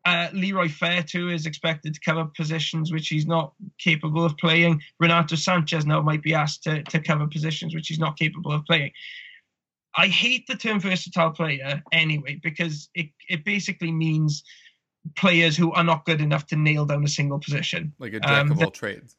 uh, 0.06 0.28
Leroy 0.34 0.68
is 0.68 1.46
expected 1.46 1.94
to 1.94 2.00
cover 2.02 2.26
positions 2.36 2.92
which 2.92 3.08
he's 3.08 3.26
not 3.26 3.54
capable 3.80 4.26
of 4.26 4.38
playing. 4.38 4.82
Renato 5.00 5.36
Sanches 5.36 5.86
now 5.86 6.02
might 6.02 6.22
be 6.22 6.34
asked 6.34 6.64
to, 6.64 6.84
to 6.84 7.00
cover 7.00 7.26
positions 7.28 7.74
which 7.74 7.88
he's 7.88 8.00
not 8.00 8.18
capable 8.18 8.52
of 8.52 8.66
playing. 8.66 8.92
I 9.96 10.08
hate 10.08 10.46
the 10.48 10.56
term 10.56 10.80
versatile 10.80 11.32
player 11.32 11.82
anyway 11.92 12.40
because 12.44 12.90
it, 12.96 13.10
it 13.30 13.46
basically 13.46 13.92
means 13.92 14.44
players 15.16 15.56
who 15.56 15.72
are 15.72 15.84
not 15.84 16.06
good 16.06 16.20
enough 16.20 16.48
to 16.48 16.56
nail 16.56 16.86
down 16.86 17.04
a 17.04 17.08
single 17.08 17.40
position. 17.40 17.94
Like 18.00 18.14
a 18.14 18.20
jack 18.20 18.30
um, 18.30 18.52
of 18.52 18.62
all 18.62 18.72
trades 18.72 19.16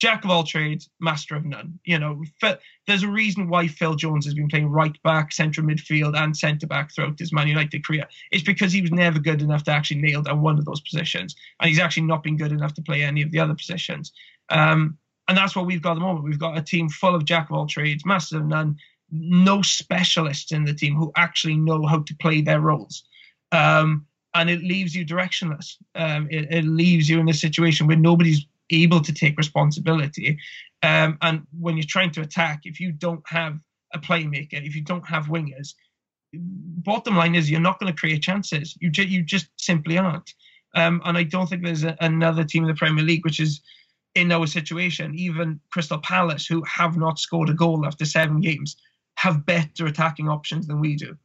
jack 0.00 0.24
of 0.24 0.30
all 0.30 0.44
trades, 0.44 0.88
master 0.98 1.36
of 1.36 1.44
none. 1.44 1.78
You 1.84 1.98
know, 1.98 2.24
there's 2.86 3.02
a 3.02 3.08
reason 3.08 3.48
why 3.48 3.68
Phil 3.68 3.94
Jones 3.94 4.24
has 4.24 4.34
been 4.34 4.48
playing 4.48 4.70
right 4.70 4.96
back, 5.02 5.32
central 5.32 5.66
midfield, 5.66 6.16
and 6.16 6.36
centre 6.36 6.66
back 6.66 6.92
throughout 6.92 7.18
his 7.18 7.32
Man 7.32 7.48
United 7.48 7.86
career. 7.86 8.06
It's 8.32 8.42
because 8.42 8.72
he 8.72 8.80
was 8.80 8.90
never 8.90 9.18
good 9.18 9.42
enough 9.42 9.64
to 9.64 9.70
actually 9.70 10.00
nail 10.00 10.22
down 10.22 10.40
one 10.40 10.58
of 10.58 10.64
those 10.64 10.80
positions, 10.80 11.36
and 11.60 11.68
he's 11.68 11.78
actually 11.78 12.04
not 12.04 12.22
been 12.22 12.38
good 12.38 12.52
enough 12.52 12.74
to 12.74 12.82
play 12.82 13.02
any 13.02 13.22
of 13.22 13.30
the 13.30 13.38
other 13.38 13.54
positions. 13.54 14.12
Um, 14.48 14.98
and 15.28 15.36
that's 15.36 15.54
what 15.54 15.66
we've 15.66 15.82
got 15.82 15.92
at 15.92 15.94
the 15.94 16.00
moment. 16.00 16.24
We've 16.24 16.38
got 16.38 16.58
a 16.58 16.62
team 16.62 16.88
full 16.88 17.14
of 17.14 17.24
jack 17.24 17.50
of 17.50 17.56
all 17.56 17.66
trades, 17.66 18.04
master 18.04 18.38
of 18.38 18.46
none. 18.46 18.78
no 19.12 19.60
specialists 19.60 20.50
in 20.50 20.64
the 20.64 20.74
team 20.74 20.96
who 20.96 21.12
actually 21.16 21.56
know 21.56 21.86
how 21.86 22.00
to 22.00 22.16
play 22.16 22.40
their 22.40 22.60
roles. 22.60 23.04
Um, 23.52 24.06
and 24.34 24.48
it 24.48 24.62
leaves 24.62 24.94
you 24.94 25.04
directionless. 25.04 25.76
Um, 25.94 26.28
it, 26.30 26.52
it, 26.52 26.64
leaves 26.64 27.08
you 27.08 27.18
in 27.18 27.28
a 27.28 27.34
situation 27.34 27.86
where 27.86 27.96
nobody's 27.96 28.46
able 28.70 29.00
to 29.00 29.12
take 29.12 29.36
responsibility. 29.36 30.38
Um, 30.82 31.18
and 31.20 31.46
when 31.58 31.76
you're 31.76 31.84
trying 31.88 32.12
to 32.12 32.22
attack, 32.22 32.60
if 32.64 32.80
you 32.80 32.92
don't 32.92 33.22
have 33.26 33.58
a 33.92 33.98
playmaker, 33.98 34.64
if 34.66 34.74
you 34.74 34.82
don't 34.82 35.06
have 35.08 35.26
wingers, 35.26 35.74
bottom 36.32 37.16
line 37.16 37.34
is 37.34 37.50
you're 37.50 37.60
not 37.60 37.78
going 37.78 37.92
to 37.92 37.98
create 37.98 38.22
chances. 38.22 38.76
You 38.80 38.90
ju- 38.90 39.04
you 39.04 39.22
just 39.22 39.48
simply 39.56 39.98
aren't. 39.98 40.32
Um, 40.74 41.02
and 41.04 41.18
I 41.18 41.24
don't 41.24 41.48
think 41.48 41.64
there's 41.64 41.84
a, 41.84 41.96
another 42.00 42.44
team 42.44 42.62
in 42.62 42.68
the 42.68 42.74
Premier 42.74 43.04
League 43.04 43.24
which 43.24 43.40
is 43.40 43.60
in 44.14 44.30
our 44.30 44.46
situation. 44.46 45.14
Even 45.14 45.60
Crystal 45.72 45.98
Palace, 45.98 46.46
who 46.46 46.62
have 46.64 46.96
not 46.96 47.18
scored 47.18 47.50
a 47.50 47.54
goal 47.54 47.84
after 47.84 48.04
seven 48.04 48.40
games, 48.40 48.76
have 49.16 49.44
better 49.44 49.86
attacking 49.86 50.28
options 50.28 50.66
than 50.66 50.80
we 50.80 50.96
do. 50.96 51.16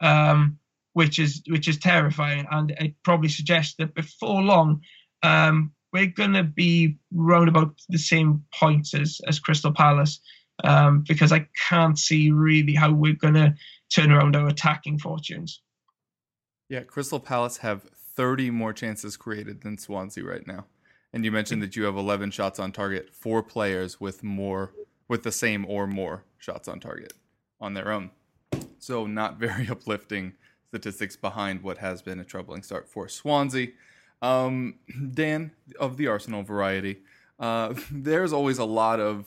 Um, 0.00 0.58
which 0.94 1.18
is 1.18 1.42
which 1.48 1.68
is 1.68 1.78
terrifying, 1.78 2.46
and 2.50 2.70
it 2.70 2.94
probably 3.02 3.28
suggests 3.28 3.74
that 3.78 3.94
before 3.94 4.42
long, 4.42 4.80
um, 5.22 5.72
we're 5.94 6.06
going 6.06 6.32
to 6.32 6.42
be 6.42 6.98
round 7.12 7.48
about 7.48 7.80
the 7.88 7.98
same 7.98 8.44
points 8.52 8.92
as 8.94 9.20
as 9.28 9.38
Crystal 9.38 9.72
Palace, 9.72 10.20
um, 10.64 11.04
because 11.06 11.32
I 11.32 11.46
can't 11.68 11.98
see 11.98 12.32
really 12.32 12.74
how 12.74 12.92
we're 12.92 13.14
going 13.14 13.34
to 13.34 13.54
turn 13.94 14.10
around 14.10 14.34
our 14.34 14.48
attacking 14.48 14.98
fortunes. 14.98 15.62
Yeah, 16.68 16.80
Crystal 16.80 17.20
Palace 17.20 17.58
have 17.58 17.84
30 18.16 18.50
more 18.50 18.72
chances 18.72 19.16
created 19.16 19.62
than 19.62 19.78
Swansea 19.78 20.24
right 20.24 20.46
now. 20.46 20.66
And 21.12 21.24
you 21.24 21.30
mentioned 21.30 21.62
that 21.62 21.76
you 21.76 21.84
have 21.84 21.96
11 21.96 22.32
shots 22.32 22.58
on 22.58 22.72
target, 22.72 23.14
four 23.14 23.42
players 23.42 24.00
with 24.00 24.24
more 24.24 24.72
with 25.06 25.22
the 25.22 25.30
same 25.32 25.64
or 25.68 25.86
more 25.86 26.24
shots 26.38 26.66
on 26.66 26.80
target 26.80 27.12
on 27.60 27.74
their 27.74 27.92
own. 27.92 28.10
So 28.80 29.06
not 29.06 29.38
very 29.38 29.68
uplifting 29.70 30.32
statistics 30.66 31.14
behind 31.14 31.62
what 31.62 31.78
has 31.78 32.02
been 32.02 32.18
a 32.18 32.24
troubling 32.24 32.64
start 32.64 32.88
for 32.88 33.08
Swansea. 33.08 33.68
Um, 34.24 34.76
Dan, 35.12 35.52
of 35.78 35.96
the 35.96 36.06
Arsenal 36.06 36.42
variety, 36.42 36.98
uh, 37.38 37.74
there's 37.90 38.32
always 38.32 38.58
a 38.58 38.64
lot 38.64 39.00
of 39.00 39.26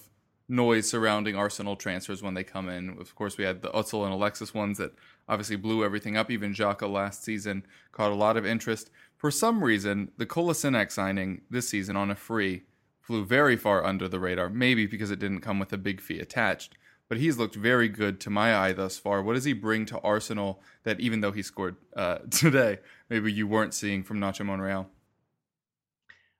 noise 0.49 0.89
surrounding 0.89 1.35
Arsenal 1.35 1.75
transfers 1.75 2.23
when 2.23 2.33
they 2.33 2.43
come 2.43 2.69
in. 2.69 2.97
Of 2.99 3.13
course, 3.15 3.37
we 3.37 3.43
had 3.43 3.61
the 3.61 3.69
Özil 3.69 4.05
and 4.05 4.13
Alexis 4.13 4.53
ones 4.53 4.77
that 4.77 4.93
obviously 5.27 5.57
blew 5.57 5.83
everything 5.83 6.17
up. 6.17 6.31
Even 6.31 6.53
Xhaka 6.53 6.89
last 6.91 7.23
season 7.23 7.65
caught 7.91 8.11
a 8.11 8.15
lot 8.15 8.37
of 8.37 8.45
interest. 8.45 8.89
For 9.17 9.29
some 9.29 9.63
reason, 9.63 10.11
the 10.17 10.25
Kolasinac 10.25 10.91
signing 10.91 11.41
this 11.49 11.69
season 11.69 11.95
on 11.95 12.09
a 12.09 12.15
free 12.15 12.63
flew 13.01 13.25
very 13.25 13.57
far 13.57 13.83
under 13.85 14.07
the 14.07 14.19
radar, 14.19 14.49
maybe 14.49 14.85
because 14.85 15.11
it 15.11 15.19
didn't 15.19 15.41
come 15.41 15.59
with 15.59 15.73
a 15.73 15.77
big 15.77 16.01
fee 16.01 16.19
attached 16.19 16.75
but 17.09 17.17
he's 17.17 17.37
looked 17.37 17.55
very 17.55 17.87
good 17.87 18.19
to 18.21 18.29
my 18.29 18.55
eye 18.55 18.73
thus 18.73 18.97
far. 18.97 19.21
What 19.21 19.33
does 19.33 19.45
he 19.45 19.53
bring 19.53 19.85
to 19.87 19.99
Arsenal 19.99 20.61
that 20.83 20.99
even 20.99 21.21
though 21.21 21.31
he 21.31 21.41
scored 21.41 21.77
uh, 21.95 22.17
today, 22.31 22.79
maybe 23.09 23.31
you 23.31 23.47
weren't 23.47 23.73
seeing 23.73 24.03
from 24.03 24.19
Nacho 24.19 24.45
Monreal? 24.45 24.87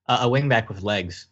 Uh, 0.07 0.19
a 0.21 0.27
wingback 0.27 0.69
with 0.69 0.83
legs. 0.83 1.27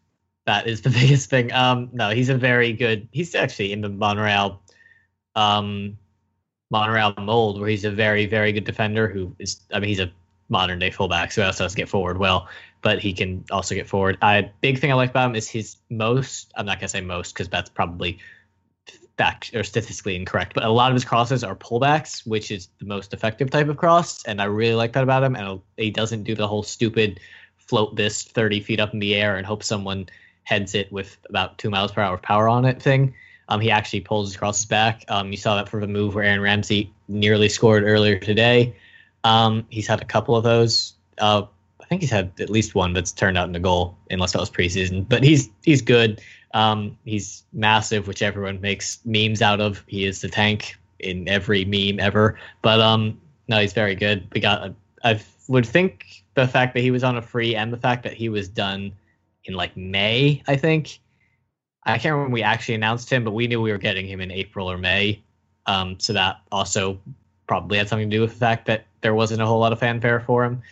That 0.45 0.67
is 0.67 0.81
the 0.81 0.89
biggest 1.01 1.29
thing. 1.29 1.51
Um, 1.53 1.89
no, 1.93 2.09
he's 2.09 2.29
a 2.29 2.35
very 2.37 2.73
good. 2.73 3.07
He's 3.11 3.35
actually 3.35 3.71
in 3.71 3.81
the 3.81 3.89
Monreal, 3.89 4.61
um, 5.35 5.97
Monreal 6.69 7.13
mold, 7.17 7.59
where 7.59 7.69
he's 7.69 7.85
a 7.85 7.91
very, 7.91 8.25
very 8.25 8.51
good 8.51 8.63
defender. 8.63 9.07
Who 9.07 9.35
is, 9.39 9.61
I 9.73 9.79
mean, 9.79 9.89
he's 9.89 9.99
a 9.99 10.11
modern 10.49 10.79
day 10.79 10.91
fullback, 10.91 11.31
so 11.31 11.41
he 11.41 11.45
also 11.45 11.63
does 11.63 11.75
get 11.75 11.89
forward 11.89 12.17
well, 12.17 12.47
but 12.81 12.99
he 12.99 13.13
can 13.13 13.43
also 13.51 13.75
get 13.75 13.87
forward. 13.87 14.17
I 14.21 14.51
big 14.61 14.79
thing 14.79 14.91
I 14.91 14.95
like 14.95 15.09
about 15.11 15.29
him 15.29 15.35
is 15.35 15.49
his 15.49 15.77
most. 15.89 16.51
I'm 16.55 16.65
not 16.65 16.79
gonna 16.79 16.89
say 16.89 17.01
most 17.01 17.33
because 17.33 17.49
that's 17.49 17.69
probably 17.69 18.19
fact 19.17 19.53
or 19.55 19.63
statistically 19.63 20.15
incorrect, 20.15 20.53
but 20.53 20.63
a 20.63 20.69
lot 20.69 20.91
of 20.91 20.95
his 20.95 21.05
crosses 21.05 21.43
are 21.43 21.55
pullbacks, 21.55 22.25
which 22.27 22.51
is 22.51 22.69
the 22.79 22.85
most 22.85 23.13
effective 23.13 23.49
type 23.49 23.69
of 23.69 23.77
cross, 23.77 24.23
and 24.25 24.41
I 24.41 24.45
really 24.45 24.75
like 24.75 24.93
that 24.93 25.03
about 25.03 25.23
him. 25.23 25.35
And 25.35 25.61
he 25.77 25.91
doesn't 25.91 26.23
do 26.23 26.35
the 26.35 26.47
whole 26.47 26.63
stupid 26.63 27.19
float 27.57 27.95
this 27.95 28.23
30 28.23 28.59
feet 28.59 28.79
up 28.79 28.93
in 28.93 28.99
the 28.99 29.15
air 29.15 29.37
and 29.37 29.45
hope 29.45 29.63
someone 29.63 30.07
heads 30.43 30.75
it 30.75 30.91
with 30.91 31.17
about 31.29 31.57
two 31.57 31.69
miles 31.69 31.91
per 31.91 32.01
hour 32.01 32.15
of 32.15 32.21
power 32.21 32.47
on 32.47 32.65
it 32.65 32.81
thing. 32.81 33.13
Um, 33.47 33.59
he 33.59 33.69
actually 33.69 34.01
pulls 34.01 34.29
his 34.29 34.37
crosses 34.37 34.65
back. 34.65 35.03
Um, 35.07 35.31
you 35.31 35.37
saw 35.37 35.55
that 35.55 35.69
for 35.69 35.79
the 35.79 35.87
move 35.87 36.15
where 36.15 36.23
Aaron 36.23 36.41
Ramsey 36.41 36.91
nearly 37.07 37.49
scored 37.49 37.83
earlier 37.83 38.17
today. 38.17 38.75
Um, 39.23 39.65
he's 39.69 39.87
had 39.87 40.01
a 40.01 40.05
couple 40.05 40.35
of 40.35 40.43
those. 40.43 40.93
Uh, 41.17 41.43
I 41.81 41.85
think 41.85 42.01
he's 42.01 42.11
had 42.11 42.31
at 42.39 42.49
least 42.49 42.73
one 42.73 42.93
that's 42.93 43.11
turned 43.11 43.37
out 43.37 43.43
in 43.43 43.49
into 43.49 43.59
goal, 43.59 43.95
unless 44.09 44.31
that 44.31 44.39
was 44.39 44.49
preseason. 44.49 45.07
But 45.07 45.23
he's 45.23 45.49
he's 45.63 45.81
good. 45.81 46.21
Um, 46.55 46.97
he's 47.03 47.43
massive, 47.51 48.07
which 48.07 48.23
everyone 48.23 48.61
makes 48.61 48.99
memes 49.05 49.41
out 49.41 49.59
of. 49.59 49.83
He 49.87 50.05
is 50.05 50.21
the 50.21 50.29
tank 50.29 50.77
in 50.99 51.27
every 51.27 51.65
meme 51.65 51.99
ever. 51.99 52.39
But 52.61 52.79
um, 52.79 53.19
no, 53.49 53.59
he's 53.59 53.73
very 53.73 53.93
good. 53.93 54.27
We 54.33 54.39
got. 54.39 54.73
I 55.03 55.21
would 55.49 55.65
think 55.65 56.23
the 56.33 56.47
fact 56.47 56.73
that 56.73 56.79
he 56.79 56.91
was 56.91 57.03
on 57.03 57.17
a 57.17 57.21
free 57.21 57.55
and 57.55 57.71
the 57.71 57.77
fact 57.77 58.03
that 58.03 58.13
he 58.13 58.29
was 58.29 58.47
done 58.47 58.93
in 59.43 59.53
like 59.53 59.75
May, 59.75 60.41
I 60.47 60.55
think. 60.55 60.99
I 61.83 61.97
can't 61.97 62.13
remember 62.13 62.23
when 62.23 62.31
we 62.31 62.41
actually 62.41 62.75
announced 62.75 63.11
him, 63.11 63.23
but 63.25 63.31
we 63.31 63.47
knew 63.47 63.61
we 63.61 63.71
were 63.71 63.77
getting 63.77 64.07
him 64.07 64.21
in 64.21 64.31
April 64.31 64.71
or 64.71 64.77
May. 64.77 65.21
Um, 65.67 65.99
so 65.99 66.13
that 66.13 66.39
also 66.51 66.99
probably 67.47 67.77
had 67.77 67.89
something 67.89 68.09
to 68.09 68.15
do 68.15 68.21
with 68.21 68.31
the 68.31 68.39
fact 68.39 68.65
that 68.67 68.85
there 69.01 69.13
wasn't 69.13 69.41
a 69.41 69.45
whole 69.45 69.59
lot 69.59 69.73
of 69.73 69.79
fanfare 69.79 70.21
for 70.21 70.45
him. 70.45 70.63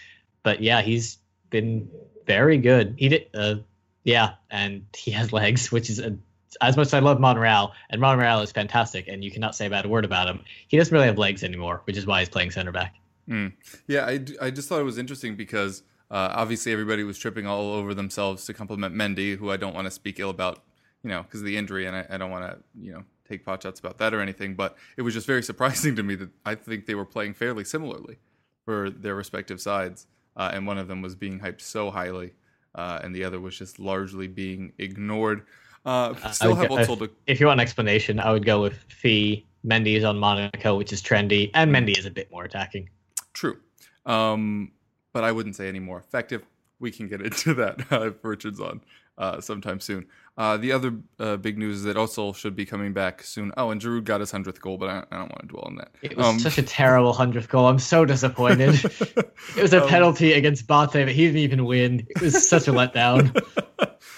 But 0.42 0.62
yeah, 0.62 0.82
he's 0.82 1.20
been 1.50 1.90
very 2.26 2.58
good. 2.58 2.96
He 2.98 3.10
did. 3.10 3.28
Uh, 3.34 3.56
yeah, 4.04 4.34
and 4.50 4.86
he 4.96 5.12
has 5.12 5.32
legs, 5.32 5.72
which 5.72 5.90
is 5.90 6.00
a, 6.00 6.18
as 6.62 6.78
much 6.78 6.88
as 6.88 6.94
I 6.94 7.00
love 7.00 7.20
Monreal, 7.20 7.74
and 7.90 8.02
Monreal 8.02 8.42
is 8.42 8.52
fantastic, 8.52 9.08
and 9.08 9.24
you 9.24 9.32
cannot 9.32 9.56
say 9.56 9.68
a 9.68 9.70
bad 9.70 9.86
word 9.86 10.06
about 10.06 10.28
him. 10.28 10.42
He 10.68 10.78
doesn't 10.78 10.94
really 10.94 11.08
have 11.08 11.18
legs 11.18 11.44
anymore, 11.44 11.82
which 11.86 11.98
is 11.98 12.06
why 12.06 12.20
he's 12.20 12.30
playing 12.30 12.52
center 12.52 12.72
back. 12.72 12.96
Mm. 13.30 13.54
Yeah, 13.88 14.06
I, 14.06 14.26
I 14.42 14.52
just 14.52 14.68
thought 14.68 14.80
it 14.80 14.86
was 14.86 14.98
interesting 14.98 15.36
because 15.36 15.84
uh, 16.12 16.32
obviously 16.34 16.72
everybody 16.72 17.04
was 17.04 17.18
tripping 17.18 17.48
all 17.48 17.74
over 17.74 17.94
themselves 17.94 18.46
to 18.46 18.54
compliment 18.54 18.94
Mendy, 18.94 19.38
who 19.38 19.52
I 19.52 19.58
don't 19.58 19.74
want 19.74 19.86
to 19.86 19.92
speak 19.92 20.20
ill 20.20 20.30
about, 20.30 20.64
you 21.04 21.10
know, 21.10 21.24
because 21.24 21.40
of 21.40 21.46
the 21.46 21.58
injury, 21.58 21.86
and 21.86 21.96
I, 21.96 22.06
I 22.10 22.18
don't 22.18 22.32
want 22.32 22.52
to, 22.52 22.58
you 22.80 22.92
know, 22.92 23.04
take 23.28 23.46
pot 23.46 23.64
shots 23.64 23.80
about 23.80 23.98
that 24.00 24.14
or 24.14 24.20
anything. 24.20 24.56
But 24.56 24.78
it 24.98 25.02
was 25.04 25.14
just 25.14 25.28
very 25.28 25.44
surprising 25.52 25.96
to 25.96 26.04
me 26.04 26.16
that 26.16 26.30
I 26.46 26.56
think 26.56 26.86
they 26.86 26.96
were 26.96 27.06
playing 27.06 27.36
fairly 27.36 27.64
similarly 27.64 28.18
for 28.66 28.90
their 28.90 29.16
respective 29.16 29.62
sides, 29.62 30.08
uh, 30.36 30.52
and 30.54 30.68
one 30.68 30.78
of 30.78 30.88
them 30.88 31.02
was 31.02 31.16
being 31.16 31.40
hyped 31.40 31.62
so 31.62 31.92
highly 31.92 32.34
uh, 32.76 33.00
and 33.04 33.16
the 33.16 33.24
other 33.24 33.40
was 33.40 33.58
just 33.58 33.80
largely 33.80 34.28
being 34.28 34.74
ignored. 34.78 35.44
Uh, 35.86 36.14
still 36.32 36.56
have 36.56 36.72
if, 36.72 36.88
to... 36.88 37.12
if 37.28 37.40
you 37.40 37.48
want 37.48 37.60
an 37.60 37.64
explanation, 37.64 38.20
I 38.20 38.32
would 38.32 38.46
go 38.46 38.62
with 38.62 38.78
Fee. 38.88 39.46
Mendy 39.66 39.96
is 39.96 40.04
on 40.04 40.18
Monaco, 40.18 40.78
which 40.78 40.92
is 40.92 41.02
trendy, 41.02 41.50
and. 41.54 41.74
Mendy 41.74 41.98
is 41.98 42.06
a 42.06 42.12
bit 42.12 42.30
more 42.32 42.44
attacking. 42.44 42.90
True, 43.34 43.58
um, 44.06 44.72
but 45.14 45.24
I 45.24 45.32
wouldn't 45.32 45.56
say 45.56 45.70
any 45.70 45.80
more 45.80 45.98
effective. 45.98 46.44
We 46.80 46.92
can 46.92 47.08
get 47.08 47.22
into 47.22 47.54
that 47.56 47.86
if 47.92 48.16
Richard's 48.24 48.60
on 48.60 48.82
uh, 49.18 49.40
sometime 49.42 49.80
soon. 49.80 50.06
Uh, 50.36 50.58
the 50.58 50.72
other 50.72 50.96
uh, 51.20 51.38
big 51.38 51.60
news 51.60 51.78
is 51.78 51.84
that 51.84 51.96
Özil 51.96 52.36
should 52.36 52.56
be 52.56 52.66
coming 52.66 52.92
back 52.92 53.22
soon. 53.24 53.52
Oh, 53.56 53.70
and 53.70 53.80
Giroud 53.80 54.04
got 54.04 54.20
his 54.20 54.32
hundredth 54.32 54.60
goal, 54.60 54.78
but 54.78 54.90
I, 54.90 55.04
I, 55.12 55.18
don't 55.18 55.30
want 55.30 55.42
to 55.42 55.48
dwell 55.48 55.64
on 55.66 55.76
that. 55.76 55.92
It 56.02 56.18
was 56.18 56.26
um, 56.26 56.40
such 56.40 56.58
a 56.58 56.64
terrible 56.64 57.14
hundredth 57.14 57.50
goal. 57.50 57.68
I'm 57.68 57.78
so 57.78 58.04
disappointed. 58.04 58.84
it 59.56 59.62
was 59.62 59.74
a 59.74 59.84
um, 59.84 59.90
penalty 59.90 60.34
against 60.34 60.68
Bate, 60.68 60.92
but 60.92 61.10
he 61.10 61.26
didn't 61.28 61.38
even 61.38 61.66
win. 61.66 62.08
It 62.10 62.22
was 62.22 62.50
such 62.50 62.68
a 62.68 62.72
letdown. 62.72 63.40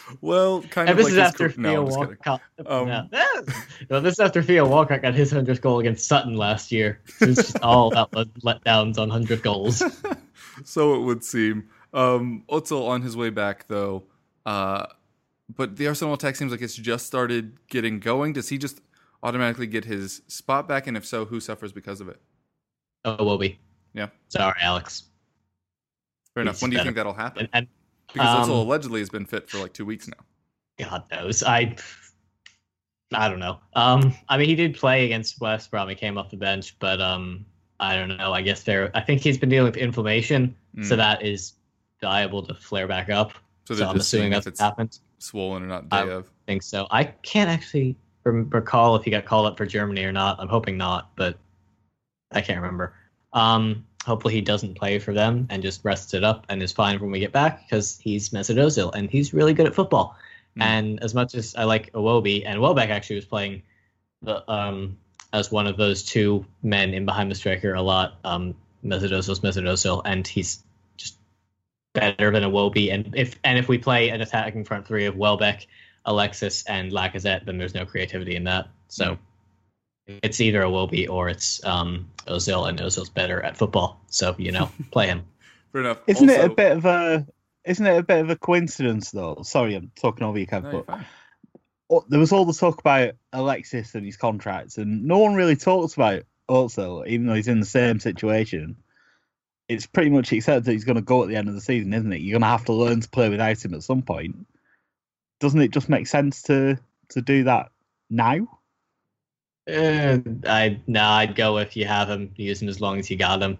well, 0.21 0.61
kind 0.61 0.89
and 0.89 0.97
of. 0.97 1.05
This 1.05 1.07
like 1.07 1.11
is 1.11 1.17
after 1.17 1.49
co- 1.49 1.55
Theo 1.55 1.73
no, 1.73 1.83
Walcott. 1.83 2.41
Um, 2.65 2.87
no. 2.87 3.07
no, 3.89 3.99
this 3.99 4.13
is 4.13 4.19
after 4.19 4.41
Theo 4.41 4.65
Walcott 4.65 5.01
got 5.01 5.15
his 5.15 5.31
hundredth 5.31 5.59
goal 5.59 5.79
against 5.81 6.07
Sutton 6.07 6.35
last 6.37 6.71
year. 6.71 7.01
It's 7.19 7.43
just 7.43 7.59
all 7.59 7.91
about 7.91 8.11
letdowns 8.11 8.97
on 8.97 9.09
hundred 9.09 9.41
goals. 9.41 9.83
so 10.63 10.95
it 10.95 11.01
would 11.01 11.25
seem. 11.25 11.67
Um, 11.93 12.43
Özil 12.49 12.87
on 12.87 13.01
his 13.01 13.17
way 13.17 13.31
back 13.31 13.67
though. 13.67 14.03
Uh, 14.45 14.85
but 15.53 15.77
the 15.77 15.87
Arsenal 15.87 16.13
attack 16.13 16.35
seems 16.35 16.51
like 16.51 16.61
it's 16.61 16.75
just 16.75 17.05
started 17.05 17.57
getting 17.69 17.99
going. 17.99 18.33
Does 18.33 18.49
he 18.49 18.57
just 18.57 18.81
automatically 19.23 19.67
get 19.67 19.85
his 19.85 20.21
spot 20.27 20.67
back? 20.67 20.87
And 20.87 20.97
if 20.97 21.05
so, 21.05 21.25
who 21.25 21.39
suffers 21.39 21.71
because 21.71 22.01
of 22.01 22.09
it? 22.09 22.19
Oh, 23.03 23.23
will 23.23 23.37
be. 23.37 23.59
Yeah. 23.93 24.07
Sorry, 24.29 24.59
Alex. 24.61 25.03
Fair 26.33 26.41
enough. 26.41 26.61
when 26.61 26.71
do 26.71 26.77
you 26.77 26.83
think 26.83 26.95
that'll 26.95 27.13
happen? 27.13 27.47
And, 27.53 27.67
because 28.11 28.47
um, 28.47 28.51
allegedly 28.51 28.99
has 28.99 29.09
been 29.09 29.25
fit 29.25 29.49
for 29.49 29.57
like 29.57 29.73
two 29.73 29.85
weeks 29.85 30.07
now. 30.07 30.23
God 30.77 31.03
knows. 31.11 31.43
I 31.43 31.75
I 33.13 33.29
don't 33.29 33.39
know. 33.39 33.59
Um, 33.73 34.13
I 34.29 34.37
mean, 34.37 34.47
he 34.47 34.55
did 34.55 34.75
play 34.75 35.05
against 35.05 35.39
West 35.39 35.71
Brom. 35.71 35.87
He 35.89 35.95
came 35.95 36.17
off 36.17 36.29
the 36.29 36.37
bench, 36.37 36.77
but 36.79 37.01
um, 37.01 37.45
I 37.79 37.95
don't 37.95 38.09
know. 38.17 38.33
I 38.33 38.41
guess 38.41 38.63
there. 38.63 38.91
I 38.93 39.01
think 39.01 39.21
he's 39.21 39.37
been 39.37 39.49
dealing 39.49 39.71
with 39.71 39.77
inflammation, 39.77 40.55
mm. 40.75 40.85
so 40.85 40.95
that 40.95 41.23
is 41.23 41.53
liable 42.01 42.43
to 42.43 42.53
flare 42.53 42.87
back 42.87 43.09
up. 43.09 43.33
So, 43.65 43.75
so 43.75 43.87
I'm 43.87 43.97
assuming 43.97 44.31
that's 44.31 44.45
what 44.45 44.57
happened 44.57 44.99
swollen 45.19 45.63
or 45.63 45.67
not 45.67 45.89
day 45.89 45.97
I 45.97 46.09
of? 46.09 46.29
think 46.45 46.63
so. 46.63 46.87
I 46.91 47.03
can't 47.03 47.49
actually 47.49 47.97
recall 48.23 48.95
if 48.95 49.03
he 49.03 49.11
got 49.11 49.25
called 49.25 49.47
up 49.47 49.57
for 49.57 49.65
Germany 49.65 50.03
or 50.03 50.11
not. 50.11 50.39
I'm 50.39 50.47
hoping 50.47 50.77
not, 50.77 51.09
but 51.15 51.37
I 52.31 52.41
can't 52.41 52.59
remember. 52.59 52.93
Um, 53.33 53.85
hopefully 54.05 54.33
he 54.33 54.41
doesn't 54.41 54.75
play 54.75 54.99
for 54.99 55.13
them 55.13 55.47
and 55.49 55.63
just 55.63 55.83
rests 55.83 56.13
it 56.13 56.23
up 56.23 56.45
and 56.49 56.61
is 56.61 56.71
fine 56.71 56.99
when 56.99 57.11
we 57.11 57.19
get 57.19 57.31
back 57.31 57.67
because 57.67 57.99
he's 57.99 58.29
Mesut 58.29 58.57
Ozil 58.57 58.93
and 58.93 59.09
he's 59.09 59.33
really 59.33 59.53
good 59.53 59.65
at 59.65 59.75
football. 59.75 60.15
Mm. 60.57 60.63
And 60.63 61.03
as 61.03 61.13
much 61.13 61.35
as 61.35 61.55
I 61.55 61.63
like 61.63 61.91
Iwobi 61.93 62.43
and 62.45 62.61
Welbeck 62.61 62.89
actually 62.89 63.17
was 63.17 63.25
playing 63.25 63.63
the 64.21 64.49
um 64.49 64.97
as 65.33 65.51
one 65.51 65.67
of 65.67 65.75
those 65.75 66.01
two 66.01 66.45
men 66.63 66.93
in 66.93 67.05
behind 67.05 67.29
the 67.29 67.35
striker 67.35 67.73
a 67.73 67.81
lot. 67.81 68.17
Um, 68.23 68.55
Mesut 68.85 69.11
Ozil's 69.11 69.41
Mesut 69.41 69.63
Ozil, 69.63 70.01
and 70.05 70.25
he's 70.25 70.63
better 71.95 72.31
than 72.31 72.43
Iwobi. 72.43 72.93
And 72.93 73.15
if 73.15 73.39
and 73.43 73.57
if 73.57 73.67
we 73.67 73.77
play 73.77 74.09
an 74.09 74.21
attacking 74.21 74.65
front 74.65 74.85
three 74.85 75.05
of 75.05 75.15
Welbeck, 75.15 75.67
Alexis, 76.05 76.63
and 76.65 76.91
Lacazette, 76.91 77.45
then 77.45 77.57
there's 77.57 77.73
no 77.73 77.85
creativity 77.85 78.35
in 78.35 78.43
that. 78.43 78.67
So 78.87 79.17
it's 80.07 80.39
either 80.39 80.61
Iwobi 80.61 81.09
or 81.09 81.29
it's 81.29 81.63
um, 81.65 82.09
Ozil, 82.27 82.69
and 82.69 82.79
Ozil's 82.79 83.09
better 83.09 83.41
at 83.41 83.57
football. 83.57 83.99
So 84.07 84.35
you 84.37 84.51
know, 84.51 84.69
play 84.91 85.07
him. 85.07 85.23
Fair 85.71 85.81
enough. 85.81 86.01
Isn't 86.07 86.29
it 86.29 86.45
a 86.45 86.49
bit 86.49 86.71
of 86.73 86.85
a 86.85 87.25
isn't 87.65 87.85
it 87.85 87.97
a 87.97 88.03
bit 88.03 88.19
of 88.19 88.29
a 88.29 88.35
coincidence 88.35 89.11
though? 89.11 89.39
Sorry, 89.43 89.75
I'm 89.75 89.91
talking 89.95 90.25
over 90.25 90.37
you, 90.37 90.47
Kev, 90.47 90.63
No, 90.63 90.83
but 90.85 90.99
oh, 91.89 92.05
there 92.09 92.19
was 92.19 92.31
all 92.31 92.45
the 92.45 92.53
talk 92.53 92.79
about 92.79 93.15
Alexis 93.33 93.95
and 93.95 94.05
his 94.05 94.17
contracts, 94.17 94.77
and 94.77 95.05
no 95.05 95.19
one 95.19 95.35
really 95.35 95.55
talks 95.55 95.95
about 95.95 96.23
Ozil, 96.49 97.07
even 97.07 97.27
though 97.27 97.33
he's 97.33 97.47
in 97.47 97.59
the 97.59 97.65
same 97.65 97.99
situation. 97.99 98.77
It's 99.67 99.85
pretty 99.87 100.09
much 100.11 100.31
accepted 100.31 100.65
that 100.65 100.71
he's 100.73 100.83
going 100.85 100.97
to 100.97 101.01
go 101.01 101.23
at 101.23 101.29
the 101.29 101.35
end 101.35 101.47
of 101.47 101.55
the 101.55 101.61
season, 101.61 101.93
isn't 101.93 102.13
it? 102.13 102.21
You're 102.21 102.33
going 102.39 102.41
to 102.41 102.47
have 102.47 102.65
to 102.65 102.73
learn 102.73 103.01
to 103.01 103.09
play 103.09 103.29
without 103.29 103.63
him 103.63 103.73
at 103.73 103.83
some 103.83 104.01
point. 104.03 104.45
Doesn't 105.39 105.61
it 105.61 105.71
just 105.71 105.89
make 105.89 106.07
sense 106.07 106.43
to 106.43 106.77
to 107.09 107.21
do 107.21 107.43
that 107.45 107.69
now? 108.09 108.47
Uh, 109.69 110.19
I 110.47 110.79
no, 110.85 111.03
I'd 111.03 111.35
go 111.35 111.57
if 111.57 111.75
you 111.75 111.85
have 111.85 112.09
him, 112.09 112.31
use 112.35 112.61
him 112.61 112.69
as 112.69 112.79
long 112.79 112.99
as 112.99 113.09
you 113.09 113.17
got 113.17 113.41
him. 113.41 113.57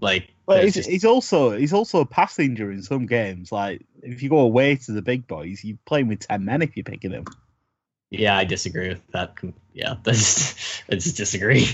Like, 0.00 0.30
But 0.46 0.64
he's, 0.64 0.74
just- 0.74 0.88
he's 0.88 1.04
also 1.04 1.52
he's 1.56 1.72
also 1.72 2.00
a 2.00 2.06
passenger 2.06 2.72
in 2.72 2.82
some 2.82 3.06
games. 3.06 3.52
Like 3.52 3.82
if 4.02 4.22
you 4.22 4.30
go 4.30 4.38
away 4.40 4.76
to 4.76 4.92
the 4.92 5.02
big 5.02 5.26
boys, 5.26 5.62
you're 5.62 5.78
playing 5.84 6.08
with 6.08 6.20
ten 6.20 6.44
men 6.46 6.62
if 6.62 6.76
you're 6.76 6.84
picking 6.84 7.12
him. 7.12 7.26
yeah, 8.10 8.36
I 8.36 8.44
disagree 8.44 8.88
with 8.88 9.06
that. 9.12 9.34
Yeah, 9.74 9.96
that's 10.02 10.82
I 10.90 10.94
just 10.94 11.16
disagree. 11.16 11.68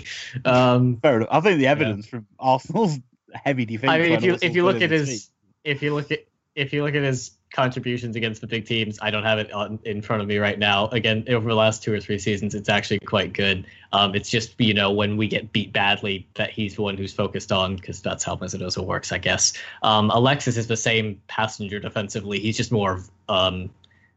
Um, 0.44 0.98
Fair 1.00 1.16
enough. 1.18 1.28
I 1.30 1.40
think 1.40 1.58
the 1.60 1.68
evidence 1.68 2.06
from 2.06 2.26
Arsenal's 2.38 2.98
heavy 3.34 3.64
defense. 3.64 3.90
I 3.90 3.98
mean, 3.98 4.12
if 4.12 4.22
you 4.22 4.36
if 4.40 4.54
you 4.54 4.64
look 4.64 4.82
at 4.82 4.90
his 4.90 5.30
if 5.64 5.82
you 5.82 5.94
look 5.94 6.10
at 6.10 6.20
if 6.54 6.72
you 6.72 6.84
look 6.84 6.94
at 6.94 7.02
his 7.02 7.32
contributions 7.52 8.16
against 8.16 8.40
the 8.40 8.46
big 8.46 8.64
teams, 8.64 8.98
I 9.02 9.10
don't 9.10 9.24
have 9.24 9.38
it 9.38 9.52
on, 9.52 9.78
in 9.84 10.02
front 10.02 10.22
of 10.22 10.28
me 10.28 10.38
right 10.38 10.58
now. 10.58 10.88
Again, 10.88 11.24
over 11.28 11.48
the 11.48 11.54
last 11.54 11.82
two 11.82 11.92
or 11.92 12.00
three 12.00 12.18
seasons, 12.18 12.54
it's 12.54 12.68
actually 12.68 13.00
quite 13.00 13.32
good. 13.32 13.66
Um, 13.92 14.14
it's 14.14 14.30
just 14.30 14.54
you 14.58 14.74
know 14.74 14.90
when 14.90 15.16
we 15.16 15.28
get 15.28 15.52
beat 15.52 15.72
badly 15.72 16.26
that 16.34 16.50
he's 16.50 16.76
the 16.76 16.82
one 16.82 16.96
who's 16.96 17.12
focused 17.12 17.52
on 17.52 17.76
because 17.76 18.00
that's 18.00 18.24
how 18.24 18.36
Mesut 18.36 18.84
works, 18.84 19.12
I 19.12 19.18
guess. 19.18 19.52
Um, 19.82 20.10
Alexis 20.10 20.56
is 20.56 20.66
the 20.66 20.76
same 20.76 21.20
passenger 21.28 21.80
defensively. 21.80 22.38
He's 22.38 22.56
just 22.56 22.72
more 22.72 23.02
um, 23.28 23.70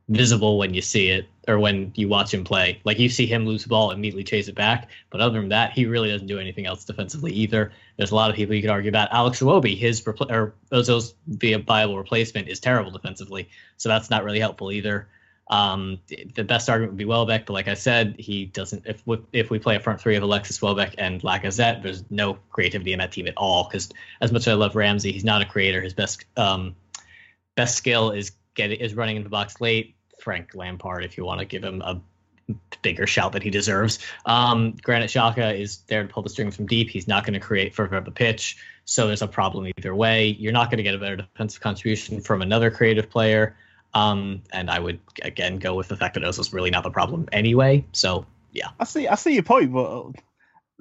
visible 0.09 0.57
when 0.57 0.73
you 0.73 0.81
see 0.81 1.09
it 1.09 1.27
or 1.47 1.59
when 1.59 1.91
you 1.95 2.07
watch 2.07 2.33
him 2.33 2.43
play. 2.43 2.79
Like 2.83 2.99
you 2.99 3.09
see 3.09 3.25
him 3.25 3.45
lose 3.45 3.63
the 3.63 3.69
ball, 3.69 3.91
immediately 3.91 4.23
chase 4.23 4.47
it 4.47 4.55
back. 4.55 4.89
But 5.09 5.21
other 5.21 5.39
than 5.39 5.49
that, 5.49 5.71
he 5.71 5.85
really 5.85 6.09
doesn't 6.09 6.27
do 6.27 6.39
anything 6.39 6.65
else 6.65 6.83
defensively 6.83 7.31
either. 7.31 7.71
There's 7.97 8.11
a 8.11 8.15
lot 8.15 8.29
of 8.29 8.35
people 8.35 8.55
you 8.55 8.61
could 8.61 8.69
argue 8.69 8.89
about. 8.89 9.11
Alex 9.11 9.39
Iwobi, 9.39 9.77
his 9.77 10.01
repl- 10.01 10.31
or 10.31 10.55
Ozil's 10.71 11.15
viable 11.27 11.97
replacement, 11.97 12.47
is 12.47 12.59
terrible 12.59 12.91
defensively, 12.91 13.49
so 13.77 13.89
that's 13.89 14.09
not 14.09 14.23
really 14.23 14.39
helpful 14.39 14.71
either. 14.71 15.07
Um, 15.49 15.99
the 16.07 16.43
best 16.43 16.69
argument 16.69 16.93
would 16.93 16.97
be 16.97 17.05
Welbeck, 17.05 17.45
but 17.45 17.53
like 17.53 17.67
I 17.67 17.73
said, 17.73 18.15
he 18.17 18.45
doesn't. 18.45 18.87
If 18.87 19.05
we, 19.05 19.19
if 19.33 19.49
we 19.49 19.59
play 19.59 19.75
a 19.75 19.79
front 19.79 19.99
three 19.99 20.15
of 20.15 20.23
Alexis 20.23 20.61
Welbeck 20.61 20.95
and 20.97 21.21
Lacazette, 21.21 21.83
there's 21.83 22.03
no 22.09 22.39
creativity 22.49 22.93
in 22.93 22.99
that 22.99 23.11
team 23.11 23.27
at 23.27 23.33
all. 23.35 23.65
Because 23.65 23.89
as 24.21 24.31
much 24.31 24.43
as 24.43 24.47
I 24.49 24.53
love 24.53 24.75
Ramsey, 24.75 25.11
he's 25.11 25.25
not 25.25 25.41
a 25.41 25.45
creator. 25.45 25.81
His 25.81 25.93
best 25.93 26.25
um, 26.37 26.75
best 27.55 27.75
skill 27.75 28.11
is 28.11 28.31
get 28.55 28.71
is 28.71 28.95
running 28.95 29.17
in 29.17 29.23
the 29.23 29.29
box 29.29 29.61
late. 29.61 29.95
Frank 30.21 30.55
Lampard, 30.55 31.03
if 31.03 31.17
you 31.17 31.25
want 31.25 31.39
to 31.39 31.45
give 31.45 31.63
him 31.63 31.81
a 31.81 32.01
bigger 32.81 33.07
shout 33.07 33.33
that 33.33 33.43
he 33.43 33.49
deserves. 33.49 33.99
Um, 34.25 34.75
Granit 34.81 35.09
Xhaka 35.09 35.59
is 35.59 35.77
there 35.87 36.03
to 36.03 36.09
pull 36.09 36.23
the 36.23 36.29
strings 36.29 36.55
from 36.55 36.65
deep. 36.65 36.89
He's 36.89 37.07
not 37.07 37.25
going 37.25 37.33
to 37.33 37.39
create 37.39 37.73
further 37.73 37.99
the 38.01 38.11
pitch, 38.11 38.57
so 38.85 39.07
there's 39.07 39.21
a 39.21 39.27
problem 39.27 39.71
either 39.77 39.95
way. 39.95 40.27
You're 40.27 40.53
not 40.53 40.69
going 40.69 40.77
to 40.77 40.83
get 40.83 40.95
a 40.95 40.97
better 40.97 41.15
defensive 41.15 41.61
contribution 41.61 42.21
from 42.21 42.41
another 42.41 42.69
creative 42.69 43.09
player. 43.09 43.55
Um, 43.93 44.41
and 44.51 44.69
I 44.69 44.79
would 44.79 44.99
again 45.21 45.57
go 45.57 45.75
with 45.75 45.87
the 45.87 45.95
fact 45.95 46.15
that 46.15 46.23
Ozil's 46.23 46.51
really 46.51 46.71
not 46.71 46.83
the 46.83 46.89
problem 46.89 47.27
anyway. 47.31 47.85
So 47.91 48.25
yeah, 48.51 48.69
I 48.79 48.85
see. 48.85 49.07
I 49.07 49.15
see 49.15 49.33
your 49.33 49.43
point, 49.43 49.71
but 49.71 50.11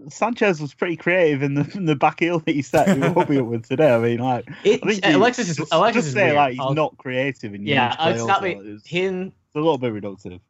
Sanchez 0.08 0.60
was 0.60 0.74
pretty 0.74 0.96
creative 0.96 1.42
in 1.42 1.54
the 1.54 1.70
in 1.74 1.84
the 1.84 1.94
back 1.96 2.20
heel 2.20 2.38
that 2.40 2.52
he 2.54 2.62
set 2.62 2.88
up 3.02 3.28
with 3.28 3.66
today. 3.68 3.94
I 3.94 3.98
mean, 3.98 4.18
like 4.18 4.48
it, 4.64 4.80
I 4.82 4.86
think 4.86 5.06
you- 5.06 5.16
Alexis 5.16 5.50
is 5.50 5.56
just, 5.56 5.72
Alexis 5.72 6.04
just 6.04 6.08
is 6.08 6.14
say 6.14 6.24
weird. 6.26 6.36
like 6.36 6.50
he's 6.52 6.60
I'll- 6.60 6.74
not 6.74 6.96
creative 6.98 7.54
in 7.54 7.66
yeah, 7.66 7.94
play 7.96 8.12
it's 8.14 8.24
not 8.24 8.42
me- 8.42 8.78
him 8.84 9.26
it's 9.46 9.54
a 9.54 9.58
little 9.58 9.78
bit 9.78 9.92
reductive. 9.92 10.40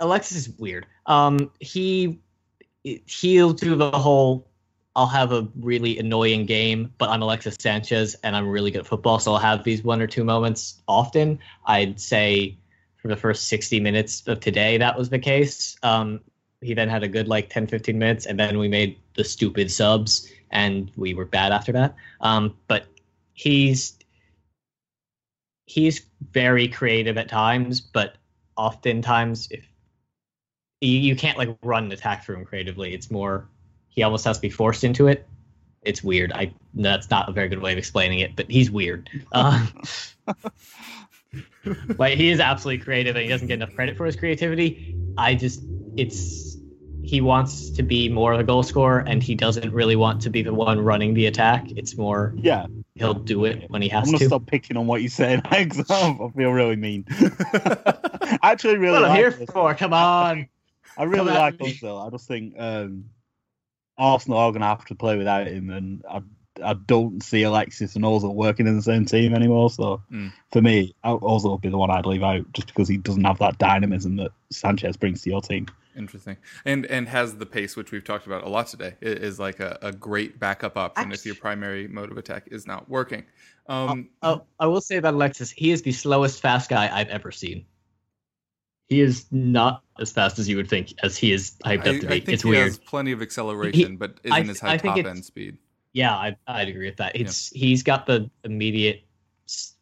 Alexis 0.00 0.36
is 0.48 0.48
weird. 0.58 0.86
Um, 1.06 1.50
he 1.60 2.20
he'll 2.84 3.52
do 3.52 3.76
the 3.76 3.90
whole. 3.90 4.48
I'll 4.94 5.06
have 5.06 5.32
a 5.32 5.48
really 5.58 5.98
annoying 5.98 6.44
game, 6.44 6.92
but 6.98 7.08
I'm 7.08 7.22
Alexis 7.22 7.56
Sanchez 7.58 8.14
and 8.22 8.36
I'm 8.36 8.46
really 8.46 8.70
good 8.70 8.80
at 8.80 8.86
football, 8.86 9.18
so 9.18 9.32
I'll 9.32 9.38
have 9.38 9.64
these 9.64 9.82
one 9.82 10.02
or 10.02 10.06
two 10.06 10.22
moments 10.22 10.82
often. 10.86 11.38
I'd 11.64 11.98
say 11.98 12.58
for 12.96 13.08
the 13.08 13.16
first 13.16 13.48
60 13.48 13.80
minutes 13.80 14.22
of 14.26 14.40
today, 14.40 14.76
that 14.76 14.98
was 14.98 15.08
the 15.08 15.18
case. 15.18 15.78
Um, 15.82 16.20
he 16.62 16.74
then 16.74 16.88
had 16.88 17.02
a 17.02 17.08
good 17.08 17.28
like 17.28 17.50
10, 17.50 17.66
15 17.66 17.98
minutes, 17.98 18.26
and 18.26 18.38
then 18.38 18.58
we 18.58 18.68
made 18.68 18.98
the 19.14 19.24
stupid 19.24 19.70
subs, 19.70 20.30
and 20.50 20.90
we 20.96 21.14
were 21.14 21.24
bad 21.24 21.52
after 21.52 21.72
that. 21.72 21.94
Um, 22.20 22.56
but 22.68 22.86
he's 23.34 23.98
he's 25.66 26.02
very 26.32 26.68
creative 26.68 27.16
at 27.16 27.28
times, 27.28 27.80
but 27.80 28.16
oftentimes 28.56 29.48
if 29.50 29.64
you, 30.80 30.98
you 30.98 31.16
can't 31.16 31.38
like 31.38 31.56
run 31.62 31.84
an 31.84 31.92
attack 31.92 32.24
through 32.24 32.36
him 32.36 32.44
creatively, 32.44 32.92
it's 32.94 33.10
more 33.10 33.48
he 33.88 34.02
almost 34.02 34.24
has 34.24 34.38
to 34.38 34.42
be 34.42 34.50
forced 34.50 34.84
into 34.84 35.08
it. 35.08 35.26
It's 35.82 36.02
weird. 36.02 36.32
I 36.32 36.52
that's 36.74 37.10
not 37.10 37.28
a 37.28 37.32
very 37.32 37.48
good 37.48 37.60
way 37.60 37.72
of 37.72 37.78
explaining 37.78 38.20
it, 38.20 38.36
but 38.36 38.50
he's 38.50 38.70
weird. 38.70 39.08
Uh, 39.32 39.66
like 41.98 42.16
he 42.16 42.30
is 42.30 42.38
absolutely 42.38 42.84
creative 42.84 43.16
and 43.16 43.22
he 43.24 43.28
doesn't 43.28 43.48
get 43.48 43.54
enough 43.54 43.74
credit 43.74 43.96
for 43.96 44.06
his 44.06 44.14
creativity. 44.14 44.94
I 45.16 45.34
just 45.34 45.62
it's 45.96 46.51
he 47.04 47.20
wants 47.20 47.70
to 47.70 47.82
be 47.82 48.08
more 48.08 48.32
of 48.32 48.40
a 48.40 48.44
goal 48.44 48.62
scorer 48.62 49.00
and 49.06 49.22
he 49.22 49.34
doesn't 49.34 49.72
really 49.72 49.96
want 49.96 50.22
to 50.22 50.30
be 50.30 50.42
the 50.42 50.54
one 50.54 50.80
running 50.80 51.14
the 51.14 51.26
attack. 51.26 51.70
It's 51.72 51.96
more 51.96 52.32
Yeah, 52.36 52.66
he'll 52.94 53.14
do 53.14 53.44
it 53.44 53.68
when 53.70 53.82
he 53.82 53.88
has 53.88 54.04
to. 54.04 54.08
I'm 54.08 54.12
gonna 54.12 54.18
to. 54.20 54.24
stop 54.26 54.46
picking 54.46 54.76
on 54.76 54.86
what 54.86 55.02
you 55.02 55.08
say. 55.08 55.40
Like, 55.50 55.70
'cause 55.74 55.90
I 55.90 56.16
feel 56.36 56.50
really 56.50 56.76
mean. 56.76 57.04
I 57.10 58.38
actually 58.42 58.76
really 58.78 59.00
what 59.00 59.10
I'm 59.10 59.16
here 59.16 59.30
this. 59.32 59.50
for. 59.50 59.74
Come 59.74 59.92
on. 59.92 60.48
I 60.96 61.04
really 61.04 61.26
Come 61.32 61.34
like 61.34 61.60
me. 61.60 61.74
Ozil. 61.74 62.06
I 62.06 62.10
just 62.10 62.28
think 62.28 62.54
um, 62.58 63.06
Arsenal 63.98 64.38
are 64.38 64.50
going 64.52 64.60
to 64.62 64.66
have 64.68 64.84
to 64.86 64.94
play 64.94 65.16
without 65.16 65.46
him, 65.46 65.70
and 65.70 66.04
I, 66.08 66.22
I 66.62 66.74
don't 66.74 67.22
see 67.22 67.42
Alexis 67.42 67.96
and 67.96 68.04
Ozil 68.04 68.34
working 68.34 68.66
in 68.66 68.76
the 68.76 68.82
same 68.82 69.06
team 69.06 69.34
anymore. 69.34 69.70
So 69.70 70.02
Mm. 70.12 70.32
for 70.52 70.60
me, 70.62 70.94
O- 71.02 71.18
Ozil 71.18 71.52
would 71.52 71.60
be 71.62 71.70
the 71.70 71.78
one 71.78 71.90
I'd 71.90 72.06
leave 72.06 72.22
out 72.22 72.50
just 72.52 72.68
because 72.68 72.88
he 72.88 72.96
doesn't 72.98 73.24
have 73.24 73.38
that 73.38 73.58
dynamism 73.58 74.16
that 74.16 74.32
Sanchez 74.50 74.96
brings 74.96 75.22
to 75.22 75.30
your 75.30 75.40
team. 75.40 75.66
Interesting, 75.96 76.36
and 76.64 76.86
and 76.86 77.08
has 77.08 77.36
the 77.36 77.44
pace, 77.46 77.76
which 77.76 77.92
we've 77.92 78.04
talked 78.04 78.26
about 78.26 78.44
a 78.44 78.48
lot 78.48 78.66
today, 78.66 78.94
i- 79.02 79.04
is 79.06 79.38
like 79.38 79.60
a, 79.60 79.78
a 79.82 79.92
great 79.92 80.38
backup 80.38 80.76
option 80.76 81.12
if 81.12 81.26
your 81.26 81.34
primary 81.34 81.86
mode 81.88 82.10
of 82.10 82.16
attack 82.16 82.48
is 82.50 82.66
not 82.66 82.88
working. 82.88 83.24
Um, 83.68 84.08
Oh, 84.22 84.42
I 84.58 84.66
will 84.66 84.80
say 84.80 84.96
about 84.96 85.14
Alexis, 85.14 85.50
he 85.50 85.70
is 85.70 85.82
the 85.82 85.92
slowest 85.92 86.40
fast 86.40 86.70
guy 86.70 86.88
I've 86.96 87.08
ever 87.08 87.30
seen. 87.30 87.64
He 88.88 89.00
is 89.00 89.26
not 89.30 89.82
as 90.00 90.12
fast 90.12 90.38
as 90.38 90.48
you 90.48 90.56
would 90.56 90.68
think, 90.68 90.92
as 91.02 91.16
he 91.16 91.32
is 91.32 91.56
hyped 91.64 91.68
I, 91.68 91.74
up 91.74 91.82
to 91.82 91.90
I 91.90 91.94
be. 91.94 92.06
think 92.20 92.28
it's 92.30 92.42
he 92.42 92.50
weird. 92.50 92.64
has 92.64 92.78
plenty 92.78 93.12
of 93.12 93.22
acceleration, 93.22 93.96
but 93.96 94.18
isn't 94.24 94.32
I- 94.48 94.50
as 94.50 94.60
high 94.60 94.72
I 94.72 94.76
top 94.78 94.96
end 94.98 95.24
speed. 95.24 95.58
Yeah, 95.94 96.14
I, 96.14 96.36
I'd 96.46 96.68
agree 96.68 96.86
with 96.86 96.96
that. 96.96 97.14
It's 97.14 97.50
he's 97.50 97.82
got 97.82 98.06
the 98.06 98.30
immediate 98.44 99.04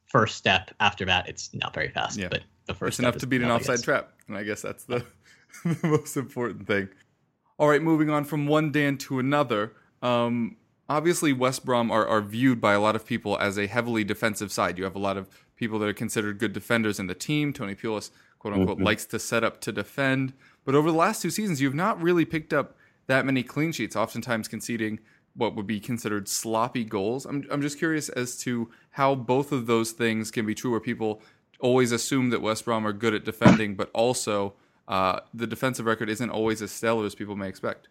first 0.08 0.36
step. 0.36 0.72
After 0.80 1.04
that, 1.04 1.28
it's 1.28 1.54
not 1.54 1.72
very 1.72 1.88
fast. 1.90 2.18
Yeah. 2.18 2.28
But 2.30 2.42
the 2.66 2.74
first 2.74 2.94
It's 2.94 2.98
enough 2.98 3.16
to 3.18 3.26
beat 3.28 3.42
an 3.42 3.50
offside 3.50 3.82
trap, 3.82 4.12
and 4.28 4.36
I 4.36 4.42
guess 4.42 4.60
that's 4.60 4.84
the, 4.84 5.04
the 5.64 5.88
most 5.88 6.16
important 6.16 6.66
thing. 6.66 6.88
All 7.58 7.68
right, 7.68 7.82
moving 7.82 8.08
on 8.10 8.24
from 8.24 8.46
one 8.46 8.72
Dan 8.72 8.96
to 8.98 9.18
another. 9.18 9.72
Um, 10.02 10.56
obviously, 10.88 11.32
West 11.32 11.64
Brom 11.64 11.90
are, 11.90 12.06
are 12.06 12.22
viewed 12.22 12.60
by 12.60 12.72
a 12.72 12.80
lot 12.80 12.96
of 12.96 13.04
people 13.04 13.38
as 13.38 13.58
a 13.58 13.66
heavily 13.66 14.04
defensive 14.04 14.50
side. 14.50 14.78
You 14.78 14.84
have 14.84 14.96
a 14.96 15.00
lot 15.00 15.16
of 15.16 15.28
people 15.56 15.78
that 15.80 15.88
are 15.88 15.92
considered 15.92 16.38
good 16.38 16.52
defenders 16.52 16.98
in 16.98 17.06
the 17.06 17.14
team. 17.14 17.52
Tony 17.52 17.74
Pulis, 17.74 18.10
quote 18.38 18.54
unquote, 18.54 18.78
Mhm. 18.78 18.84
likes 18.84 19.04
to 19.06 19.18
set 19.18 19.44
up 19.44 19.60
to 19.62 19.72
defend. 19.72 20.32
But 20.64 20.74
over 20.74 20.90
the 20.90 20.96
last 20.96 21.20
two 21.20 21.30
seasons, 21.30 21.60
you've 21.60 21.74
not 21.74 22.00
really 22.00 22.24
picked 22.24 22.54
up 22.54 22.76
that 23.08 23.26
many 23.26 23.42
clean 23.42 23.72
sheets, 23.72 23.94
oftentimes 23.96 24.48
conceding 24.48 25.00
what 25.34 25.54
would 25.54 25.66
be 25.66 25.80
considered 25.80 26.28
sloppy 26.28 26.84
goals. 26.84 27.26
I'm, 27.26 27.46
I'm 27.50 27.60
just 27.62 27.78
curious 27.78 28.08
as 28.08 28.36
to 28.38 28.70
how 28.92 29.14
both 29.14 29.52
of 29.52 29.66
those 29.66 29.92
things 29.92 30.30
can 30.30 30.46
be 30.46 30.54
true, 30.54 30.70
where 30.70 30.80
people 30.80 31.22
always 31.60 31.92
assume 31.92 32.30
that 32.30 32.40
West 32.40 32.64
Brom 32.64 32.86
are 32.86 32.92
good 32.92 33.14
at 33.14 33.24
defending, 33.24 33.74
but 33.74 33.90
also 33.92 34.54
uh, 34.90 35.20
the 35.32 35.46
defensive 35.46 35.86
record 35.86 36.10
isn't 36.10 36.30
always 36.30 36.60
as 36.60 36.72
stellar 36.72 37.06
as 37.06 37.14
people 37.14 37.36
may 37.36 37.48
expect. 37.48 37.88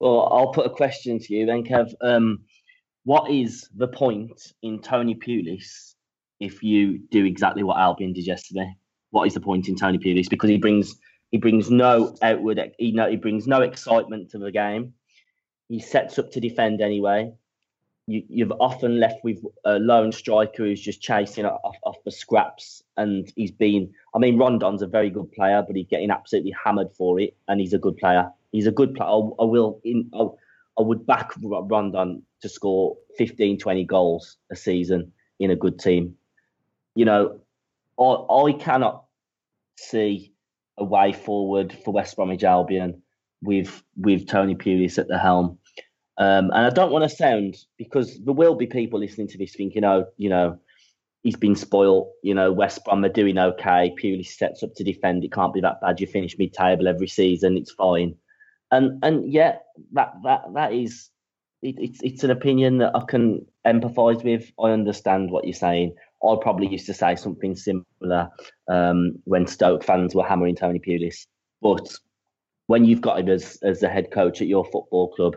Well, 0.00 0.28
I'll 0.32 0.52
put 0.52 0.66
a 0.66 0.70
question 0.70 1.18
to 1.18 1.34
you 1.34 1.44
then, 1.46 1.64
Kev. 1.64 1.92
Um, 2.00 2.44
what 3.04 3.30
is 3.30 3.68
the 3.74 3.88
point 3.88 4.52
in 4.62 4.80
Tony 4.80 5.16
Pulis 5.16 5.94
if 6.38 6.62
you 6.62 7.00
do 7.10 7.24
exactly 7.24 7.64
what 7.64 7.76
Albion 7.78 8.12
did 8.12 8.26
yesterday? 8.26 8.72
What 9.10 9.26
is 9.26 9.34
the 9.34 9.40
point 9.40 9.68
in 9.68 9.76
Tony 9.76 9.98
Pulis? 9.98 10.30
Because 10.30 10.48
he 10.48 10.58
brings 10.58 10.96
He 11.32 11.38
brings 11.38 11.70
no 11.70 12.14
outward. 12.22 12.60
He 12.78 12.92
no. 12.92 13.10
He 13.10 13.16
brings 13.16 13.46
no 13.46 13.62
excitement 13.62 14.30
to 14.30 14.38
the 14.38 14.52
game. 14.52 14.94
He 15.68 15.80
sets 15.80 16.18
up 16.18 16.30
to 16.32 16.40
defend 16.40 16.80
anyway. 16.80 17.32
You, 18.06 18.22
you've 18.28 18.52
often 18.58 18.98
left 18.98 19.22
with 19.22 19.38
a 19.64 19.78
lone 19.78 20.10
striker 20.12 20.64
who's 20.64 20.80
just 20.80 21.00
chasing 21.00 21.46
off, 21.46 21.76
off 21.84 21.96
the 22.04 22.10
scraps, 22.10 22.82
and 22.96 23.32
he's 23.36 23.52
been. 23.52 23.92
I 24.14 24.18
mean, 24.18 24.38
Rondon's 24.38 24.82
a 24.82 24.86
very 24.86 25.10
good 25.10 25.30
player, 25.32 25.62
but 25.66 25.76
he's 25.76 25.86
getting 25.86 26.10
absolutely 26.10 26.54
hammered 26.64 26.92
for 26.96 27.20
it, 27.20 27.36
and 27.48 27.60
he's 27.60 27.72
a 27.72 27.78
good 27.78 27.96
player. 27.96 28.30
He's 28.50 28.66
a 28.66 28.72
good 28.72 28.94
player. 28.94 29.08
I, 29.08 29.42
I 29.42 29.44
will. 29.44 29.80
In, 29.84 30.10
I, 30.14 30.26
I 30.78 30.82
would 30.82 31.06
back 31.06 31.32
Rondon 31.42 32.22
to 32.40 32.48
score 32.48 32.96
15, 33.18 33.58
20 33.58 33.84
goals 33.84 34.38
a 34.50 34.56
season 34.56 35.12
in 35.38 35.50
a 35.50 35.56
good 35.56 35.78
team. 35.78 36.16
You 36.94 37.04
know, 37.04 37.40
I, 37.98 38.04
I 38.04 38.52
cannot 38.52 39.04
see 39.76 40.32
a 40.78 40.84
way 40.84 41.12
forward 41.12 41.76
for 41.84 41.92
West 41.92 42.16
Bromwich 42.16 42.44
Albion 42.44 43.02
with 43.42 43.82
with 43.96 44.26
Tony 44.26 44.54
Pulis 44.54 44.98
at 44.98 45.08
the 45.08 45.18
helm. 45.18 45.58
Um, 46.22 46.52
and 46.52 46.66
I 46.66 46.70
don't 46.70 46.92
want 46.92 47.02
to 47.02 47.16
sound 47.16 47.56
because 47.78 48.16
there 48.24 48.32
will 48.32 48.54
be 48.54 48.68
people 48.68 49.00
listening 49.00 49.26
to 49.28 49.38
this 49.38 49.56
thinking, 49.56 49.84
oh, 49.84 50.06
you 50.18 50.28
know, 50.28 50.56
he's 51.24 51.34
been 51.34 51.56
spoiled. 51.56 52.12
You 52.22 52.34
know, 52.34 52.52
West 52.52 52.84
Brom 52.84 53.04
are 53.04 53.08
doing 53.08 53.38
okay. 53.38 53.92
Pulis 54.00 54.28
sets 54.28 54.62
up 54.62 54.72
to 54.76 54.84
defend. 54.84 55.24
It 55.24 55.32
can't 55.32 55.52
be 55.52 55.60
that 55.62 55.80
bad. 55.80 56.00
You 56.00 56.06
finish 56.06 56.38
mid-table 56.38 56.86
every 56.86 57.08
season. 57.08 57.56
It's 57.56 57.72
fine. 57.72 58.14
And 58.70 59.02
and 59.02 59.32
yeah, 59.32 59.56
that 59.94 60.12
that 60.22 60.42
that 60.54 60.72
is 60.72 61.10
it, 61.60 61.74
it's 61.78 61.98
it's 62.04 62.22
an 62.22 62.30
opinion 62.30 62.78
that 62.78 62.94
I 62.94 63.02
can 63.08 63.44
empathise 63.66 64.22
with. 64.22 64.48
I 64.62 64.70
understand 64.70 65.32
what 65.32 65.44
you're 65.44 65.54
saying. 65.54 65.96
I 66.24 66.36
probably 66.40 66.68
used 66.68 66.86
to 66.86 66.94
say 66.94 67.16
something 67.16 67.56
similar 67.56 68.30
um, 68.68 69.14
when 69.24 69.48
Stoke 69.48 69.82
fans 69.82 70.14
were 70.14 70.24
hammering 70.24 70.54
Tony 70.54 70.78
Pulis. 70.78 71.26
But 71.60 71.92
when 72.68 72.84
you've 72.84 73.00
got 73.00 73.18
him 73.18 73.28
as 73.28 73.58
as 73.64 73.80
the 73.80 73.88
head 73.88 74.12
coach 74.12 74.40
at 74.40 74.46
your 74.46 74.64
football 74.64 75.12
club, 75.16 75.34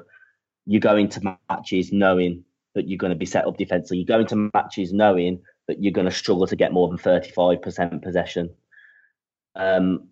you 0.65 0.79
go 0.79 0.95
into 0.95 1.37
matches 1.49 1.91
knowing 1.91 2.43
that 2.73 2.87
you're 2.87 2.97
going 2.97 3.13
to 3.13 3.17
be 3.17 3.25
set 3.25 3.45
up 3.45 3.57
defensively. 3.57 3.99
You 3.99 4.05
go 4.05 4.19
into 4.19 4.49
matches 4.53 4.93
knowing 4.93 5.41
that 5.67 5.81
you're 5.81 5.93
going 5.93 6.05
to 6.05 6.11
struggle 6.11 6.47
to 6.47 6.55
get 6.55 6.73
more 6.73 6.87
than 6.87 6.97
35% 6.97 8.01
possession. 8.01 8.49
Um, 9.55 10.09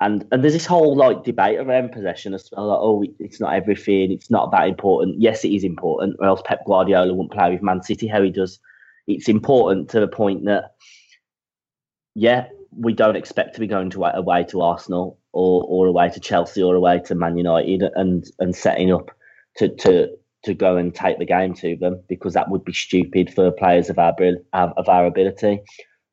and 0.00 0.26
and 0.32 0.42
there's 0.42 0.52
this 0.52 0.66
whole 0.66 0.96
like 0.96 1.24
debate 1.24 1.58
around 1.58 1.92
possession 1.92 2.34
as 2.34 2.48
well. 2.52 2.66
Like, 2.66 2.78
oh, 2.80 3.04
it's 3.20 3.40
not 3.40 3.54
everything. 3.54 4.12
It's 4.12 4.30
not 4.30 4.50
that 4.50 4.68
important. 4.68 5.20
Yes, 5.20 5.44
it 5.44 5.52
is 5.52 5.64
important, 5.64 6.16
or 6.18 6.26
else 6.26 6.42
Pep 6.44 6.64
Guardiola 6.66 7.12
wouldn't 7.14 7.32
play 7.32 7.52
with 7.52 7.62
Man 7.62 7.82
City 7.82 8.06
how 8.06 8.22
he 8.22 8.30
does. 8.30 8.58
It's 9.06 9.28
important 9.28 9.90
to 9.90 10.00
the 10.00 10.08
point 10.08 10.46
that, 10.46 10.74
yeah, 12.14 12.48
we 12.76 12.92
don't 12.92 13.16
expect 13.16 13.54
to 13.54 13.60
be 13.60 13.66
going 13.66 13.90
to 13.90 14.04
away 14.04 14.44
to 14.44 14.62
Arsenal 14.62 15.18
or 15.32 15.64
or 15.68 15.86
away 15.86 16.10
to 16.10 16.20
Chelsea 16.20 16.62
or 16.62 16.74
away 16.74 17.00
to 17.06 17.14
Man 17.14 17.36
United 17.36 17.82
and 17.94 18.24
and 18.40 18.54
setting 18.54 18.92
up 18.92 19.10
to 19.56 19.68
to 19.76 20.08
to 20.44 20.54
go 20.54 20.76
and 20.76 20.94
take 20.94 21.18
the 21.18 21.24
game 21.24 21.54
to 21.54 21.76
them 21.76 22.02
because 22.08 22.34
that 22.34 22.50
would 22.50 22.64
be 22.64 22.72
stupid 22.72 23.32
for 23.32 23.50
players 23.50 23.90
of 23.90 23.98
our 23.98 24.14
of 24.52 24.88
our 24.88 25.06
ability. 25.06 25.60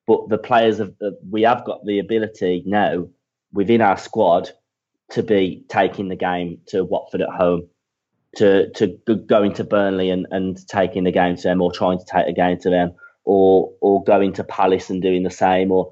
But 0.08 0.30
the 0.30 0.38
players 0.38 0.80
of 0.80 0.96
we 1.30 1.44
have 1.44 1.66
got 1.66 1.86
the 1.86 2.00
ability 2.00 2.64
now 2.66 3.08
within 3.54 3.82
our 3.82 3.98
squad 3.98 4.50
to 5.12 5.24
be 5.24 5.66
taking 5.70 6.08
the 6.08 6.16
game 6.16 6.60
to 6.68 6.84
Watford 6.84 7.22
at 7.22 7.30
home, 7.30 7.68
to 8.38 8.70
to 8.72 8.88
going 9.28 9.54
to 9.54 9.64
Burnley 9.64 10.10
and, 10.10 10.26
and 10.32 10.58
taking 10.68 11.04
the 11.04 11.12
game 11.12 11.36
to 11.36 11.44
them, 11.44 11.62
or 11.62 11.72
trying 11.72 12.00
to 12.00 12.06
take 12.06 12.28
the 12.28 12.34
game 12.34 12.58
to 12.60 12.70
them, 12.70 12.94
or 13.26 13.72
or 13.82 14.04
going 14.04 14.34
to 14.34 14.44
Palace 14.44 14.90
and 14.90 15.02
doing 15.02 15.24
the 15.24 15.30
same, 15.30 15.72
or 15.72 15.92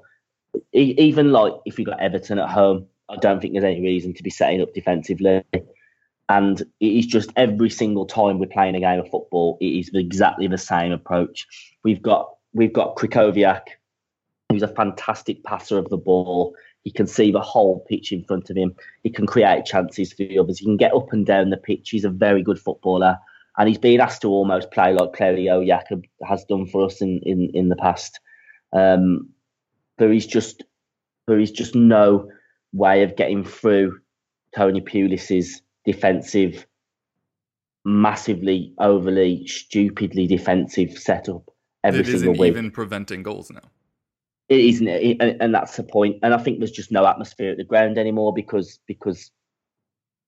even 0.72 1.32
like 1.32 1.52
if 1.66 1.78
you 1.78 1.84
got 1.84 2.00
Everton 2.00 2.38
at 2.38 2.48
home, 2.48 2.86
I 3.08 3.16
don't 3.16 3.40
think 3.40 3.52
there's 3.52 3.64
any 3.64 3.82
reason 3.82 4.14
to 4.14 4.22
be 4.22 4.30
setting 4.30 4.62
up 4.62 4.72
defensively. 4.74 5.42
And 6.30 6.60
it 6.60 6.86
is 6.86 7.06
just 7.06 7.32
every 7.34 7.70
single 7.70 8.06
time 8.06 8.38
we're 8.38 8.46
playing 8.46 8.76
a 8.76 8.80
game 8.80 9.00
of 9.00 9.10
football, 9.10 9.58
it 9.60 9.66
is 9.66 9.90
exactly 9.92 10.46
the 10.46 10.58
same 10.58 10.92
approach. 10.92 11.44
We've 11.82 12.00
got 12.00 12.36
we've 12.52 12.72
got 12.72 12.94
Krychowiak, 12.94 13.62
who's 14.48 14.62
a 14.62 14.68
fantastic 14.68 15.42
passer 15.42 15.76
of 15.76 15.88
the 15.88 15.96
ball. 15.96 16.54
He 16.84 16.92
can 16.92 17.08
see 17.08 17.32
the 17.32 17.40
whole 17.40 17.84
pitch 17.88 18.12
in 18.12 18.22
front 18.22 18.48
of 18.48 18.56
him. 18.56 18.76
He 19.02 19.10
can 19.10 19.26
create 19.26 19.64
chances 19.64 20.12
for 20.12 20.22
the 20.22 20.38
others. 20.38 20.60
He 20.60 20.66
can 20.66 20.76
get 20.76 20.94
up 20.94 21.12
and 21.12 21.26
down 21.26 21.50
the 21.50 21.56
pitch. 21.56 21.90
He's 21.90 22.04
a 22.04 22.10
very 22.10 22.44
good 22.44 22.60
footballer. 22.60 23.18
And 23.58 23.68
he's 23.68 23.78
been 23.78 24.00
asked 24.00 24.22
to 24.22 24.28
almost 24.28 24.70
play 24.70 24.92
like 24.92 25.12
Claudio 25.12 25.60
Yacob 25.60 26.04
has 26.24 26.44
done 26.44 26.66
for 26.66 26.84
us 26.84 27.02
in, 27.02 27.18
in, 27.24 27.50
in 27.54 27.68
the 27.70 27.76
past. 27.76 28.20
Um, 28.72 29.30
there 29.98 30.12
is 30.12 30.28
just 30.28 30.62
there 31.26 31.40
is 31.40 31.50
just 31.50 31.74
no 31.74 32.30
way 32.72 33.02
of 33.02 33.16
getting 33.16 33.42
through 33.42 33.98
Tony 34.54 34.80
Pulis's 34.80 35.60
defensive, 35.92 36.66
massively, 37.84 38.74
overly, 38.78 39.46
stupidly 39.46 40.26
defensive 40.26 40.98
setup 40.98 41.50
every 41.84 42.00
it 42.00 42.06
single 42.06 42.32
week. 42.32 42.50
even 42.50 42.70
preventing 42.70 43.22
goals 43.22 43.50
now. 43.50 43.68
It 44.48 44.60
isn't 44.60 44.88
it, 44.88 45.16
and, 45.20 45.40
and 45.40 45.54
that's 45.54 45.76
the 45.76 45.84
point. 45.84 46.16
And 46.22 46.34
I 46.34 46.38
think 46.38 46.58
there's 46.58 46.72
just 46.72 46.90
no 46.90 47.06
atmosphere 47.06 47.52
at 47.52 47.56
the 47.56 47.64
ground 47.64 47.98
anymore 47.98 48.32
because 48.34 48.80
because 48.86 49.30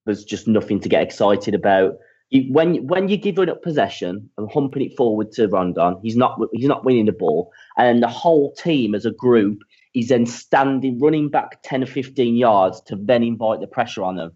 there's 0.07 0.25
just 0.25 0.47
nothing 0.47 0.81
to 0.81 0.89
get 0.89 1.03
excited 1.03 1.55
about. 1.55 1.97
You, 2.31 2.53
when 2.53 2.87
when 2.87 3.09
you're 3.09 3.19
giving 3.19 3.49
up 3.49 3.63
possession 3.63 4.31
and 4.39 4.51
humping 4.51 4.83
it 4.83 4.97
forward 4.97 5.33
to 5.33 5.49
Rondon, 5.49 5.99
he's 6.03 6.17
not 6.17 6.39
he's 6.53 6.69
not 6.69 6.85
winning 6.85 7.07
the 7.07 7.13
ball, 7.13 7.51
and 7.77 8.03
the 8.03 8.09
whole 8.09 8.55
team 8.55 8.95
as 8.95 9.05
a 9.05 9.11
group 9.11 9.59
is 9.95 10.09
then 10.09 10.25
standing, 10.25 11.01
running 11.01 11.29
back 11.29 11.59
ten 11.63 11.83
or 11.83 11.87
fifteen 11.87 12.37
yards 12.37 12.81
to 12.83 12.97
then 12.97 13.23
invite 13.25 13.61
the 13.61 13.67
pressure 13.67 14.05
on 14.05 14.17
them. 14.17 14.33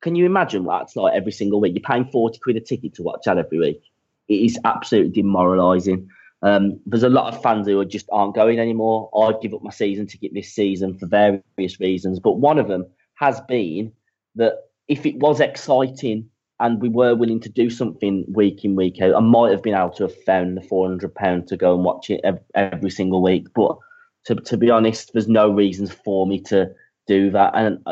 Can 0.00 0.14
you 0.14 0.24
imagine 0.24 0.64
what 0.64 0.78
that's 0.80 0.96
like 0.96 1.14
every 1.14 1.32
single 1.32 1.60
week? 1.60 1.74
You're 1.74 1.82
paying 1.82 2.06
forty 2.06 2.38
quid 2.38 2.56
a 2.56 2.60
ticket 2.60 2.94
to 2.94 3.02
watch 3.02 3.22
that 3.26 3.38
every 3.38 3.58
week. 3.58 3.82
It 4.28 4.34
is 4.34 4.58
absolutely 4.64 5.12
demoralising. 5.12 6.08
Um, 6.42 6.80
there's 6.86 7.02
a 7.02 7.10
lot 7.10 7.34
of 7.34 7.42
fans 7.42 7.66
who 7.66 7.84
just 7.84 8.06
aren't 8.10 8.34
going 8.34 8.58
anymore. 8.58 9.10
I'd 9.14 9.42
give 9.42 9.52
up 9.52 9.62
my 9.62 9.70
season 9.70 10.06
ticket 10.06 10.32
this 10.32 10.52
season 10.52 10.96
for 10.96 11.06
various 11.06 11.78
reasons, 11.80 12.18
but 12.18 12.38
one 12.38 12.58
of 12.58 12.68
them 12.68 12.86
has 13.14 13.42
been 13.42 13.92
that 14.36 14.54
if 14.88 15.04
it 15.04 15.18
was 15.18 15.40
exciting 15.40 16.30
and 16.60 16.80
we 16.80 16.88
were 16.88 17.14
willing 17.14 17.40
to 17.40 17.50
do 17.50 17.68
something 17.68 18.24
week 18.28 18.64
in 18.64 18.74
week 18.74 19.02
out, 19.02 19.14
I 19.14 19.20
might 19.20 19.50
have 19.50 19.62
been 19.62 19.74
able 19.74 19.90
to 19.90 20.04
have 20.04 20.24
found 20.24 20.56
the 20.56 20.62
four 20.62 20.88
hundred 20.88 21.14
pound 21.14 21.48
to 21.48 21.56
go 21.58 21.74
and 21.74 21.84
watch 21.84 22.08
it 22.08 22.22
every, 22.54 22.90
single 22.90 23.22
week. 23.22 23.48
But 23.54 23.76
to 24.26 24.34
to 24.36 24.56
be 24.56 24.70
honest, 24.70 25.12
there's 25.12 25.28
no 25.28 25.50
reasons 25.50 25.92
for 25.92 26.26
me 26.26 26.40
to 26.42 26.70
do 27.06 27.30
that, 27.32 27.52
and 27.54 27.84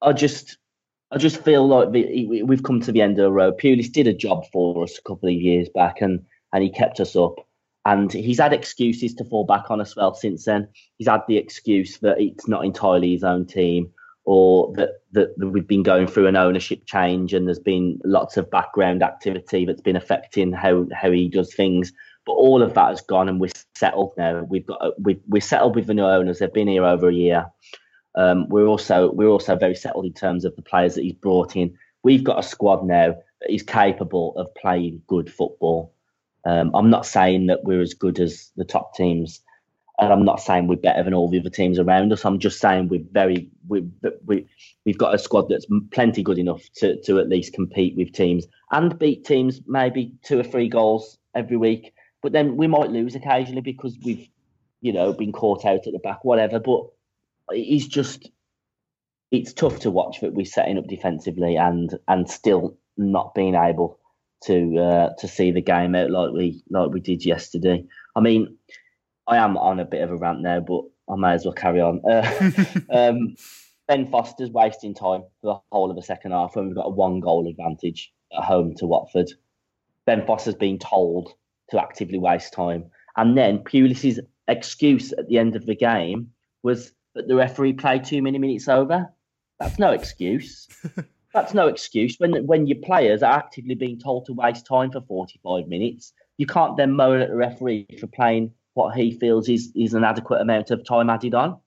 I 0.00 0.12
just. 0.12 0.56
I 1.12 1.18
just 1.18 1.42
feel 1.44 1.66
like 1.66 1.92
the, 1.92 2.42
we've 2.42 2.62
come 2.62 2.80
to 2.80 2.92
the 2.92 3.02
end 3.02 3.18
of 3.18 3.24
the 3.24 3.32
road. 3.32 3.58
Pulis 3.58 3.92
did 3.92 4.08
a 4.08 4.12
job 4.12 4.44
for 4.52 4.82
us 4.82 4.98
a 4.98 5.02
couple 5.02 5.28
of 5.28 5.34
years 5.34 5.68
back, 5.68 6.00
and 6.00 6.24
and 6.52 6.62
he 6.62 6.70
kept 6.70 7.00
us 7.00 7.14
up. 7.14 7.34
And 7.84 8.12
he's 8.12 8.40
had 8.40 8.52
excuses 8.52 9.14
to 9.14 9.24
fall 9.24 9.44
back 9.44 9.70
on 9.70 9.80
as 9.80 9.94
well 9.94 10.12
since 10.14 10.44
then. 10.44 10.68
He's 10.98 11.06
had 11.06 11.22
the 11.28 11.36
excuse 11.36 11.98
that 11.98 12.20
it's 12.20 12.48
not 12.48 12.64
entirely 12.64 13.12
his 13.12 13.22
own 13.22 13.46
team, 13.46 13.92
or 14.24 14.72
that, 14.74 15.02
that, 15.12 15.38
we've 15.38 15.68
been 15.68 15.84
going 15.84 16.08
through 16.08 16.26
an 16.26 16.36
ownership 16.36 16.84
change 16.86 17.32
and 17.32 17.46
there's 17.46 17.60
been 17.60 18.00
lots 18.04 18.36
of 18.36 18.50
background 18.50 19.04
activity 19.04 19.64
that's 19.64 19.80
been 19.80 19.94
affecting 19.94 20.52
how, 20.52 20.84
how 20.92 21.12
he 21.12 21.28
does 21.28 21.54
things. 21.54 21.92
But 22.26 22.32
all 22.32 22.60
of 22.60 22.74
that 22.74 22.88
has 22.88 23.00
gone 23.00 23.28
and 23.28 23.40
we're 23.40 23.50
settled 23.76 24.14
now. 24.18 24.42
We've 24.42 24.66
got 24.66 25.00
we 25.00 25.20
we're 25.28 25.40
settled 25.40 25.76
with 25.76 25.86
the 25.86 25.94
new 25.94 26.02
owners. 26.02 26.40
They've 26.40 26.52
been 26.52 26.66
here 26.66 26.84
over 26.84 27.08
a 27.08 27.14
year. 27.14 27.46
Um, 28.16 28.48
we're 28.48 28.66
also 28.66 29.12
we're 29.12 29.28
also 29.28 29.56
very 29.56 29.74
settled 29.74 30.06
in 30.06 30.12
terms 30.12 30.44
of 30.44 30.56
the 30.56 30.62
players 30.62 30.94
that 30.94 31.02
he's 31.02 31.12
brought 31.12 31.54
in. 31.54 31.76
We've 32.02 32.24
got 32.24 32.38
a 32.38 32.42
squad 32.42 32.86
now 32.86 33.16
that 33.40 33.52
is 33.52 33.62
capable 33.62 34.34
of 34.36 34.54
playing 34.54 35.02
good 35.06 35.32
football. 35.32 35.92
Um, 36.44 36.70
I'm 36.74 36.90
not 36.90 37.04
saying 37.04 37.46
that 37.46 37.64
we're 37.64 37.82
as 37.82 37.94
good 37.94 38.18
as 38.20 38.50
the 38.56 38.64
top 38.64 38.94
teams, 38.94 39.40
and 39.98 40.12
I'm 40.12 40.24
not 40.24 40.40
saying 40.40 40.66
we're 40.66 40.76
better 40.76 41.02
than 41.02 41.12
all 41.12 41.28
the 41.28 41.40
other 41.40 41.50
teams 41.50 41.78
around 41.78 42.12
us. 42.12 42.24
I'm 42.24 42.38
just 42.38 42.60
saying 42.60 42.88
we're 42.88 43.04
very 43.12 43.50
we 43.68 43.86
we 44.24 44.46
we've 44.84 44.98
got 44.98 45.14
a 45.14 45.18
squad 45.18 45.48
that's 45.48 45.66
plenty 45.90 46.22
good 46.22 46.38
enough 46.38 46.62
to 46.76 47.00
to 47.02 47.18
at 47.18 47.28
least 47.28 47.52
compete 47.52 47.96
with 47.96 48.12
teams 48.12 48.46
and 48.70 48.98
beat 48.98 49.24
teams 49.24 49.60
maybe 49.66 50.14
two 50.22 50.38
or 50.38 50.44
three 50.44 50.68
goals 50.68 51.18
every 51.34 51.56
week. 51.56 51.92
But 52.22 52.32
then 52.32 52.56
we 52.56 52.66
might 52.66 52.90
lose 52.90 53.14
occasionally 53.14 53.60
because 53.60 53.98
we've 54.02 54.28
you 54.80 54.92
know 54.92 55.12
been 55.12 55.32
caught 55.32 55.66
out 55.66 55.86
at 55.86 55.92
the 55.92 55.98
back, 55.98 56.24
whatever. 56.24 56.58
But 56.58 56.86
it's 57.50 57.86
just 57.86 58.30
it's 59.30 59.52
tough 59.52 59.80
to 59.80 59.90
watch 59.90 60.20
that 60.20 60.34
we're 60.34 60.44
setting 60.46 60.78
up 60.78 60.86
defensively 60.86 61.56
and 61.56 61.98
and 62.08 62.30
still 62.30 62.76
not 62.96 63.34
being 63.34 63.54
able 63.54 63.98
to 64.44 64.78
uh, 64.78 65.14
to 65.18 65.28
see 65.28 65.50
the 65.50 65.60
game 65.60 65.94
out 65.94 66.10
like 66.10 66.32
we 66.32 66.62
like 66.70 66.90
we 66.90 67.00
did 67.00 67.24
yesterday. 67.24 67.84
I 68.14 68.20
mean, 68.20 68.56
I 69.26 69.38
am 69.38 69.56
on 69.56 69.80
a 69.80 69.84
bit 69.84 70.02
of 70.02 70.10
a 70.10 70.16
rant 70.16 70.42
now, 70.42 70.60
but 70.60 70.82
I 71.08 71.16
may 71.16 71.32
as 71.32 71.44
well 71.44 71.54
carry 71.54 71.80
on. 71.80 72.02
Uh, 72.08 72.50
um, 72.90 73.34
ben 73.88 74.10
Foster's 74.10 74.50
wasting 74.50 74.94
time 74.94 75.22
for 75.40 75.46
the 75.54 75.60
whole 75.72 75.90
of 75.90 75.96
the 75.96 76.02
second 76.02 76.32
half 76.32 76.56
when 76.56 76.66
we've 76.66 76.76
got 76.76 76.86
a 76.86 76.90
one 76.90 77.20
goal 77.20 77.48
advantage 77.48 78.12
at 78.36 78.44
home 78.44 78.74
to 78.76 78.86
Watford. 78.86 79.30
Ben 80.04 80.26
Foster's 80.26 80.54
been 80.54 80.78
told 80.78 81.32
to 81.70 81.80
actively 81.80 82.18
waste 82.18 82.52
time, 82.52 82.84
and 83.16 83.36
then 83.36 83.58
Pulis's 83.58 84.20
excuse 84.48 85.12
at 85.12 85.26
the 85.28 85.38
end 85.38 85.56
of 85.56 85.66
the 85.66 85.74
game 85.74 86.30
was 86.62 86.92
that 87.16 87.26
the 87.26 87.34
referee 87.34 87.72
played 87.72 88.04
too 88.04 88.22
many 88.22 88.38
minutes 88.38 88.68
over. 88.68 89.12
That's 89.58 89.78
no 89.78 89.90
excuse. 89.90 90.68
That's 91.34 91.54
no 91.54 91.66
excuse 91.66 92.16
when 92.18 92.46
when 92.46 92.66
your 92.66 92.78
players 92.78 93.22
are 93.22 93.32
actively 93.32 93.74
being 93.74 93.98
told 93.98 94.26
to 94.26 94.32
waste 94.32 94.66
time 94.66 94.92
for 94.92 95.00
45 95.00 95.66
minutes. 95.66 96.12
You 96.36 96.46
can't 96.46 96.76
then 96.76 96.92
moan 96.92 97.20
at 97.20 97.30
the 97.30 97.36
referee 97.36 97.86
for 97.98 98.06
playing 98.06 98.52
what 98.74 98.94
he 98.94 99.10
feels 99.10 99.48
is 99.48 99.72
is 99.74 99.94
an 99.94 100.04
adequate 100.04 100.40
amount 100.40 100.70
of 100.70 100.84
time 100.84 101.10
added 101.10 101.34
on. 101.34 101.58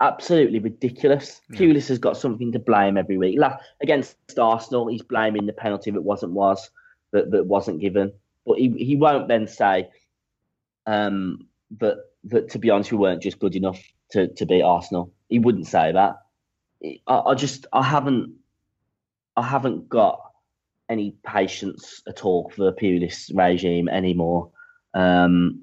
Absolutely 0.00 0.58
ridiculous. 0.58 1.40
Yeah. 1.50 1.58
Pulis 1.58 1.88
has 1.88 1.98
got 1.98 2.16
something 2.16 2.52
to 2.52 2.58
blame 2.58 2.96
every 2.96 3.18
week. 3.18 3.38
La- 3.38 3.58
against 3.82 4.16
Arsenal, 4.38 4.88
he's 4.88 5.02
blaming 5.02 5.46
the 5.46 5.52
penalty 5.52 5.90
that 5.90 6.02
wasn't 6.02 6.32
was 6.32 6.70
that, 7.12 7.30
that 7.30 7.46
wasn't 7.46 7.80
given. 7.80 8.12
But 8.46 8.58
he, 8.58 8.70
he 8.70 8.96
won't 8.96 9.28
then 9.28 9.46
say 9.46 9.90
um, 10.86 11.46
that 11.78 11.98
that 12.24 12.50
to 12.50 12.58
be 12.58 12.70
honest, 12.70 12.92
we 12.92 12.98
weren't 12.98 13.22
just 13.22 13.38
good 13.38 13.56
enough 13.56 13.80
to, 14.12 14.28
to 14.28 14.46
beat 14.46 14.62
Arsenal. 14.62 15.12
He 15.28 15.38
wouldn't 15.38 15.66
say 15.66 15.92
that. 15.92 16.16
I, 17.06 17.18
I 17.18 17.34
just 17.34 17.66
I 17.72 17.82
haven't 17.82 18.34
I 19.36 19.42
haven't 19.42 19.88
got 19.88 20.20
any 20.88 21.14
patience 21.24 22.02
at 22.08 22.24
all 22.24 22.50
for 22.50 22.64
the 22.64 22.72
Pulis 22.72 23.30
regime 23.34 23.88
anymore. 23.88 24.50
Um, 24.94 25.62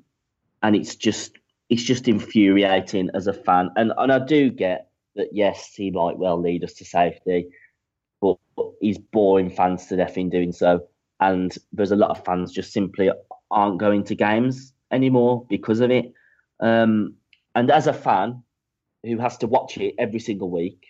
and 0.64 0.76
it's 0.76 0.96
just 0.96 1.38
it's 1.70 1.84
just 1.84 2.08
infuriating 2.08 3.10
as 3.14 3.28
a 3.28 3.34
fan. 3.34 3.70
And 3.76 3.92
and 3.98 4.12
I 4.12 4.20
do 4.20 4.50
get 4.50 4.90
that 5.16 5.30
yes, 5.34 5.74
he 5.76 5.92
might 5.92 6.18
well 6.18 6.40
lead 6.40 6.64
us 6.64 6.74
to 6.76 6.86
safety, 6.86 7.48
but, 8.22 8.38
but 8.56 8.68
he's 8.80 8.98
boring 8.98 9.50
fans 9.50 9.88
to 9.88 9.98
death 9.98 10.18
in 10.18 10.30
doing 10.30 10.52
so. 10.52 10.88
And 11.20 11.56
there's 11.74 11.92
a 11.92 11.96
lot 11.96 12.12
of 12.12 12.24
fans 12.24 12.52
just 12.52 12.72
simply 12.72 13.12
aren't 13.50 13.80
going 13.80 14.04
to 14.06 14.16
games 14.16 14.74
anymore 14.92 15.46
because 15.50 15.80
of 15.80 15.92
it. 15.92 16.14
Um, 16.60 17.16
and 17.56 17.72
as 17.72 17.88
a 17.88 17.94
fan 17.94 18.44
who 19.04 19.18
has 19.20 19.38
to 19.38 19.48
watch 19.48 19.78
it 19.78 19.96
every 19.98 20.20
single 20.20 20.50
week, 20.50 20.86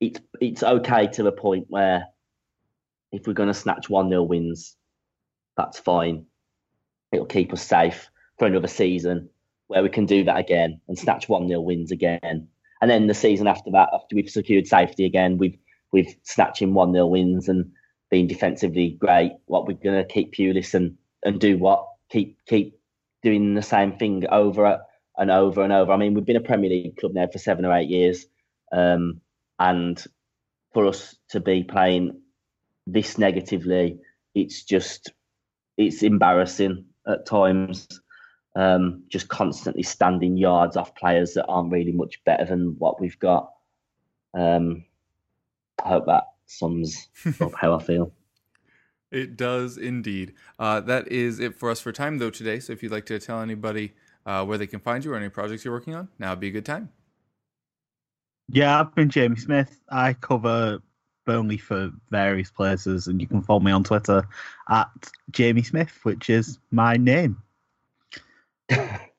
it's 0.00 0.20
it's 0.40 0.62
okay 0.62 1.06
to 1.08 1.22
the 1.22 1.32
point 1.32 1.66
where 1.68 2.06
if 3.12 3.26
we're 3.26 3.34
going 3.34 3.48
to 3.48 3.54
snatch 3.54 3.90
one 3.90 4.08
0 4.08 4.22
wins, 4.22 4.76
that's 5.56 5.78
fine. 5.78 6.26
It'll 7.12 7.26
keep 7.26 7.52
us 7.52 7.62
safe 7.62 8.08
for 8.38 8.46
another 8.46 8.68
season 8.68 9.28
where 9.66 9.82
we 9.82 9.88
can 9.88 10.06
do 10.06 10.24
that 10.24 10.38
again 10.38 10.80
and 10.88 10.98
snatch 10.98 11.28
one 11.28 11.48
0 11.48 11.60
wins 11.60 11.92
again. 11.92 12.48
And 12.80 12.90
then 12.90 13.06
the 13.06 13.14
season 13.14 13.46
after 13.46 13.70
that, 13.72 13.90
after 13.92 14.16
we've 14.16 14.30
secured 14.30 14.66
safety 14.66 15.04
again, 15.04 15.38
we've 15.38 15.58
we've 15.92 16.14
snatching 16.22 16.72
one 16.72 16.92
0 16.92 17.06
wins 17.06 17.48
and 17.48 17.70
being 18.10 18.26
defensively 18.26 18.96
great. 18.98 19.32
What 19.46 19.66
we're 19.66 19.74
going 19.74 20.02
to 20.02 20.12
keep 20.12 20.34
Pulis 20.34 20.74
and 20.74 20.96
and 21.22 21.40
do 21.40 21.58
what 21.58 21.86
keep 22.10 22.38
keep 22.46 22.79
doing 23.22 23.54
the 23.54 23.62
same 23.62 23.96
thing 23.96 24.26
over 24.28 24.80
and 25.16 25.30
over 25.30 25.62
and 25.62 25.72
over. 25.72 25.92
I 25.92 25.96
mean, 25.96 26.14
we've 26.14 26.24
been 26.24 26.36
a 26.36 26.40
Premier 26.40 26.70
League 26.70 26.96
club 26.96 27.14
now 27.14 27.26
for 27.26 27.38
seven 27.38 27.64
or 27.64 27.74
eight 27.74 27.88
years, 27.88 28.26
um, 28.72 29.20
and 29.58 30.02
for 30.72 30.86
us 30.86 31.16
to 31.30 31.40
be 31.40 31.62
playing 31.62 32.20
this 32.86 33.18
negatively, 33.18 33.98
it's 34.34 34.62
just 34.62 35.12
it's 35.76 36.02
embarrassing 36.02 36.84
at 37.06 37.26
times. 37.26 37.88
Um, 38.56 39.04
just 39.08 39.28
constantly 39.28 39.84
standing 39.84 40.36
yards 40.36 40.76
off 40.76 40.96
players 40.96 41.34
that 41.34 41.46
aren't 41.46 41.70
really 41.70 41.92
much 41.92 42.22
better 42.24 42.44
than 42.44 42.74
what 42.78 43.00
we've 43.00 43.18
got. 43.20 43.52
Um, 44.34 44.84
I 45.84 45.88
hope 45.88 46.06
that 46.06 46.24
sums 46.46 47.08
up 47.40 47.52
how 47.60 47.74
I 47.74 47.82
feel. 47.82 48.12
It 49.10 49.36
does 49.36 49.76
indeed. 49.76 50.34
Uh, 50.58 50.80
that 50.80 51.08
is 51.08 51.40
it 51.40 51.56
for 51.56 51.70
us 51.70 51.80
for 51.80 51.92
time, 51.92 52.18
though, 52.18 52.30
today. 52.30 52.60
So 52.60 52.72
if 52.72 52.82
you'd 52.82 52.92
like 52.92 53.06
to 53.06 53.18
tell 53.18 53.40
anybody 53.40 53.92
uh, 54.24 54.44
where 54.44 54.58
they 54.58 54.66
can 54.66 54.80
find 54.80 55.04
you 55.04 55.12
or 55.12 55.16
any 55.16 55.28
projects 55.28 55.64
you're 55.64 55.74
working 55.74 55.94
on, 55.94 56.08
now 56.18 56.30
would 56.30 56.40
be 56.40 56.48
a 56.48 56.52
good 56.52 56.66
time. 56.66 56.90
Yeah, 58.48 58.80
I've 58.80 58.94
been 58.94 59.10
Jamie 59.10 59.36
Smith. 59.36 59.80
I 59.90 60.12
cover 60.14 60.80
Burnley 61.24 61.58
for 61.58 61.90
various 62.10 62.50
places, 62.50 63.06
and 63.06 63.20
you 63.20 63.26
can 63.26 63.42
follow 63.42 63.60
me 63.60 63.72
on 63.72 63.84
Twitter 63.84 64.26
at 64.68 64.88
Jamie 65.30 65.62
Smith, 65.62 65.98
which 66.02 66.30
is 66.30 66.58
my 66.70 66.96
name. 66.96 67.42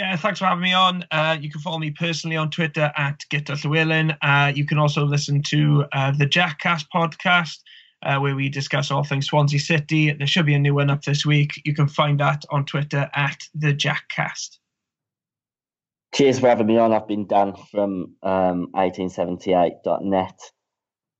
Yeah, 0.00 0.16
thanks 0.16 0.38
for 0.38 0.46
having 0.46 0.62
me 0.62 0.72
on. 0.72 1.04
Uh, 1.10 1.36
you 1.38 1.50
can 1.50 1.60
follow 1.60 1.76
me 1.76 1.90
personally 1.90 2.34
on 2.34 2.48
Twitter 2.50 2.90
at 2.96 3.18
Guto 3.28 3.54
Llewelyn. 3.54 4.16
Uh, 4.22 4.50
you 4.50 4.64
can 4.64 4.78
also 4.78 5.04
listen 5.04 5.42
to 5.48 5.84
uh, 5.92 6.10
the 6.12 6.24
Jackcast 6.24 6.86
podcast, 6.90 7.58
uh, 8.02 8.18
where 8.18 8.34
we 8.34 8.48
discuss 8.48 8.90
all 8.90 9.04
things 9.04 9.26
Swansea 9.26 9.60
City. 9.60 10.12
There 10.12 10.26
should 10.26 10.46
be 10.46 10.54
a 10.54 10.58
new 10.58 10.74
one 10.74 10.90
up 10.90 11.02
this 11.02 11.26
week. 11.26 11.60
You 11.64 11.74
can 11.74 11.88
find 11.88 12.18
that 12.20 12.44
on 12.50 12.64
Twitter 12.64 13.10
at 13.14 13.38
the 13.54 13.74
Jackcast. 13.74 14.58
Cheers 16.14 16.40
for 16.40 16.48
having 16.48 16.66
me 16.66 16.76
on. 16.76 16.92
I've 16.92 17.06
been 17.06 17.26
Dan 17.26 17.54
from 17.70 18.16
um, 18.22 18.68
1878.net. 18.74 20.40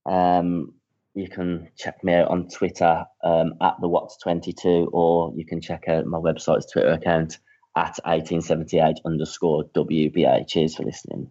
Um, 0.07 0.74
you 1.14 1.28
can 1.28 1.68
check 1.76 2.03
me 2.03 2.14
out 2.14 2.28
on 2.28 2.49
Twitter 2.49 3.05
um, 3.22 3.55
at 3.61 3.74
the 3.81 3.89
Watts22, 3.89 4.89
or 4.93 5.33
you 5.37 5.45
can 5.45 5.61
check 5.61 5.85
out 5.89 6.07
my 6.07 6.18
website's 6.18 6.70
Twitter 6.70 6.91
account 6.91 7.39
at 7.76 7.99
1878 8.05 8.97
underscore 9.05 9.64
WBA. 9.74 10.49
Cheers 10.49 10.76
for 10.76 10.83
listening. 10.83 11.31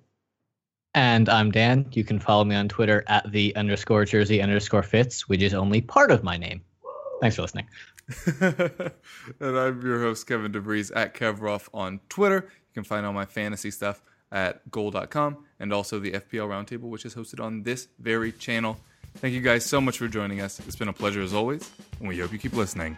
And 0.96 1.30
I'm 1.30 1.52
Dan. 1.52 1.86
You 1.92 2.04
can 2.04 2.20
follow 2.20 2.44
me 2.44 2.56
on 2.56 2.68
Twitter 2.68 3.04
at 3.08 3.32
the 3.32 3.56
underscore 3.56 4.06
jersey 4.06 4.42
underscore 4.42 4.84
Fitz, 4.84 5.30
which 5.30 5.42
is 5.42 5.54
only 5.54 5.82
part 5.82 6.12
of 6.12 6.24
my 6.24 6.38
name. 6.38 6.62
Thanks 7.22 7.36
for 7.36 7.44
listening. 7.44 7.68
and 8.42 9.58
I'm 9.58 9.82
your 9.86 10.02
host, 10.02 10.26
Kevin 10.26 10.52
DeVries 10.52 10.92
at 10.96 11.14
Kevrov 11.14 11.70
on 11.74 12.00
Twitter. 12.10 12.50
You 12.50 12.74
can 12.74 12.84
find 12.84 13.06
all 13.06 13.14
my 13.14 13.26
fantasy 13.26 13.70
stuff 13.70 14.02
at 14.32 14.70
goal.com 14.72 15.46
and 15.60 15.74
also 15.74 16.00
the 16.00 16.14
FPL 16.14 16.48
Roundtable, 16.48 16.90
which 16.90 17.06
is 17.06 17.14
hosted 17.14 17.44
on 17.44 17.64
this 17.64 17.88
very 18.00 18.32
channel. 18.32 18.80
Thank 19.18 19.34
you 19.34 19.42
guys 19.42 19.66
so 19.66 19.80
much 19.82 19.98
for 19.98 20.08
joining 20.08 20.42
us. 20.42 20.60
It's 20.60 20.76
been 20.76 20.88
a 20.88 20.94
pleasure 20.94 21.22
as 21.22 21.34
always, 21.34 21.70
and 22.00 22.08
we 22.08 22.18
hope 22.18 22.32
you 22.32 22.40
keep 22.40 22.54
listening. 22.54 22.98